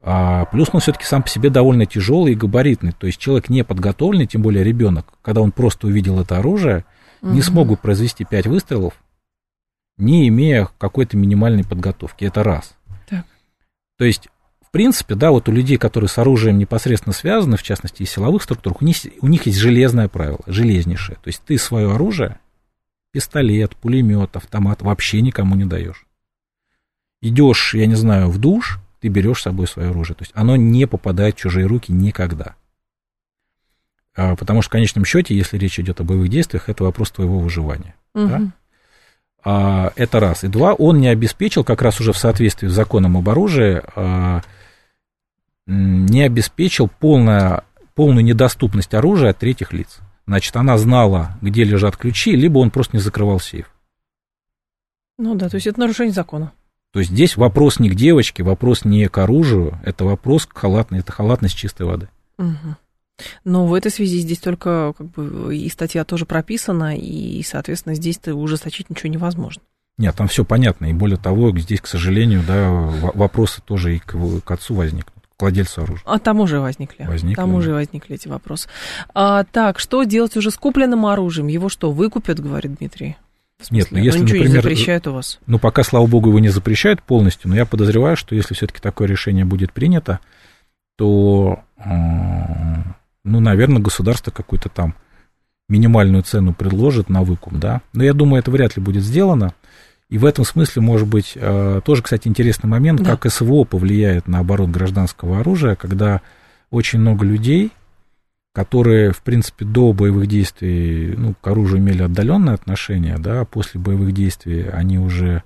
А 0.03 0.45
плюс 0.45 0.69
он 0.73 0.79
все-таки 0.79 1.05
сам 1.05 1.21
по 1.21 1.29
себе 1.29 1.49
довольно 1.49 1.85
тяжелый 1.85 2.33
и 2.33 2.35
габаритный. 2.35 2.91
То 2.91 3.05
есть 3.05 3.19
человек 3.19 3.49
не 3.49 3.63
подготовленный, 3.63 4.25
тем 4.25 4.41
более 4.41 4.63
ребенок, 4.63 5.05
когда 5.21 5.41
он 5.41 5.51
просто 5.51 5.87
увидел 5.87 6.19
это 6.19 6.37
оружие, 6.37 6.85
угу. 7.21 7.31
не 7.31 7.41
смог 7.41 7.67
бы 7.67 7.77
произвести 7.77 8.25
пять 8.25 8.47
выстрелов, 8.47 8.93
не 9.97 10.27
имея 10.27 10.69
какой-то 10.79 11.17
минимальной 11.17 11.63
подготовки. 11.63 12.25
Это 12.25 12.43
раз. 12.43 12.75
Так. 13.07 13.25
То 13.97 14.05
есть, 14.05 14.27
в 14.65 14.71
принципе, 14.71 15.13
да, 15.13 15.29
вот 15.29 15.47
у 15.47 15.51
людей, 15.51 15.77
которые 15.77 16.07
с 16.07 16.17
оружием 16.17 16.57
непосредственно 16.57 17.13
связаны, 17.13 17.57
в 17.57 17.63
частности, 17.63 18.01
и 18.01 18.07
силовых 18.07 18.41
структурах, 18.41 18.81
у 18.81 18.85
них, 18.85 18.97
у 19.21 19.27
них 19.27 19.45
есть 19.45 19.59
железное 19.59 20.07
правило, 20.07 20.39
железнейшее. 20.47 21.17
То 21.17 21.27
есть 21.27 21.43
ты 21.45 21.59
свое 21.59 21.93
оружие, 21.93 22.39
пистолет, 23.11 23.75
пулемет, 23.75 24.35
автомат 24.35 24.81
вообще 24.81 25.21
никому 25.21 25.55
не 25.55 25.65
даешь. 25.65 26.07
Идешь, 27.21 27.75
я 27.75 27.85
не 27.85 27.93
знаю, 27.93 28.29
в 28.29 28.39
душ, 28.39 28.79
ты 29.01 29.07
берешь 29.07 29.39
с 29.39 29.43
собой 29.43 29.67
свое 29.67 29.89
оружие. 29.89 30.15
То 30.15 30.21
есть 30.21 30.31
оно 30.35 30.55
не 30.55 30.85
попадает 30.85 31.35
в 31.35 31.39
чужие 31.39 31.65
руки 31.65 31.91
никогда. 31.91 32.55
А, 34.15 34.35
потому 34.35 34.61
что 34.61 34.69
в 34.69 34.73
конечном 34.73 35.05
счете, 35.05 35.35
если 35.35 35.57
речь 35.57 35.79
идет 35.79 35.99
о 35.99 36.03
боевых 36.03 36.29
действиях, 36.29 36.69
это 36.69 36.83
вопрос 36.83 37.11
твоего 37.11 37.39
выживания. 37.39 37.95
Угу. 38.13 38.27
Да? 38.27 38.41
А, 39.43 39.93
это 39.95 40.19
раз. 40.19 40.43
И 40.43 40.47
два, 40.47 40.73
он 40.73 40.99
не 40.99 41.07
обеспечил, 41.07 41.63
как 41.63 41.81
раз 41.81 41.99
уже 41.99 42.13
в 42.13 42.17
соответствии 42.17 42.67
с 42.67 42.73
законом 42.73 43.17
об 43.17 43.27
оружии, 43.27 43.81
а, 43.95 44.41
не 45.65 46.23
обеспечил 46.23 46.87
полная, 46.87 47.63
полную 47.95 48.23
недоступность 48.23 48.93
оружия 48.93 49.31
от 49.31 49.39
третьих 49.39 49.73
лиц. 49.73 49.99
Значит, 50.27 50.55
она 50.55 50.77
знала, 50.77 51.37
где 51.41 51.63
лежат 51.63 51.97
ключи, 51.97 52.35
либо 52.35 52.59
он 52.59 52.69
просто 52.69 52.97
не 52.97 53.01
закрывал 53.01 53.39
сейф. 53.39 53.73
Ну 55.17 55.35
да, 55.35 55.49
то 55.49 55.55
есть 55.55 55.67
это 55.67 55.79
нарушение 55.79 56.13
закона. 56.13 56.51
То 56.91 56.99
есть 56.99 57.11
здесь 57.11 57.37
вопрос 57.37 57.79
не 57.79 57.89
к 57.89 57.95
девочке, 57.95 58.43
вопрос 58.43 58.83
не 58.83 59.07
к 59.07 59.17
оружию, 59.17 59.79
это 59.83 60.03
вопрос 60.03 60.45
к 60.45 60.57
халатной, 60.57 60.99
это 60.99 61.11
халатность 61.11 61.55
чистой 61.55 61.85
воды. 61.85 62.09
Угу. 62.37 62.75
Но 63.45 63.67
в 63.67 63.73
этой 63.73 63.91
связи 63.91 64.19
здесь 64.19 64.39
только 64.39 64.93
как 64.97 65.07
бы 65.07 65.55
и 65.55 65.69
статья 65.69 66.03
тоже 66.03 66.25
прописана, 66.25 66.97
и, 66.97 67.41
соответственно, 67.43 67.95
здесь-то 67.95 68.35
ужесточить 68.35 68.89
ничего 68.89 69.09
невозможно. 69.09 69.61
Нет, 69.97 70.15
там 70.15 70.27
все 70.27 70.43
понятно, 70.43 70.85
и 70.85 70.93
более 70.93 71.17
того, 71.17 71.55
здесь, 71.57 71.81
к 71.81 71.87
сожалению, 71.87 72.43
да, 72.45 72.69
вопросы 73.13 73.61
тоже 73.63 73.97
и 73.97 73.99
к, 73.99 74.15
к 74.43 74.51
отцу 74.51 74.73
возникнут 74.73 75.13
к 75.37 75.41
владельцу 75.41 75.83
оружия. 75.83 76.03
А 76.05 76.19
там 76.19 76.39
уже 76.39 76.59
возникли. 76.59 77.03
Возникли. 77.03 77.35
Там 77.35 77.51
да. 77.51 77.57
уже 77.57 77.73
возникли 77.73 78.15
эти 78.15 78.27
вопросы. 78.27 78.69
А, 79.13 79.43
так, 79.43 79.79
что 79.79 80.03
делать 80.03 80.37
уже 80.37 80.51
с 80.51 80.57
купленным 80.57 81.05
оружием? 81.05 81.47
Его 81.47 81.69
что, 81.69 81.91
выкупят, 81.91 82.39
говорит 82.39 82.75
Дмитрий? 82.75 83.17
Нет, 83.69 83.87
ну 83.91 83.99
если, 83.99 84.19
ну, 84.19 84.25
например, 84.25 84.47
не 84.47 84.53
запрещают 84.53 85.07
у 85.07 85.13
вас. 85.13 85.39
Ну, 85.45 85.59
пока, 85.59 85.83
слава 85.83 86.07
богу, 86.07 86.29
его 86.29 86.39
не 86.39 86.49
запрещают 86.49 87.03
полностью, 87.03 87.49
но 87.49 87.55
я 87.55 87.65
подозреваю, 87.65 88.15
что 88.15 88.35
если 88.35 88.53
все-таки 88.53 88.79
такое 88.79 89.07
решение 89.07 89.45
будет 89.45 89.71
принято, 89.73 90.19
то, 90.97 91.59
э, 91.77 91.91
ну, 93.23 93.39
наверное, 93.39 93.81
государство 93.81 94.31
какую-то 94.31 94.69
там 94.69 94.95
минимальную 95.69 96.23
цену 96.23 96.53
предложит 96.53 97.09
на 97.09 97.23
выкуп, 97.23 97.53
да. 97.53 97.81
Но 97.93 98.03
я 98.03 98.13
думаю, 98.13 98.39
это 98.39 98.51
вряд 98.51 98.75
ли 98.75 98.83
будет 98.83 99.03
сделано. 99.03 99.53
И 100.09 100.17
в 100.17 100.25
этом 100.25 100.43
смысле, 100.43 100.81
может 100.81 101.07
быть, 101.07 101.33
э, 101.35 101.81
тоже, 101.85 102.03
кстати, 102.03 102.27
интересный 102.27 102.69
момент, 102.69 103.01
да. 103.01 103.15
как 103.15 103.31
СВО 103.31 103.63
повлияет 103.63 104.27
на 104.27 104.39
оборот 104.39 104.69
гражданского 104.69 105.39
оружия, 105.39 105.75
когда 105.75 106.21
очень 106.69 106.99
много 106.99 107.25
людей 107.25 107.71
которые, 108.53 109.11
в 109.11 109.21
принципе, 109.21 109.65
до 109.65 109.93
боевых 109.93 110.27
действий 110.27 111.15
ну, 111.15 111.33
к 111.39 111.47
оружию 111.47 111.79
имели 111.79 112.03
отдаленное 112.03 112.53
отношение, 112.53 113.17
да, 113.17 113.41
а 113.41 113.45
после 113.45 113.79
боевых 113.79 114.13
действий 114.13 114.67
они 114.67 114.99
уже, 114.99 115.43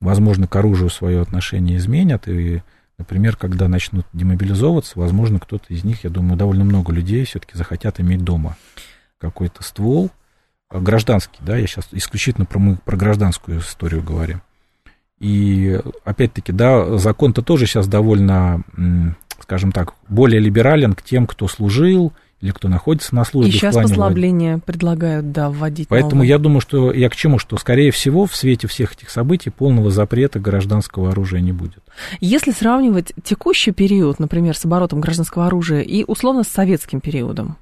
возможно, 0.00 0.48
к 0.48 0.56
оружию 0.56 0.90
свое 0.90 1.20
отношение 1.20 1.76
изменят, 1.76 2.26
и, 2.26 2.62
например, 2.98 3.36
когда 3.36 3.68
начнут 3.68 4.06
демобилизовываться, 4.12 4.98
возможно, 4.98 5.38
кто-то 5.38 5.72
из 5.72 5.84
них, 5.84 6.02
я 6.02 6.10
думаю, 6.10 6.36
довольно 6.36 6.64
много 6.64 6.92
людей 6.92 7.24
все-таки 7.24 7.56
захотят 7.56 8.00
иметь 8.00 8.24
дома 8.24 8.56
какой-то 9.18 9.62
ствол, 9.62 10.10
а, 10.68 10.80
гражданский, 10.80 11.38
да, 11.40 11.56
я 11.56 11.66
сейчас 11.68 11.86
исключительно 11.92 12.44
про, 12.44 12.58
мы 12.58 12.76
про 12.76 12.96
гражданскую 12.96 13.60
историю 13.60 14.02
говорим. 14.02 14.42
И, 15.20 15.80
опять-таки, 16.04 16.50
да, 16.50 16.98
закон-то 16.98 17.42
тоже 17.42 17.66
сейчас 17.66 17.86
довольно, 17.86 18.64
скажем 19.38 19.70
так, 19.70 19.94
более 20.08 20.40
либерален 20.40 20.94
к 20.94 21.02
тем, 21.02 21.28
кто 21.28 21.46
служил, 21.46 22.12
или 22.42 22.50
кто 22.50 22.68
находится 22.68 23.14
на 23.14 23.24
службе. 23.24 23.50
И 23.50 23.54
сейчас 23.54 23.76
послабления 23.76 24.58
предлагают, 24.58 25.30
да, 25.30 25.48
вводить. 25.48 25.88
Поэтому 25.88 26.16
новые. 26.16 26.28
я 26.28 26.38
думаю, 26.38 26.60
что 26.60 26.92
я 26.92 27.08
к 27.08 27.14
чему, 27.14 27.38
что, 27.38 27.56
скорее 27.56 27.92
всего, 27.92 28.26
в 28.26 28.34
свете 28.34 28.66
всех 28.66 28.94
этих 28.94 29.10
событий 29.10 29.50
полного 29.50 29.90
запрета 29.90 30.40
гражданского 30.40 31.10
оружия 31.10 31.40
не 31.40 31.52
будет. 31.52 31.78
Если 32.20 32.50
сравнивать 32.50 33.12
текущий 33.22 33.70
период, 33.70 34.18
например, 34.18 34.56
с 34.56 34.64
оборотом 34.64 35.00
гражданского 35.00 35.46
оружия 35.46 35.82
и 35.82 36.04
условно 36.04 36.42
с 36.42 36.48
советским 36.48 37.00
периодом, 37.00 37.56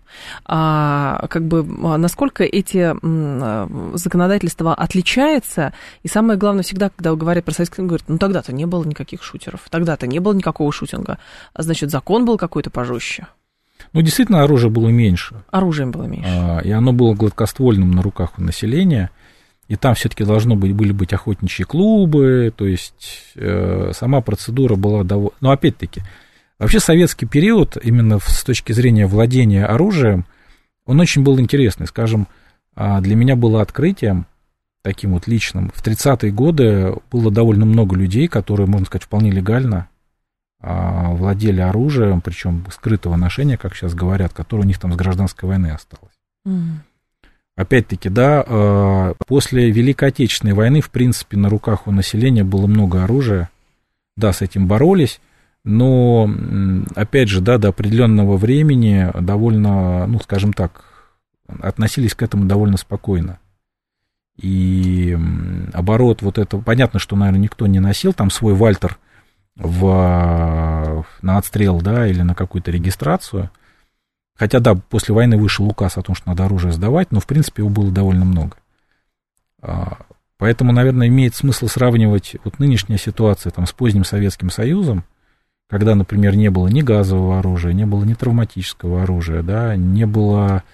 а, 0.46 1.26
как 1.28 1.46
бы 1.46 1.66
а, 1.84 1.98
насколько 1.98 2.42
эти 2.42 2.94
а, 2.94 3.90
законодательства 3.94 4.74
отличаются, 4.74 5.74
и 6.02 6.08
самое 6.08 6.38
главное 6.38 6.62
всегда, 6.62 6.88
когда 6.88 7.14
говорят 7.14 7.44
про 7.44 7.52
советский, 7.52 7.82
говорят, 7.82 8.08
ну 8.08 8.16
тогда-то 8.16 8.54
не 8.54 8.64
было 8.64 8.82
никаких 8.84 9.22
шутеров, 9.22 9.60
тогда-то 9.68 10.06
не 10.06 10.20
было 10.20 10.32
никакого 10.32 10.72
шутинга, 10.72 11.18
а 11.52 11.62
значит 11.62 11.90
закон 11.90 12.24
был 12.24 12.38
какой-то 12.38 12.70
пожестче. 12.70 13.26
Ну, 13.92 14.02
действительно, 14.02 14.42
оружие 14.42 14.70
было 14.70 14.88
меньше. 14.88 15.42
Оружием 15.50 15.90
было 15.90 16.04
меньше. 16.04 16.28
А, 16.30 16.60
и 16.60 16.70
оно 16.70 16.92
было 16.92 17.14
гладкоствольным 17.14 17.90
на 17.90 18.02
руках 18.02 18.38
у 18.38 18.42
населения. 18.42 19.10
И 19.68 19.76
там 19.76 19.94
все-таки 19.94 20.24
должно 20.24 20.56
быть, 20.56 20.72
были 20.72 20.92
быть 20.92 21.12
охотничьи 21.12 21.64
клубы, 21.64 22.52
то 22.56 22.66
есть 22.66 23.32
э, 23.36 23.92
сама 23.94 24.20
процедура 24.20 24.74
была 24.74 25.04
довольно... 25.04 25.32
Но 25.40 25.52
опять-таки, 25.52 26.02
вообще 26.58 26.80
советский 26.80 27.26
период, 27.26 27.76
именно 27.80 28.18
с 28.18 28.42
точки 28.42 28.72
зрения 28.72 29.06
владения 29.06 29.64
оружием, 29.64 30.26
он 30.86 30.98
очень 30.98 31.22
был 31.22 31.38
интересный. 31.38 31.86
Скажем, 31.86 32.26
э, 32.74 33.00
для 33.00 33.14
меня 33.14 33.36
было 33.36 33.62
открытием, 33.62 34.26
таким 34.82 35.12
вот 35.12 35.26
личным, 35.26 35.70
в 35.74 35.86
30-е 35.86 36.32
годы 36.32 36.94
было 37.10 37.30
довольно 37.30 37.66
много 37.66 37.96
людей, 37.96 38.28
которые, 38.28 38.66
можно 38.66 38.86
сказать, 38.86 39.04
вполне 39.04 39.30
легально 39.30 39.76
а, 39.78 39.89
владели 40.62 41.60
оружием, 41.60 42.20
причем 42.20 42.66
скрытого 42.70 43.16
ношения, 43.16 43.56
как 43.56 43.74
сейчас 43.74 43.94
говорят, 43.94 44.32
которое 44.32 44.62
у 44.62 44.66
них 44.66 44.78
там 44.78 44.92
с 44.92 44.96
гражданской 44.96 45.48
войны 45.48 45.68
осталось. 45.68 46.14
Mm. 46.46 46.80
Опять-таки, 47.56 48.08
да, 48.08 48.44
а, 48.46 49.14
после 49.26 49.70
Великой 49.70 50.10
Отечественной 50.10 50.54
войны, 50.54 50.80
в 50.80 50.90
принципе, 50.90 51.36
на 51.36 51.48
руках 51.48 51.86
у 51.86 51.92
населения 51.92 52.44
было 52.44 52.66
много 52.66 53.04
оружия. 53.04 53.50
Да, 54.16 54.32
с 54.34 54.42
этим 54.42 54.66
боролись, 54.66 55.20
но, 55.64 56.30
опять 56.94 57.28
же, 57.28 57.40
да, 57.40 57.56
до 57.56 57.68
определенного 57.68 58.36
времени 58.36 59.10
довольно, 59.18 60.06
ну, 60.06 60.18
скажем 60.20 60.52
так, 60.52 60.84
относились 61.60 62.14
к 62.14 62.22
этому 62.22 62.44
довольно 62.44 62.76
спокойно. 62.76 63.38
И 64.36 65.18
оборот 65.72 66.20
вот 66.20 66.38
это, 66.38 66.58
понятно, 66.58 66.98
что, 66.98 67.16
наверное, 67.16 67.40
никто 67.40 67.66
не 67.66 67.80
носил 67.80 68.12
там 68.12 68.30
свой 68.30 68.52
Вальтер– 68.52 68.98
в, 69.56 71.04
на 71.22 71.38
отстрел, 71.38 71.80
да, 71.80 72.06
или 72.06 72.22
на 72.22 72.34
какую-то 72.34 72.70
регистрацию. 72.70 73.50
Хотя, 74.36 74.60
да, 74.60 74.74
после 74.74 75.14
войны 75.14 75.36
вышел 75.36 75.66
указ 75.66 75.98
о 75.98 76.02
том, 76.02 76.14
что 76.14 76.28
надо 76.28 76.46
оружие 76.46 76.72
сдавать, 76.72 77.12
но, 77.12 77.20
в 77.20 77.26
принципе, 77.26 77.62
его 77.62 77.70
было 77.70 77.90
довольно 77.92 78.24
много. 78.24 78.56
А, 79.60 79.98
поэтому, 80.38 80.72
наверное, 80.72 81.08
имеет 81.08 81.34
смысл 81.34 81.68
сравнивать 81.68 82.36
вот 82.44 82.58
нынешняя 82.58 82.98
ситуация 82.98 83.50
там, 83.50 83.66
с 83.66 83.72
поздним 83.72 84.04
Советским 84.04 84.50
Союзом, 84.50 85.04
когда, 85.68 85.94
например, 85.94 86.36
не 86.36 86.50
было 86.50 86.68
ни 86.68 86.80
газового 86.80 87.38
оружия, 87.38 87.72
не 87.72 87.86
было 87.86 88.04
ни 88.04 88.14
травматического 88.14 89.02
оружия, 89.02 89.42
да, 89.42 89.76
не 89.76 90.06
было 90.06 90.64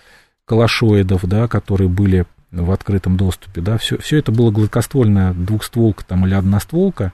калашоидов, 0.47 1.25
да, 1.25 1.49
которые 1.49 1.89
были 1.89 2.25
в 2.53 2.71
открытом 2.71 3.17
доступе, 3.17 3.61
да, 3.61 3.77
все, 3.77 3.99
все 3.99 4.19
это 4.19 4.33
было 4.33 4.51
гладкоствольная 4.51 5.35
двухстволка 5.35 6.05
там 6.05 6.25
или 6.25 6.35
одностволка, 6.35 7.13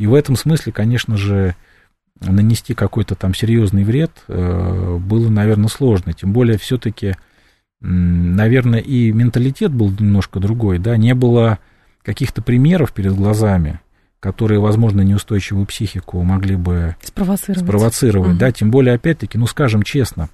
и 0.00 0.06
в 0.06 0.14
этом 0.14 0.34
смысле, 0.34 0.72
конечно 0.72 1.18
же, 1.18 1.54
нанести 2.20 2.72
какой-то 2.72 3.14
там 3.14 3.34
серьезный 3.34 3.84
вред 3.84 4.10
э, 4.28 4.96
было, 4.98 5.28
наверное, 5.28 5.68
сложно. 5.68 6.14
Тем 6.14 6.32
более, 6.32 6.56
все-таки, 6.56 7.16
наверное, 7.82 8.78
и 8.78 9.12
менталитет 9.12 9.72
был 9.72 9.90
немножко 9.90 10.40
другой, 10.40 10.78
да, 10.78 10.96
не 10.96 11.14
было 11.14 11.58
каких-то 12.02 12.40
примеров 12.40 12.94
перед 12.94 13.12
глазами, 13.14 13.80
которые, 14.20 14.58
возможно, 14.58 15.02
неустойчивую 15.02 15.66
психику 15.66 16.22
могли 16.22 16.56
бы 16.56 16.96
спровоцировать, 17.02 17.62
спровоцировать 17.62 18.30
угу. 18.30 18.38
да, 18.38 18.52
тем 18.52 18.70
более, 18.70 18.94
опять-таки, 18.94 19.36
ну, 19.36 19.46
скажем 19.46 19.82
честно, 19.82 20.30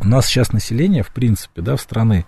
у 0.00 0.08
нас 0.08 0.26
сейчас 0.26 0.52
население, 0.52 1.04
в 1.04 1.10
принципе, 1.10 1.62
да, 1.62 1.76
в 1.76 1.80
страны, 1.80 2.26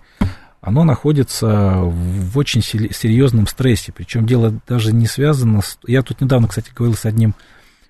оно 0.63 0.85
находится 0.85 1.81
в 1.83 2.37
очень 2.37 2.63
серьезном 2.63 3.47
стрессе, 3.47 3.91
причем 3.91 4.25
дело 4.25 4.57
даже 4.65 4.93
не 4.93 5.07
связано 5.07 5.61
с... 5.61 5.77
Я 5.85 6.03
тут 6.03 6.21
недавно, 6.21 6.47
кстати, 6.47 6.71
говорил 6.73 6.95
с 6.95 7.03
одним 7.05 7.35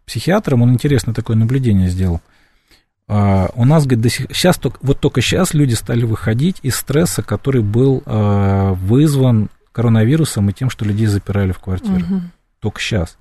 психиатром, 0.07 0.63
он 0.63 0.73
интересное 0.73 1.13
такое 1.13 1.37
наблюдение 1.37 1.87
сделал. 1.87 2.19
Uh, 3.07 3.51
у 3.55 3.65
нас, 3.65 3.83
говорит, 3.83 4.01
до 4.01 4.09
сих, 4.09 4.27
сейчас, 4.33 4.57
только, 4.57 4.79
вот 4.81 4.99
только 4.99 5.21
сейчас 5.21 5.53
люди 5.53 5.73
стали 5.73 6.03
выходить 6.03 6.59
из 6.63 6.75
стресса, 6.75 7.21
который 7.21 7.61
был 7.61 8.01
uh, 8.05 8.73
вызван 8.73 9.49
коронавирусом 9.71 10.49
и 10.49 10.53
тем, 10.53 10.69
что 10.69 10.83
людей 10.83 11.05
запирали 11.05 11.51
в 11.51 11.59
квартиры. 11.59 11.99
Uh-huh. 11.99 12.21
Только 12.59 12.81
сейчас. 12.81 13.17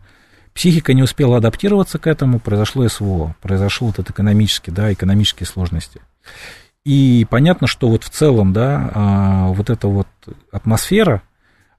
Психика 0.55 0.94
не 0.94 1.03
успела 1.03 1.38
адаптироваться 1.38 1.98
к 1.98 2.07
этому, 2.07 2.38
произошло 2.38 2.88
СВО, 2.88 3.34
произошел 3.42 3.88
вот 3.88 3.98
этот 3.98 4.11
экономический, 4.11 4.70
да, 4.70 4.92
экономические 4.92 5.46
сложности. 5.46 6.00
И 6.85 7.26
понятно, 7.30 7.66
что 7.66 7.89
вот 7.89 8.03
в 8.03 8.11
целом, 8.11 8.53
да, 8.53 8.91
uh, 8.93 9.55
вот 9.55 9.70
эта 9.70 9.87
вот 9.87 10.09
атмосфера, 10.51 11.22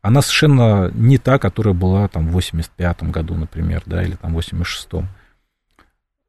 она 0.04 0.22
совершенно 0.22 0.92
не 0.94 1.18
та, 1.18 1.40
которая 1.40 1.74
была 1.74 2.08
там 2.10 2.28
в 2.28 2.32
85 2.32 3.04
году, 3.04 3.36
например, 3.36 3.84
да, 3.86 4.04
или 4.04 4.16
там 4.16 4.34
в 4.34 4.38
86-м. 4.38 5.08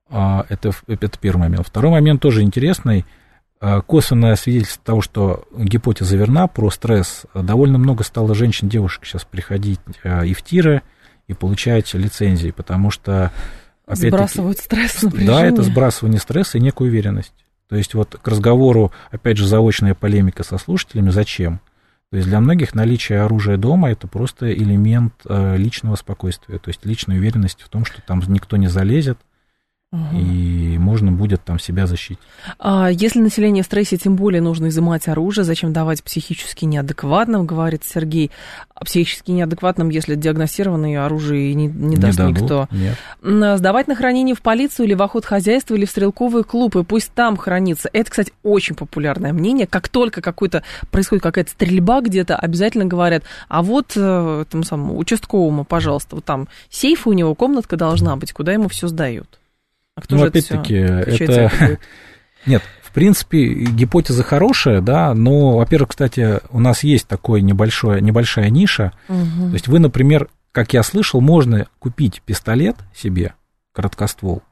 А, 0.09 0.47
это, 0.49 0.71
это 0.87 1.19
первый 1.19 1.41
момент. 1.41 1.67
Второй 1.67 1.91
момент 1.91 2.23
тоже 2.23 2.43
интересный. 2.43 3.05
А, 3.61 3.81
косвенное 3.81 4.37
свидетельство 4.37 4.85
того, 4.85 5.01
что 5.01 5.45
гипотеза 5.57 6.17
верна 6.17 6.47
про 6.47 6.71
стресс. 6.71 7.25
Довольно 7.35 7.79
много 7.79 8.05
стало 8.05 8.33
женщин, 8.35 8.69
девушек 8.69 9.05
сейчас 9.07 9.25
приходить 9.25 9.81
а, 10.05 10.25
и 10.25 10.35
в 10.35 10.43
тиры, 10.43 10.83
и 11.27 11.35
получать 11.35 11.93
лицензии, 11.95 12.53
потому 12.53 12.93
что... 12.93 13.33
Сбрасывают 13.89 14.59
стресс, 14.59 15.03
напряжение. 15.03 15.35
Да, 15.35 15.45
это 15.45 15.63
сбрасывание 15.63 16.21
стресса 16.21 16.59
и 16.59 16.61
некую 16.61 16.91
уверенность. 16.91 17.44
То 17.69 17.77
есть 17.77 17.95
вот 17.95 18.19
к 18.21 18.29
разговору, 18.29 18.93
опять 19.11 19.37
же, 19.37 19.47
заочная 19.47 19.95
полемика 19.95 20.43
со 20.45 20.59
слушателями, 20.59 21.11
зачем? 21.11 21.61
То 22.11 22.19
есть 22.19 22.29
для 22.29 22.41
многих 22.41 22.75
наличие 22.75 23.23
оружия 23.23 23.57
дома 23.57 23.91
это 23.91 24.07
просто 24.07 24.53
элемент 24.53 25.15
э, 25.25 25.57
личного 25.57 25.97
спокойствия, 25.97 26.59
то 26.59 26.69
есть 26.69 26.85
личной 26.85 27.19
уверенности 27.19 27.63
в 27.65 27.69
том, 27.69 27.85
что 27.85 28.01
там 28.03 28.23
никто 28.29 28.57
не 28.57 28.69
залезет, 28.69 29.19
Угу. 29.95 30.19
И 30.19 30.77
можно 30.79 31.13
будет 31.13 31.45
там 31.45 31.61
себя 31.61 31.87
защитить. 31.87 32.19
А 32.59 32.91
если 32.91 33.21
население 33.21 33.63
в 33.63 33.67
стрессе, 33.67 33.97
тем 33.97 34.17
более 34.17 34.43
нужно 34.43 34.69
изымать 34.69 35.07
оружие. 35.07 35.45
Зачем 35.45 35.73
давать 35.73 36.03
психически 36.03 36.65
неадекватным, 36.65 37.47
говорит 37.47 37.83
Сергей. 37.85 38.33
А 38.75 38.85
психически 38.85 39.31
неадекватным, 39.31 39.91
если 39.91 40.17
диагностированное 40.17 41.05
оружие 41.05 41.55
не, 41.55 41.67
не, 41.67 41.91
не 41.91 41.97
даст 41.97 42.19
дадут, 42.19 42.41
никто. 42.41 42.69
Нет. 42.73 42.97
Сдавать 43.23 43.87
на 43.87 43.95
хранение 43.95 44.35
в 44.35 44.43
полицию 44.43 44.87
или 44.87 44.95
в 44.95 45.03
охот 45.03 45.25
хозяйства 45.25 45.77
или 45.77 45.85
в 45.85 45.91
стрелковые 45.91 46.43
клубы. 46.43 46.83
Пусть 46.83 47.13
там 47.13 47.37
хранится. 47.37 47.89
Это, 47.93 48.11
кстати, 48.11 48.33
очень 48.43 48.75
популярное 48.75 49.33
мнение. 49.33 49.69
Как 49.69 49.89
только 49.89 50.21
какой-то 50.21 50.65
происходит 50.91 51.23
какая-то 51.23 51.53
стрельба 51.53 52.01
где-то, 52.01 52.35
обязательно 52.35 52.87
говорят, 52.87 53.23
а 53.49 53.63
вот 53.63 53.93
э, 53.95 54.45
там 54.51 54.65
самому 54.65 54.99
участковому, 54.99 55.65
пожалуйста, 55.65 56.17
вот 56.17 56.25
там 56.25 56.49
сейф 56.69 57.07
у 57.07 57.13
него, 57.13 57.37
комнатка 57.37 57.77
должна 57.77 58.17
быть, 58.17 58.33
куда 58.33 58.53
ему 58.53 58.69
все 58.69 58.89
сдают. 58.89 59.39
А 59.95 60.01
кто 60.01 60.17
ну, 60.17 60.23
же 60.23 60.29
опять-таки, 60.29 60.75
это... 60.75 61.33
это... 61.33 61.79
Нет, 62.47 62.63
в 62.83 62.93
принципе, 62.93 63.55
гипотеза 63.55 64.23
хорошая, 64.23 64.81
да, 64.81 65.15
но, 65.15 65.57
во-первых, 65.57 65.91
кстати, 65.91 66.41
у 66.51 66.61
нас 66.61 66.83
есть 66.85 67.07
такой 67.07 67.43
небольшой, 67.43 68.01
небольшая 68.01 68.51
ниша. 68.51 68.93
Угу. 69.09 69.49
То 69.49 69.53
есть 69.53 69.69
вы, 69.69 69.79
например, 69.79 70.29
как 70.53 70.73
я 70.73 70.83
слышал, 70.83 71.21
можно 71.21 71.67
купить 71.79 72.23
пистолет 72.23 72.77
себе, 72.95 73.35
короткоствол, 73.73 74.43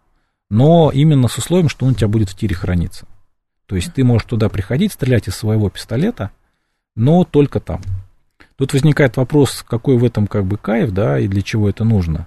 но 0.51 0.91
именно 0.93 1.29
с 1.29 1.39
условием, 1.39 1.69
что 1.69 1.87
он 1.87 1.93
у 1.93 1.95
тебя 1.95 2.09
будет 2.09 2.29
в 2.29 2.37
тире 2.37 2.55
храниться. 2.55 3.07
То 3.67 3.77
есть 3.77 3.95
ты 3.95 4.05
можешь 4.05 4.27
туда 4.27 4.49
приходить, 4.49 4.93
стрелять 4.93 5.29
из 5.29 5.37
своего 5.37 5.71
пистолета, 5.71 6.31
но 6.95 7.25
только 7.25 7.61
там. 7.61 7.81
Тут 8.57 8.73
возникает 8.73 9.17
вопрос, 9.17 9.65
какой 9.67 9.97
в 9.97 10.05
этом 10.05 10.27
как 10.27 10.45
бы 10.45 10.57
кайф, 10.57 10.91
да, 10.91 11.19
и 11.19 11.27
для 11.27 11.43
чего 11.43 11.69
это 11.69 11.85
нужно. 11.85 12.27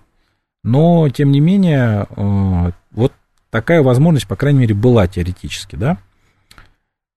Но, 0.63 1.07
тем 1.09 1.32
не 1.32 1.39
менее, 1.39 2.07
э, 2.09 2.72
вот 2.96 3.14
такая 3.50 3.84
возможность, 3.84 4.28
по 4.28 4.36
крайней 4.36 4.60
мере, 4.60 4.74
была 4.74 5.08
теоретически, 5.08 5.76
да. 5.76 5.98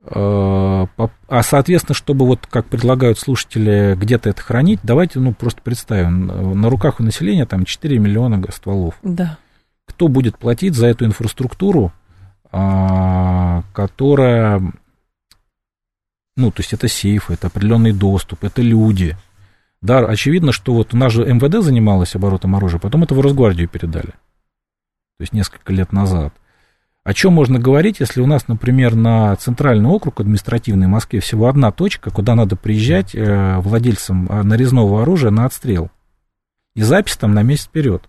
Э, 0.04 0.86
а, 1.28 1.42
соответственно, 1.42 1.94
чтобы 1.94 2.26
вот 2.26 2.46
как 2.46 2.66
предлагают 2.66 3.18
слушатели 3.18 3.94
где-то 3.96 4.28
это 4.28 4.42
хранить, 4.42 4.80
давайте, 4.82 5.18
ну, 5.20 5.32
просто 5.32 5.62
представим, 5.62 6.60
на 6.60 6.68
руках 6.68 7.00
у 7.00 7.02
населения 7.02 7.46
там 7.46 7.64
4 7.64 7.98
миллиона 7.98 8.42
стволов. 8.52 8.94
Да. 9.02 9.38
Кто 9.86 10.08
будет 10.08 10.38
платить 10.38 10.74
за 10.74 10.86
эту 10.86 11.06
инфраструктуру, 11.06 11.92
а, 12.50 13.62
которая, 13.72 14.60
ну, 16.36 16.50
то 16.50 16.60
есть 16.60 16.72
это 16.72 16.88
сейфы, 16.88 17.34
это 17.34 17.46
определенный 17.46 17.92
доступ, 17.92 18.44
это 18.44 18.62
люди– 18.62 19.16
да, 19.80 20.00
очевидно, 20.00 20.52
что 20.52 20.74
вот 20.74 20.92
у 20.92 20.96
нас 20.96 21.12
же 21.12 21.24
МВД 21.24 21.62
занималась 21.62 22.14
оборотом 22.14 22.56
оружия, 22.56 22.80
потом 22.80 23.04
это 23.04 23.14
в 23.14 23.20
Росгвардию 23.20 23.68
передали. 23.68 24.14
То 25.18 25.22
есть 25.22 25.32
несколько 25.32 25.72
лет 25.72 25.92
назад. 25.92 26.32
О 27.02 27.12
чем 27.12 27.32
можно 27.32 27.58
говорить, 27.58 28.00
если 28.00 28.20
у 28.20 28.26
нас, 28.26 28.48
например, 28.48 28.94
на 28.94 29.34
центральный 29.36 29.88
округ 29.88 30.20
административный 30.20 30.86
в 30.86 30.90
Москве 30.90 31.20
всего 31.20 31.48
одна 31.48 31.72
точка, 31.72 32.10
куда 32.10 32.34
надо 32.34 32.54
приезжать 32.54 33.14
э, 33.14 33.56
владельцам 33.58 34.28
э, 34.30 34.42
нарезного 34.42 35.02
оружия 35.02 35.30
на 35.30 35.44
отстрел. 35.44 35.90
И 36.74 36.82
запись 36.82 37.16
там 37.16 37.34
на 37.34 37.42
месяц 37.42 37.64
вперед. 37.64 38.08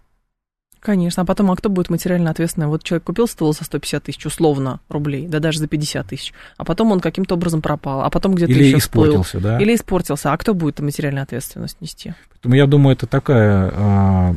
Конечно, 0.79 1.23
а 1.23 1.25
потом, 1.25 1.49
а 1.51 1.55
кто 1.55 1.69
будет 1.69 1.89
материально 1.89 2.29
ответственный? 2.29 2.67
Вот 2.67 2.83
человек 2.83 3.05
купил 3.05 3.27
ствол 3.27 3.53
за 3.53 3.63
150 3.63 4.03
тысяч, 4.03 4.25
условно, 4.25 4.79
рублей, 4.87 5.27
да 5.27 5.39
даже 5.39 5.59
за 5.59 5.67
50 5.67 6.07
тысяч, 6.07 6.33
а 6.57 6.63
потом 6.63 6.91
он 6.91 6.99
каким-то 6.99 7.35
образом 7.35 7.61
пропал, 7.61 8.01
а 8.01 8.09
потом 8.09 8.35
где-то 8.35 8.51
Или 8.51 8.65
еще 8.65 8.77
испортился, 8.77 9.39
всплыл. 9.39 9.43
да? 9.43 9.59
Или 9.59 9.75
испортился, 9.75 10.31
а 10.31 10.37
кто 10.37 10.53
будет 10.53 10.79
материальную 10.79 11.23
ответственность 11.23 11.81
нести? 11.81 12.13
Поэтому 12.29 12.55
я 12.55 12.65
думаю, 12.65 12.95
это 12.95 13.07
такая 13.07 13.71
а, 13.73 13.73
а, 13.73 14.35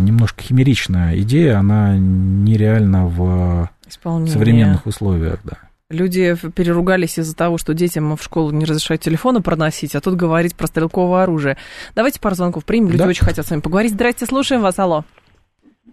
немножко 0.00 0.42
химеричная 0.42 1.16
идея, 1.18 1.58
она 1.58 1.96
нереальна 1.96 3.06
в 3.06 3.70
Исполнение. 3.88 4.32
современных 4.32 4.86
условиях, 4.86 5.40
да. 5.44 5.58
Люди 5.90 6.34
переругались 6.54 7.18
из-за 7.18 7.34
того, 7.34 7.56
что 7.56 7.72
детям 7.72 8.14
в 8.14 8.22
школу 8.22 8.50
не 8.50 8.66
разрешают 8.66 9.00
телефоны 9.00 9.40
проносить, 9.40 9.94
а 9.94 10.02
тут 10.02 10.16
говорить 10.16 10.54
про 10.54 10.66
стрелковое 10.66 11.22
оружие. 11.22 11.56
Давайте 11.96 12.20
пару 12.20 12.34
звонков 12.34 12.66
примем. 12.66 12.88
Люди 12.88 12.98
да? 12.98 13.06
очень 13.06 13.24
хотят 13.24 13.46
с 13.46 13.50
вами 13.50 13.62
поговорить. 13.62 13.92
Здрасте, 13.92 14.26
слушаем 14.26 14.60
вас. 14.60 14.78
Алло. 14.78 15.04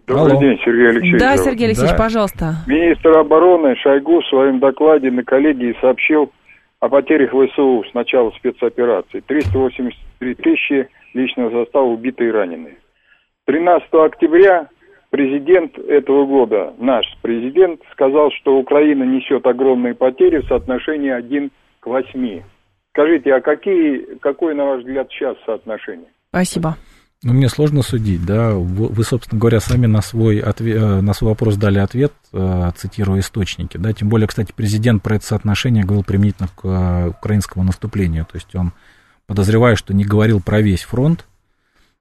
Добрый 0.05 0.33
Алло. 0.33 0.41
день, 0.41 0.57
Сергей 0.65 0.89
Алексеевич. 0.89 1.19
Да, 1.21 1.37
Сергей 1.37 1.67
Алексеевич, 1.67 1.91
да. 1.93 1.97
пожалуйста. 1.97 2.55
Министр 2.67 3.17
обороны 3.17 3.75
Шойгу 3.77 4.19
в 4.19 4.27
своем 4.27 4.59
докладе 4.59 5.09
на 5.11 5.23
коллегии 5.23 5.73
сообщил 5.79 6.29
о 6.81 6.89
потерях 6.89 7.29
ВСУ 7.31 7.83
с 7.89 7.93
начала 7.93 8.31
спецоперации. 8.31 9.21
383 9.25 10.35
тысячи 10.35 10.89
личного 11.13 11.63
состава 11.63 11.85
убиты 11.85 12.27
и 12.27 12.31
ранены. 12.31 12.75
13 13.45 13.87
октября 13.93 14.69
президент 15.11 15.77
этого 15.77 16.25
года, 16.25 16.73
наш 16.79 17.05
президент, 17.21 17.79
сказал, 17.91 18.31
что 18.31 18.57
Украина 18.57 19.03
несет 19.03 19.45
огромные 19.45 19.93
потери 19.93 20.41
в 20.41 20.47
соотношении 20.47 21.11
1 21.11 21.51
к 21.79 21.87
8. 21.87 22.41
Скажите, 22.91 23.33
а 23.33 23.41
какие, 23.41 24.17
какое, 24.19 24.55
на 24.55 24.65
ваш 24.65 24.81
взгляд, 24.81 25.07
сейчас 25.11 25.37
соотношение? 25.45 26.07
Спасибо. 26.29 26.77
Ну, 27.23 27.33
мне 27.33 27.49
сложно 27.49 27.81
судить, 27.81 28.25
да. 28.25 28.51
Вы, 28.53 29.03
собственно 29.03 29.39
говоря, 29.39 29.59
сами 29.59 29.85
на 29.85 30.01
свой, 30.01 30.39
ответ, 30.39 30.77
э, 30.77 31.01
на 31.01 31.13
свой 31.13 31.31
вопрос 31.31 31.55
дали 31.55 31.79
ответ, 31.79 32.13
э, 32.33 32.71
цитируя 32.75 33.19
источники, 33.19 33.77
да. 33.77 33.93
Тем 33.93 34.09
более, 34.09 34.27
кстати, 34.27 34.53
президент 34.55 35.01
про 35.01 35.15
это 35.15 35.25
соотношение 35.25 35.83
говорил 35.83 36.03
применительно 36.03 36.49
к 36.49 36.65
э, 36.65 37.09
украинскому 37.09 37.63
наступлению. 37.65 38.25
То 38.25 38.35
есть 38.35 38.53
он, 38.55 38.73
подозревая, 39.27 39.75
что 39.75 39.93
не 39.93 40.03
говорил 40.03 40.41
про 40.41 40.61
весь 40.61 40.83
фронт, 40.83 41.25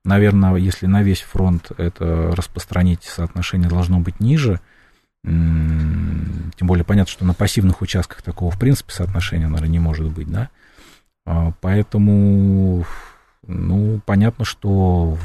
Наверное, 0.04 0.54
если 0.56 0.86
на 0.86 1.02
весь 1.02 1.22
фронт 1.22 1.72
это 1.78 2.34
распространить, 2.36 3.04
соотношение 3.04 3.68
должно 3.68 4.00
быть 4.00 4.20
ниже. 4.20 4.60
Тем 5.22 6.52
более 6.60 6.84
понятно, 6.84 7.10
что 7.10 7.24
на 7.24 7.32
пассивных 7.32 7.80
участках 7.80 8.20
такого, 8.20 8.50
в 8.50 8.58
принципе, 8.58 8.92
соотношения, 8.92 9.46
наверное, 9.46 9.70
не 9.70 9.78
может 9.78 10.12
быть, 10.12 10.30
да. 10.30 10.50
А, 11.26 11.52
поэтому, 11.62 12.84
ну, 13.46 14.00
понятно, 14.04 14.44
что 14.44 15.16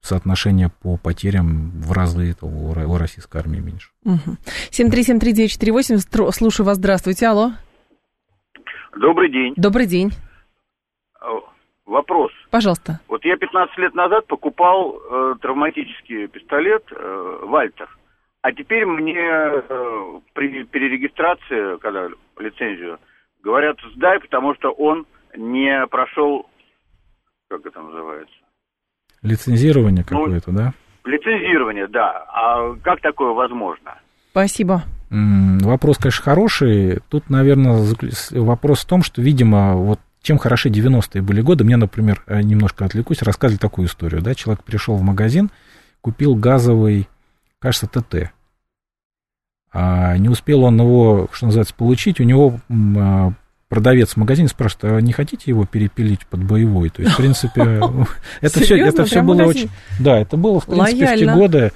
соотношение 0.00 0.68
по 0.68 0.96
потерям 0.96 1.70
в 1.82 1.92
разы 1.92 2.34
у 2.40 2.96
российской 2.96 3.36
армии 3.36 3.60
меньше. 3.60 3.90
Угу. 4.04 4.36
7373948, 4.72 6.32
слушаю 6.32 6.66
вас, 6.66 6.78
здравствуйте, 6.78 7.28
алло. 7.28 7.52
Добрый 9.00 9.30
день. 9.30 9.54
Добрый 9.56 9.86
день. 9.86 10.12
Вопрос. 11.86 12.30
Пожалуйста. 12.50 13.00
Вот 13.08 13.24
я 13.24 13.36
15 13.36 13.76
лет 13.78 13.94
назад 13.94 14.26
покупал 14.26 14.96
э, 14.96 15.34
травматический 15.40 16.28
пистолет 16.28 16.84
э, 16.90 17.38
«Вальтер». 17.42 17.88
А 18.42 18.52
теперь 18.52 18.86
мне 18.86 19.18
э, 19.18 20.20
при 20.32 20.64
перерегистрации, 20.64 21.78
когда 21.78 22.08
лицензию, 22.38 22.98
говорят, 23.42 23.76
сдай, 23.94 24.20
потому 24.20 24.54
что 24.54 24.70
он 24.70 25.06
не 25.36 25.86
прошел, 25.88 26.46
как 27.48 27.66
это 27.66 27.80
называется? 27.80 28.34
Лицензирование 29.22 30.04
ну, 30.08 30.18
какое-то, 30.18 30.50
да? 30.52 30.72
Лицензирование, 31.04 31.88
да. 31.88 32.24
А 32.32 32.74
как 32.82 33.00
такое 33.00 33.32
возможно? 33.32 33.94
Спасибо. 34.30 34.82
Вопрос, 35.10 35.98
конечно, 35.98 36.22
хороший. 36.22 37.00
Тут, 37.10 37.28
наверное, 37.28 37.84
вопрос 38.30 38.84
в 38.84 38.88
том, 38.88 39.02
что, 39.02 39.20
видимо, 39.20 39.74
вот 39.76 40.00
чем 40.22 40.38
хороши 40.38 40.70
90-е 40.70 41.22
были 41.22 41.40
годы, 41.40 41.64
мне, 41.64 41.76
например, 41.76 42.22
э, 42.26 42.42
немножко 42.42 42.84
отвлекусь, 42.84 43.22
рассказывали 43.22 43.58
такую 43.58 43.88
историю, 43.88 44.22
да, 44.22 44.34
человек 44.34 44.64
пришел 44.64 44.96
в 44.96 45.02
магазин, 45.02 45.50
купил 46.00 46.34
газовый 46.34 47.08
кажется, 47.62 47.86
ТТ. 47.86 48.32
А 49.72 50.18
не 50.18 50.28
успел 50.28 50.64
он 50.64 50.78
его, 50.78 51.28
что 51.32 51.46
называется, 51.46 51.74
получить, 51.74 52.20
у 52.20 52.24
него 52.24 52.60
а, 52.98 53.32
продавец 53.68 54.10
в 54.10 54.16
магазине 54.18 54.48
спрашивает, 54.48 54.96
а 54.96 55.00
не 55.00 55.12
хотите 55.12 55.44
его 55.46 55.64
перепилить 55.64 56.26
под 56.26 56.42
боевой? 56.44 56.90
То 56.90 57.00
есть, 57.00 57.14
в 57.14 57.16
принципе, 57.16 57.80
это 58.42 58.60
все, 58.60 58.76
это 58.76 59.04
все 59.06 59.22
было 59.22 59.44
очень... 59.44 59.70
Да, 59.98 60.18
это 60.18 60.36
было, 60.36 60.60
в 60.60 60.66
принципе, 60.66 61.06
в 61.06 61.18
те 61.18 61.32
годы. 61.32 61.72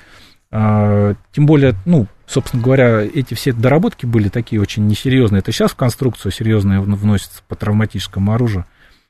А, 0.51 1.14
тем 1.32 1.47
более, 1.47 1.74
ну, 1.84 2.07
собственно 2.26 2.62
говоря, 2.62 3.03
эти 3.03 3.34
все 3.34 3.53
доработки 3.53 4.07
были 4.07 4.28
такие 4.28 4.61
очень 4.61 4.86
несерьезные. 4.86 5.40
Это 5.40 5.53
сейчас 5.53 5.72
в 5.72 5.76
конструкцию 5.76 6.32
серьезные 6.32 6.80
вносятся 6.80 7.42
по 7.49 7.55
травматическому 7.55 8.32
оружию 8.32 8.66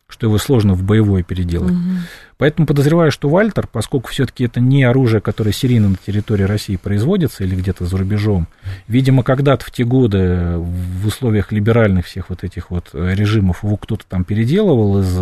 что 0.09 0.27
его 0.27 0.39
сложно 0.39 0.75
в 0.75 0.85
боевое 0.85 1.23
переделать. 1.23 1.73
Угу. 1.73 1.81
Поэтому 2.39 2.67
подозреваю, 2.67 3.11
что 3.11 3.29
Вальтер, 3.29 3.67
поскольку 3.67 4.09
все-таки 4.09 4.45
это 4.45 4.61
не 4.61 4.85
оружие, 4.85 5.21
которое 5.21 5.53
серийно 5.53 5.89
на 5.89 5.97
территории 5.97 6.45
России 6.45 6.77
производится 6.77 7.43
или 7.45 7.57
где-то 7.57 7.87
за 7.87 7.99
рубежом, 7.99 8.47
видимо, 8.87 9.25
когда-то 9.25 9.65
в 9.65 9.71
те 9.71 9.85
годы 9.85 10.59
в 10.59 11.07
условиях 11.07 11.51
либеральных 11.51 12.07
всех 12.07 12.31
вот 12.31 12.45
этих 12.45 12.71
вот 12.71 12.91
режимов 12.93 13.65
его 13.65 13.77
кто-то 13.77 14.05
там 14.09 14.25
переделывал 14.25 15.01
из 15.01 15.19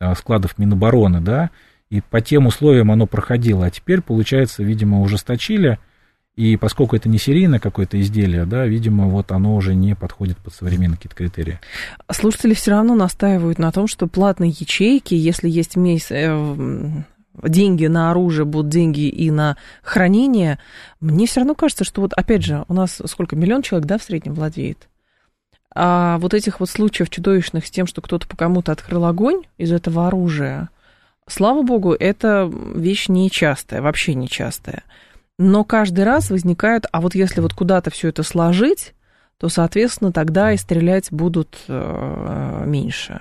а, 0.00 0.14
складов 0.14 0.56
Минобороны, 0.56 1.20
да, 1.20 1.50
и 1.90 2.00
по 2.00 2.20
тем 2.20 2.46
условиям 2.46 2.90
оно 2.90 3.06
проходило, 3.06 3.66
а 3.66 3.70
теперь, 3.70 4.00
получается, 4.00 4.62
видимо, 4.62 5.00
ужесточили, 5.00 5.78
и 6.34 6.56
поскольку 6.56 6.96
это 6.96 7.08
не 7.08 7.18
серийное 7.18 7.58
какое-то 7.58 7.98
изделие, 8.00 8.44
да, 8.44 8.66
видимо, 8.66 9.06
вот 9.06 9.32
оно 9.32 9.56
уже 9.56 9.74
не 9.74 9.94
подходит 9.94 10.36
под 10.36 10.52
современные 10.52 10.96
какие-то 10.96 11.16
критерии. 11.16 11.58
Слушатели 12.10 12.52
все 12.52 12.72
равно 12.72 12.94
настаивают 12.94 13.58
на 13.58 13.72
том, 13.72 13.86
что 13.86 14.06
платные 14.06 14.50
ячейки, 14.50 15.14
если 15.14 15.48
есть 15.48 15.76
месяц, 15.76 16.10
э, 16.10 17.02
деньги 17.42 17.86
на 17.86 18.10
оружие, 18.10 18.44
будут 18.44 18.70
деньги 18.70 19.08
и 19.08 19.30
на 19.30 19.56
хранение, 19.82 20.58
мне 21.00 21.26
все 21.26 21.40
равно 21.40 21.54
кажется, 21.54 21.84
что 21.84 22.02
вот 22.02 22.12
опять 22.12 22.44
же, 22.44 22.64
у 22.68 22.74
нас 22.74 23.00
сколько, 23.06 23.34
миллион 23.34 23.62
человек, 23.62 23.88
да, 23.88 23.96
в 23.96 24.02
среднем 24.02 24.34
владеет? 24.34 24.88
А 25.74 26.18
вот 26.18 26.34
этих 26.34 26.60
вот 26.60 26.70
случаев 26.70 27.10
чудовищных 27.10 27.66
с 27.66 27.70
тем, 27.70 27.86
что 27.86 28.00
кто-то 28.00 28.26
по 28.26 28.36
кому-то 28.36 28.72
открыл 28.72 29.04
огонь 29.04 29.42
из 29.58 29.72
этого 29.72 30.06
оружия, 30.06 30.70
слава 31.28 31.62
богу, 31.62 31.92
это 31.92 32.50
вещь 32.74 33.08
нечастая, 33.08 33.82
вообще 33.82 34.14
нечастая 34.14 34.82
но 35.38 35.64
каждый 35.64 36.04
раз 36.04 36.30
возникает, 36.30 36.86
а 36.92 37.00
вот 37.00 37.14
если 37.14 37.40
вот 37.40 37.52
куда-то 37.52 37.90
все 37.90 38.08
это 38.08 38.22
сложить, 38.22 38.94
то, 39.38 39.48
соответственно, 39.48 40.12
тогда 40.12 40.52
и 40.52 40.56
стрелять 40.56 41.12
будут 41.12 41.58
э, 41.68 42.62
меньше. 42.66 43.20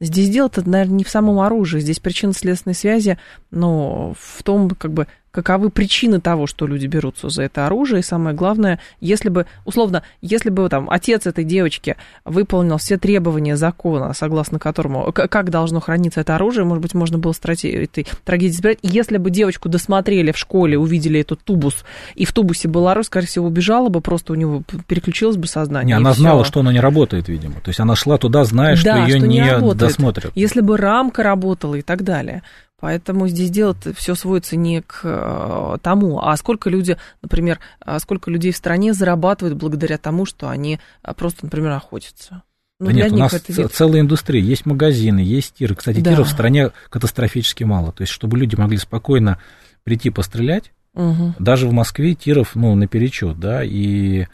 Здесь 0.00 0.30
дело-то, 0.30 0.68
наверное, 0.68 0.96
не 0.96 1.04
в 1.04 1.10
самом 1.10 1.40
оружии, 1.40 1.80
здесь 1.80 2.00
причина 2.00 2.32
следственной 2.32 2.74
связи, 2.74 3.18
но 3.50 4.14
в 4.18 4.42
том, 4.42 4.70
как 4.70 4.92
бы, 4.92 5.06
каковы 5.34 5.68
причины 5.68 6.20
того, 6.20 6.46
что 6.46 6.66
люди 6.66 6.86
берутся 6.86 7.28
за 7.28 7.42
это 7.42 7.66
оружие, 7.66 8.00
и 8.00 8.02
самое 8.04 8.36
главное, 8.36 8.78
если 9.00 9.28
бы, 9.28 9.46
условно, 9.64 10.04
если 10.22 10.48
бы 10.48 10.68
там 10.68 10.88
отец 10.88 11.26
этой 11.26 11.42
девочки 11.42 11.96
выполнил 12.24 12.78
все 12.78 12.98
требования 12.98 13.56
закона, 13.56 14.14
согласно 14.14 14.60
которому, 14.60 15.12
как 15.12 15.50
должно 15.50 15.80
храниться 15.80 16.20
это 16.20 16.36
оружие, 16.36 16.64
может 16.64 16.82
быть, 16.82 16.94
можно 16.94 17.18
было 17.18 17.32
с 17.32 17.38
этой 17.38 18.06
трагедии 18.24 18.54
избирать, 18.54 18.78
если 18.82 19.16
бы 19.16 19.30
девочку 19.30 19.68
досмотрели 19.68 20.30
в 20.30 20.38
школе, 20.38 20.78
увидели 20.78 21.20
этот 21.20 21.40
тубус, 21.42 21.84
и 22.14 22.24
в 22.24 22.32
тубусе 22.32 22.68
был 22.68 22.86
оружие, 22.86 23.06
скорее 23.06 23.26
всего, 23.26 23.46
убежала 23.46 23.88
бы, 23.88 24.00
просто 24.00 24.32
у 24.32 24.36
него 24.36 24.62
переключилось 24.86 25.36
бы 25.36 25.48
сознание. 25.48 25.96
Не, 25.96 26.00
она 26.00 26.12
знала, 26.12 26.44
что 26.44 26.60
оно 26.60 26.70
не 26.70 26.80
работает, 26.80 27.28
видимо. 27.28 27.54
То 27.54 27.70
есть 27.70 27.80
она 27.80 27.96
шла 27.96 28.18
туда, 28.18 28.44
зная, 28.44 28.76
что 28.76 28.96
ее 28.98 29.18
что 29.18 29.26
не, 29.26 29.38
не 29.40 29.74
досмотрят. 29.74 30.30
Если 30.36 30.60
бы 30.60 30.76
рамка 30.76 31.24
работала 31.24 31.74
и 31.74 31.82
так 31.82 32.04
далее. 32.04 32.42
Поэтому 32.84 33.28
здесь 33.28 33.48
дело 33.48 33.74
все 33.96 34.14
сводится 34.14 34.56
не 34.56 34.82
к 34.82 35.00
э, 35.04 35.78
тому, 35.80 36.20
а 36.20 36.36
сколько 36.36 36.68
люди, 36.68 36.98
например, 37.22 37.58
а 37.80 37.98
сколько 37.98 38.30
людей 38.30 38.52
в 38.52 38.58
стране 38.58 38.92
зарабатывают 38.92 39.56
благодаря 39.56 39.96
тому, 39.96 40.26
что 40.26 40.50
они 40.50 40.78
а, 41.02 41.14
просто, 41.14 41.46
например, 41.46 41.70
охотятся. 41.70 42.42
Ну, 42.78 42.88
да 42.88 42.92
нет, 42.92 43.12
у 43.12 43.16
нас 43.16 43.32
вид... 43.48 43.72
целая 43.72 44.02
индустрия, 44.02 44.42
есть 44.42 44.66
магазины, 44.66 45.20
есть 45.20 45.54
тиры. 45.54 45.74
Кстати, 45.74 46.00
да. 46.00 46.10
тиров 46.10 46.28
в 46.28 46.30
стране 46.30 46.72
катастрофически 46.90 47.64
мало. 47.64 47.90
То 47.90 48.02
есть, 48.02 48.12
чтобы 48.12 48.36
люди 48.36 48.54
могли 48.54 48.76
спокойно 48.76 49.38
прийти 49.84 50.10
пострелять, 50.10 50.70
угу. 50.92 51.34
даже 51.38 51.66
в 51.66 51.72
Москве 51.72 52.14
тиров, 52.14 52.50
ну, 52.54 52.74
наперечет, 52.74 53.40
да, 53.40 53.64
и 53.64 54.26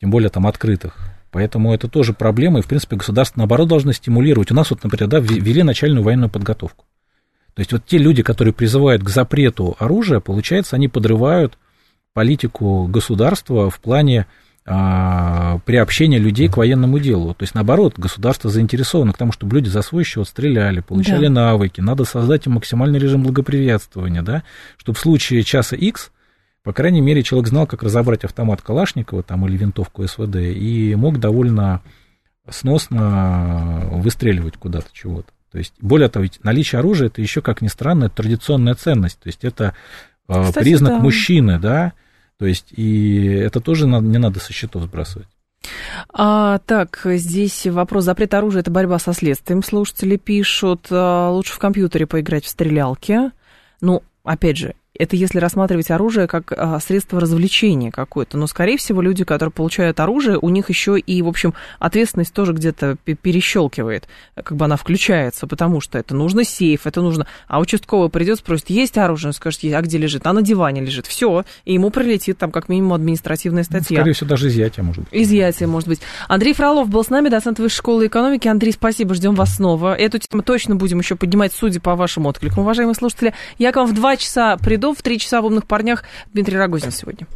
тем 0.00 0.10
более 0.10 0.28
там 0.28 0.48
открытых. 0.48 0.96
Поэтому 1.30 1.72
это 1.72 1.86
тоже 1.86 2.14
проблема, 2.14 2.58
и, 2.58 2.62
в 2.62 2.66
принципе, 2.66 2.96
государство, 2.96 3.38
наоборот, 3.38 3.68
должно 3.68 3.92
стимулировать. 3.92 4.50
У 4.50 4.56
нас 4.56 4.70
вот, 4.70 4.82
например, 4.82 5.08
да, 5.08 5.20
ввели 5.20 5.62
начальную 5.62 6.02
военную 6.02 6.28
подготовку. 6.28 6.84
То 7.54 7.60
есть 7.60 7.72
вот 7.72 7.84
те 7.84 7.98
люди, 7.98 8.22
которые 8.22 8.54
призывают 8.54 9.02
к 9.02 9.08
запрету 9.08 9.76
оружия, 9.78 10.20
получается, 10.20 10.76
они 10.76 10.88
подрывают 10.88 11.58
политику 12.14 12.86
государства 12.86 13.70
в 13.70 13.80
плане 13.80 14.26
а, 14.64 15.58
приобщения 15.64 16.18
людей 16.18 16.48
к 16.48 16.56
военному 16.56 16.98
делу. 16.98 17.34
То 17.34 17.42
есть, 17.42 17.54
наоборот, 17.54 17.94
государство 17.98 18.48
заинтересовано 18.48 19.12
к 19.12 19.18
тому, 19.18 19.32
чтобы 19.32 19.56
люди 19.56 19.68
за 19.68 19.82
свой 19.82 20.04
счет 20.04 20.28
стреляли, 20.28 20.80
получали 20.80 21.26
да. 21.26 21.32
навыки. 21.32 21.80
Надо 21.80 22.04
создать 22.04 22.46
им 22.46 22.52
максимальный 22.52 22.98
режим 22.98 23.22
благоприветствования, 23.22 24.22
да, 24.22 24.44
чтобы 24.76 24.96
в 24.96 25.00
случае 25.00 25.42
часа 25.42 25.74
X, 25.74 26.12
по 26.62 26.72
крайней 26.72 27.00
мере, 27.00 27.24
человек 27.24 27.48
знал, 27.48 27.66
как 27.66 27.82
разобрать 27.82 28.24
автомат 28.24 28.62
Калашникова 28.62 29.24
там, 29.24 29.46
или 29.46 29.56
винтовку 29.56 30.06
СВД, 30.06 30.36
и 30.36 30.94
мог 30.94 31.18
довольно 31.18 31.82
сносно 32.48 33.88
выстреливать 33.90 34.56
куда-то 34.58 34.86
чего-то. 34.92 35.32
То 35.52 35.58
есть, 35.58 35.74
более 35.80 36.08
того, 36.08 36.24
ведь 36.24 36.42
наличие 36.42 36.78
оружия 36.78 37.08
это 37.08 37.20
еще, 37.20 37.42
как 37.42 37.60
ни 37.60 37.68
странно, 37.68 38.08
традиционная 38.08 38.74
ценность. 38.74 39.18
То 39.20 39.28
есть 39.28 39.44
это 39.44 39.74
а, 40.26 40.44
Кстати, 40.44 40.64
признак 40.64 40.94
да. 40.94 40.98
мужчины, 40.98 41.58
да. 41.58 41.92
То 42.38 42.46
есть, 42.46 42.72
и 42.72 43.26
это 43.26 43.60
тоже 43.60 43.86
не 43.86 44.18
надо 44.18 44.40
со 44.40 44.52
счетов 44.52 44.82
сбрасывать. 44.84 45.28
А, 46.12 46.58
так, 46.66 47.00
здесь 47.04 47.66
вопрос. 47.66 48.04
Запрет 48.04 48.34
оружия– 48.34 48.60
это 48.62 48.70
борьба 48.70 48.98
со 48.98 49.12
следствием. 49.12 49.62
Слушатели 49.62 50.16
пишут, 50.16 50.86
а, 50.90 51.30
лучше 51.30 51.52
в 51.52 51.58
компьютере 51.58 52.06
поиграть 52.06 52.44
в 52.44 52.48
стрелялки. 52.48 53.30
Ну, 53.80 54.02
опять 54.24 54.56
же, 54.56 54.74
это 54.98 55.16
если 55.16 55.38
рассматривать 55.38 55.90
оружие 55.90 56.26
как 56.26 56.52
а, 56.52 56.78
средство 56.78 57.18
развлечения 57.18 57.90
какое-то. 57.90 58.36
Но, 58.36 58.46
скорее 58.46 58.76
всего, 58.76 59.00
люди, 59.00 59.24
которые 59.24 59.52
получают 59.52 60.00
оружие, 60.00 60.38
у 60.38 60.48
них 60.50 60.68
еще 60.68 60.98
и, 60.98 61.22
в 61.22 61.28
общем, 61.28 61.54
ответственность 61.78 62.34
тоже 62.34 62.52
где-то 62.52 62.96
перещелкивает, 63.04 64.06
как 64.34 64.56
бы 64.56 64.64
она 64.66 64.76
включается, 64.76 65.46
потому 65.46 65.80
что 65.80 65.98
это 65.98 66.14
нужно 66.14 66.44
сейф, 66.44 66.86
это 66.86 67.00
нужно... 67.00 67.26
А 67.48 67.60
участковый 67.60 68.10
придет, 68.10 68.38
спросит, 68.38 68.70
есть 68.70 68.98
оружие? 68.98 69.30
Он 69.30 69.32
скажет, 69.32 69.64
а 69.64 69.80
где 69.80 69.98
лежит? 69.98 70.26
А 70.26 70.32
на 70.32 70.42
диване 70.42 70.82
лежит. 70.82 71.06
Все, 71.06 71.44
и 71.64 71.74
ему 71.74 71.90
прилетит 71.90 72.38
там 72.38 72.50
как 72.50 72.68
минимум 72.68 72.94
административная 72.94 73.64
ну, 73.68 73.78
статья. 73.78 73.98
Скорее 73.98 74.12
всего, 74.12 74.28
даже 74.28 74.48
изъятие 74.48 74.84
может 74.84 75.04
быть. 75.04 75.12
Изъятие 75.12 75.68
может 75.68 75.88
быть. 75.88 76.00
Андрей 76.28 76.52
Фролов 76.52 76.88
был 76.88 77.02
с 77.02 77.08
нами, 77.08 77.28
доцент 77.28 77.58
Высшей 77.58 77.78
школы 77.78 78.06
экономики. 78.06 78.48
Андрей, 78.48 78.72
спасибо, 78.72 79.14
ждем 79.14 79.34
вас 79.34 79.56
снова. 79.56 79.94
Эту 79.94 80.18
тему 80.18 80.42
точно 80.42 80.76
будем 80.76 80.98
еще 80.98 81.16
поднимать, 81.16 81.52
судя 81.52 81.80
по 81.80 81.96
вашим 81.96 82.26
откликам. 82.26 82.60
Уважаемые 82.60 82.94
слушатели, 82.94 83.32
я 83.58 83.72
к 83.72 83.76
вам 83.76 83.86
в 83.86 83.94
два 83.94 84.16
часа 84.16 84.56
приду 84.58 84.81
в 84.90 85.02
три 85.02 85.18
часа 85.18 85.40
в 85.40 85.46
«Умных 85.46 85.66
парнях» 85.66 86.02
Дмитрий 86.32 86.56
Рогозин 86.56 86.90
сегодня. 86.90 87.26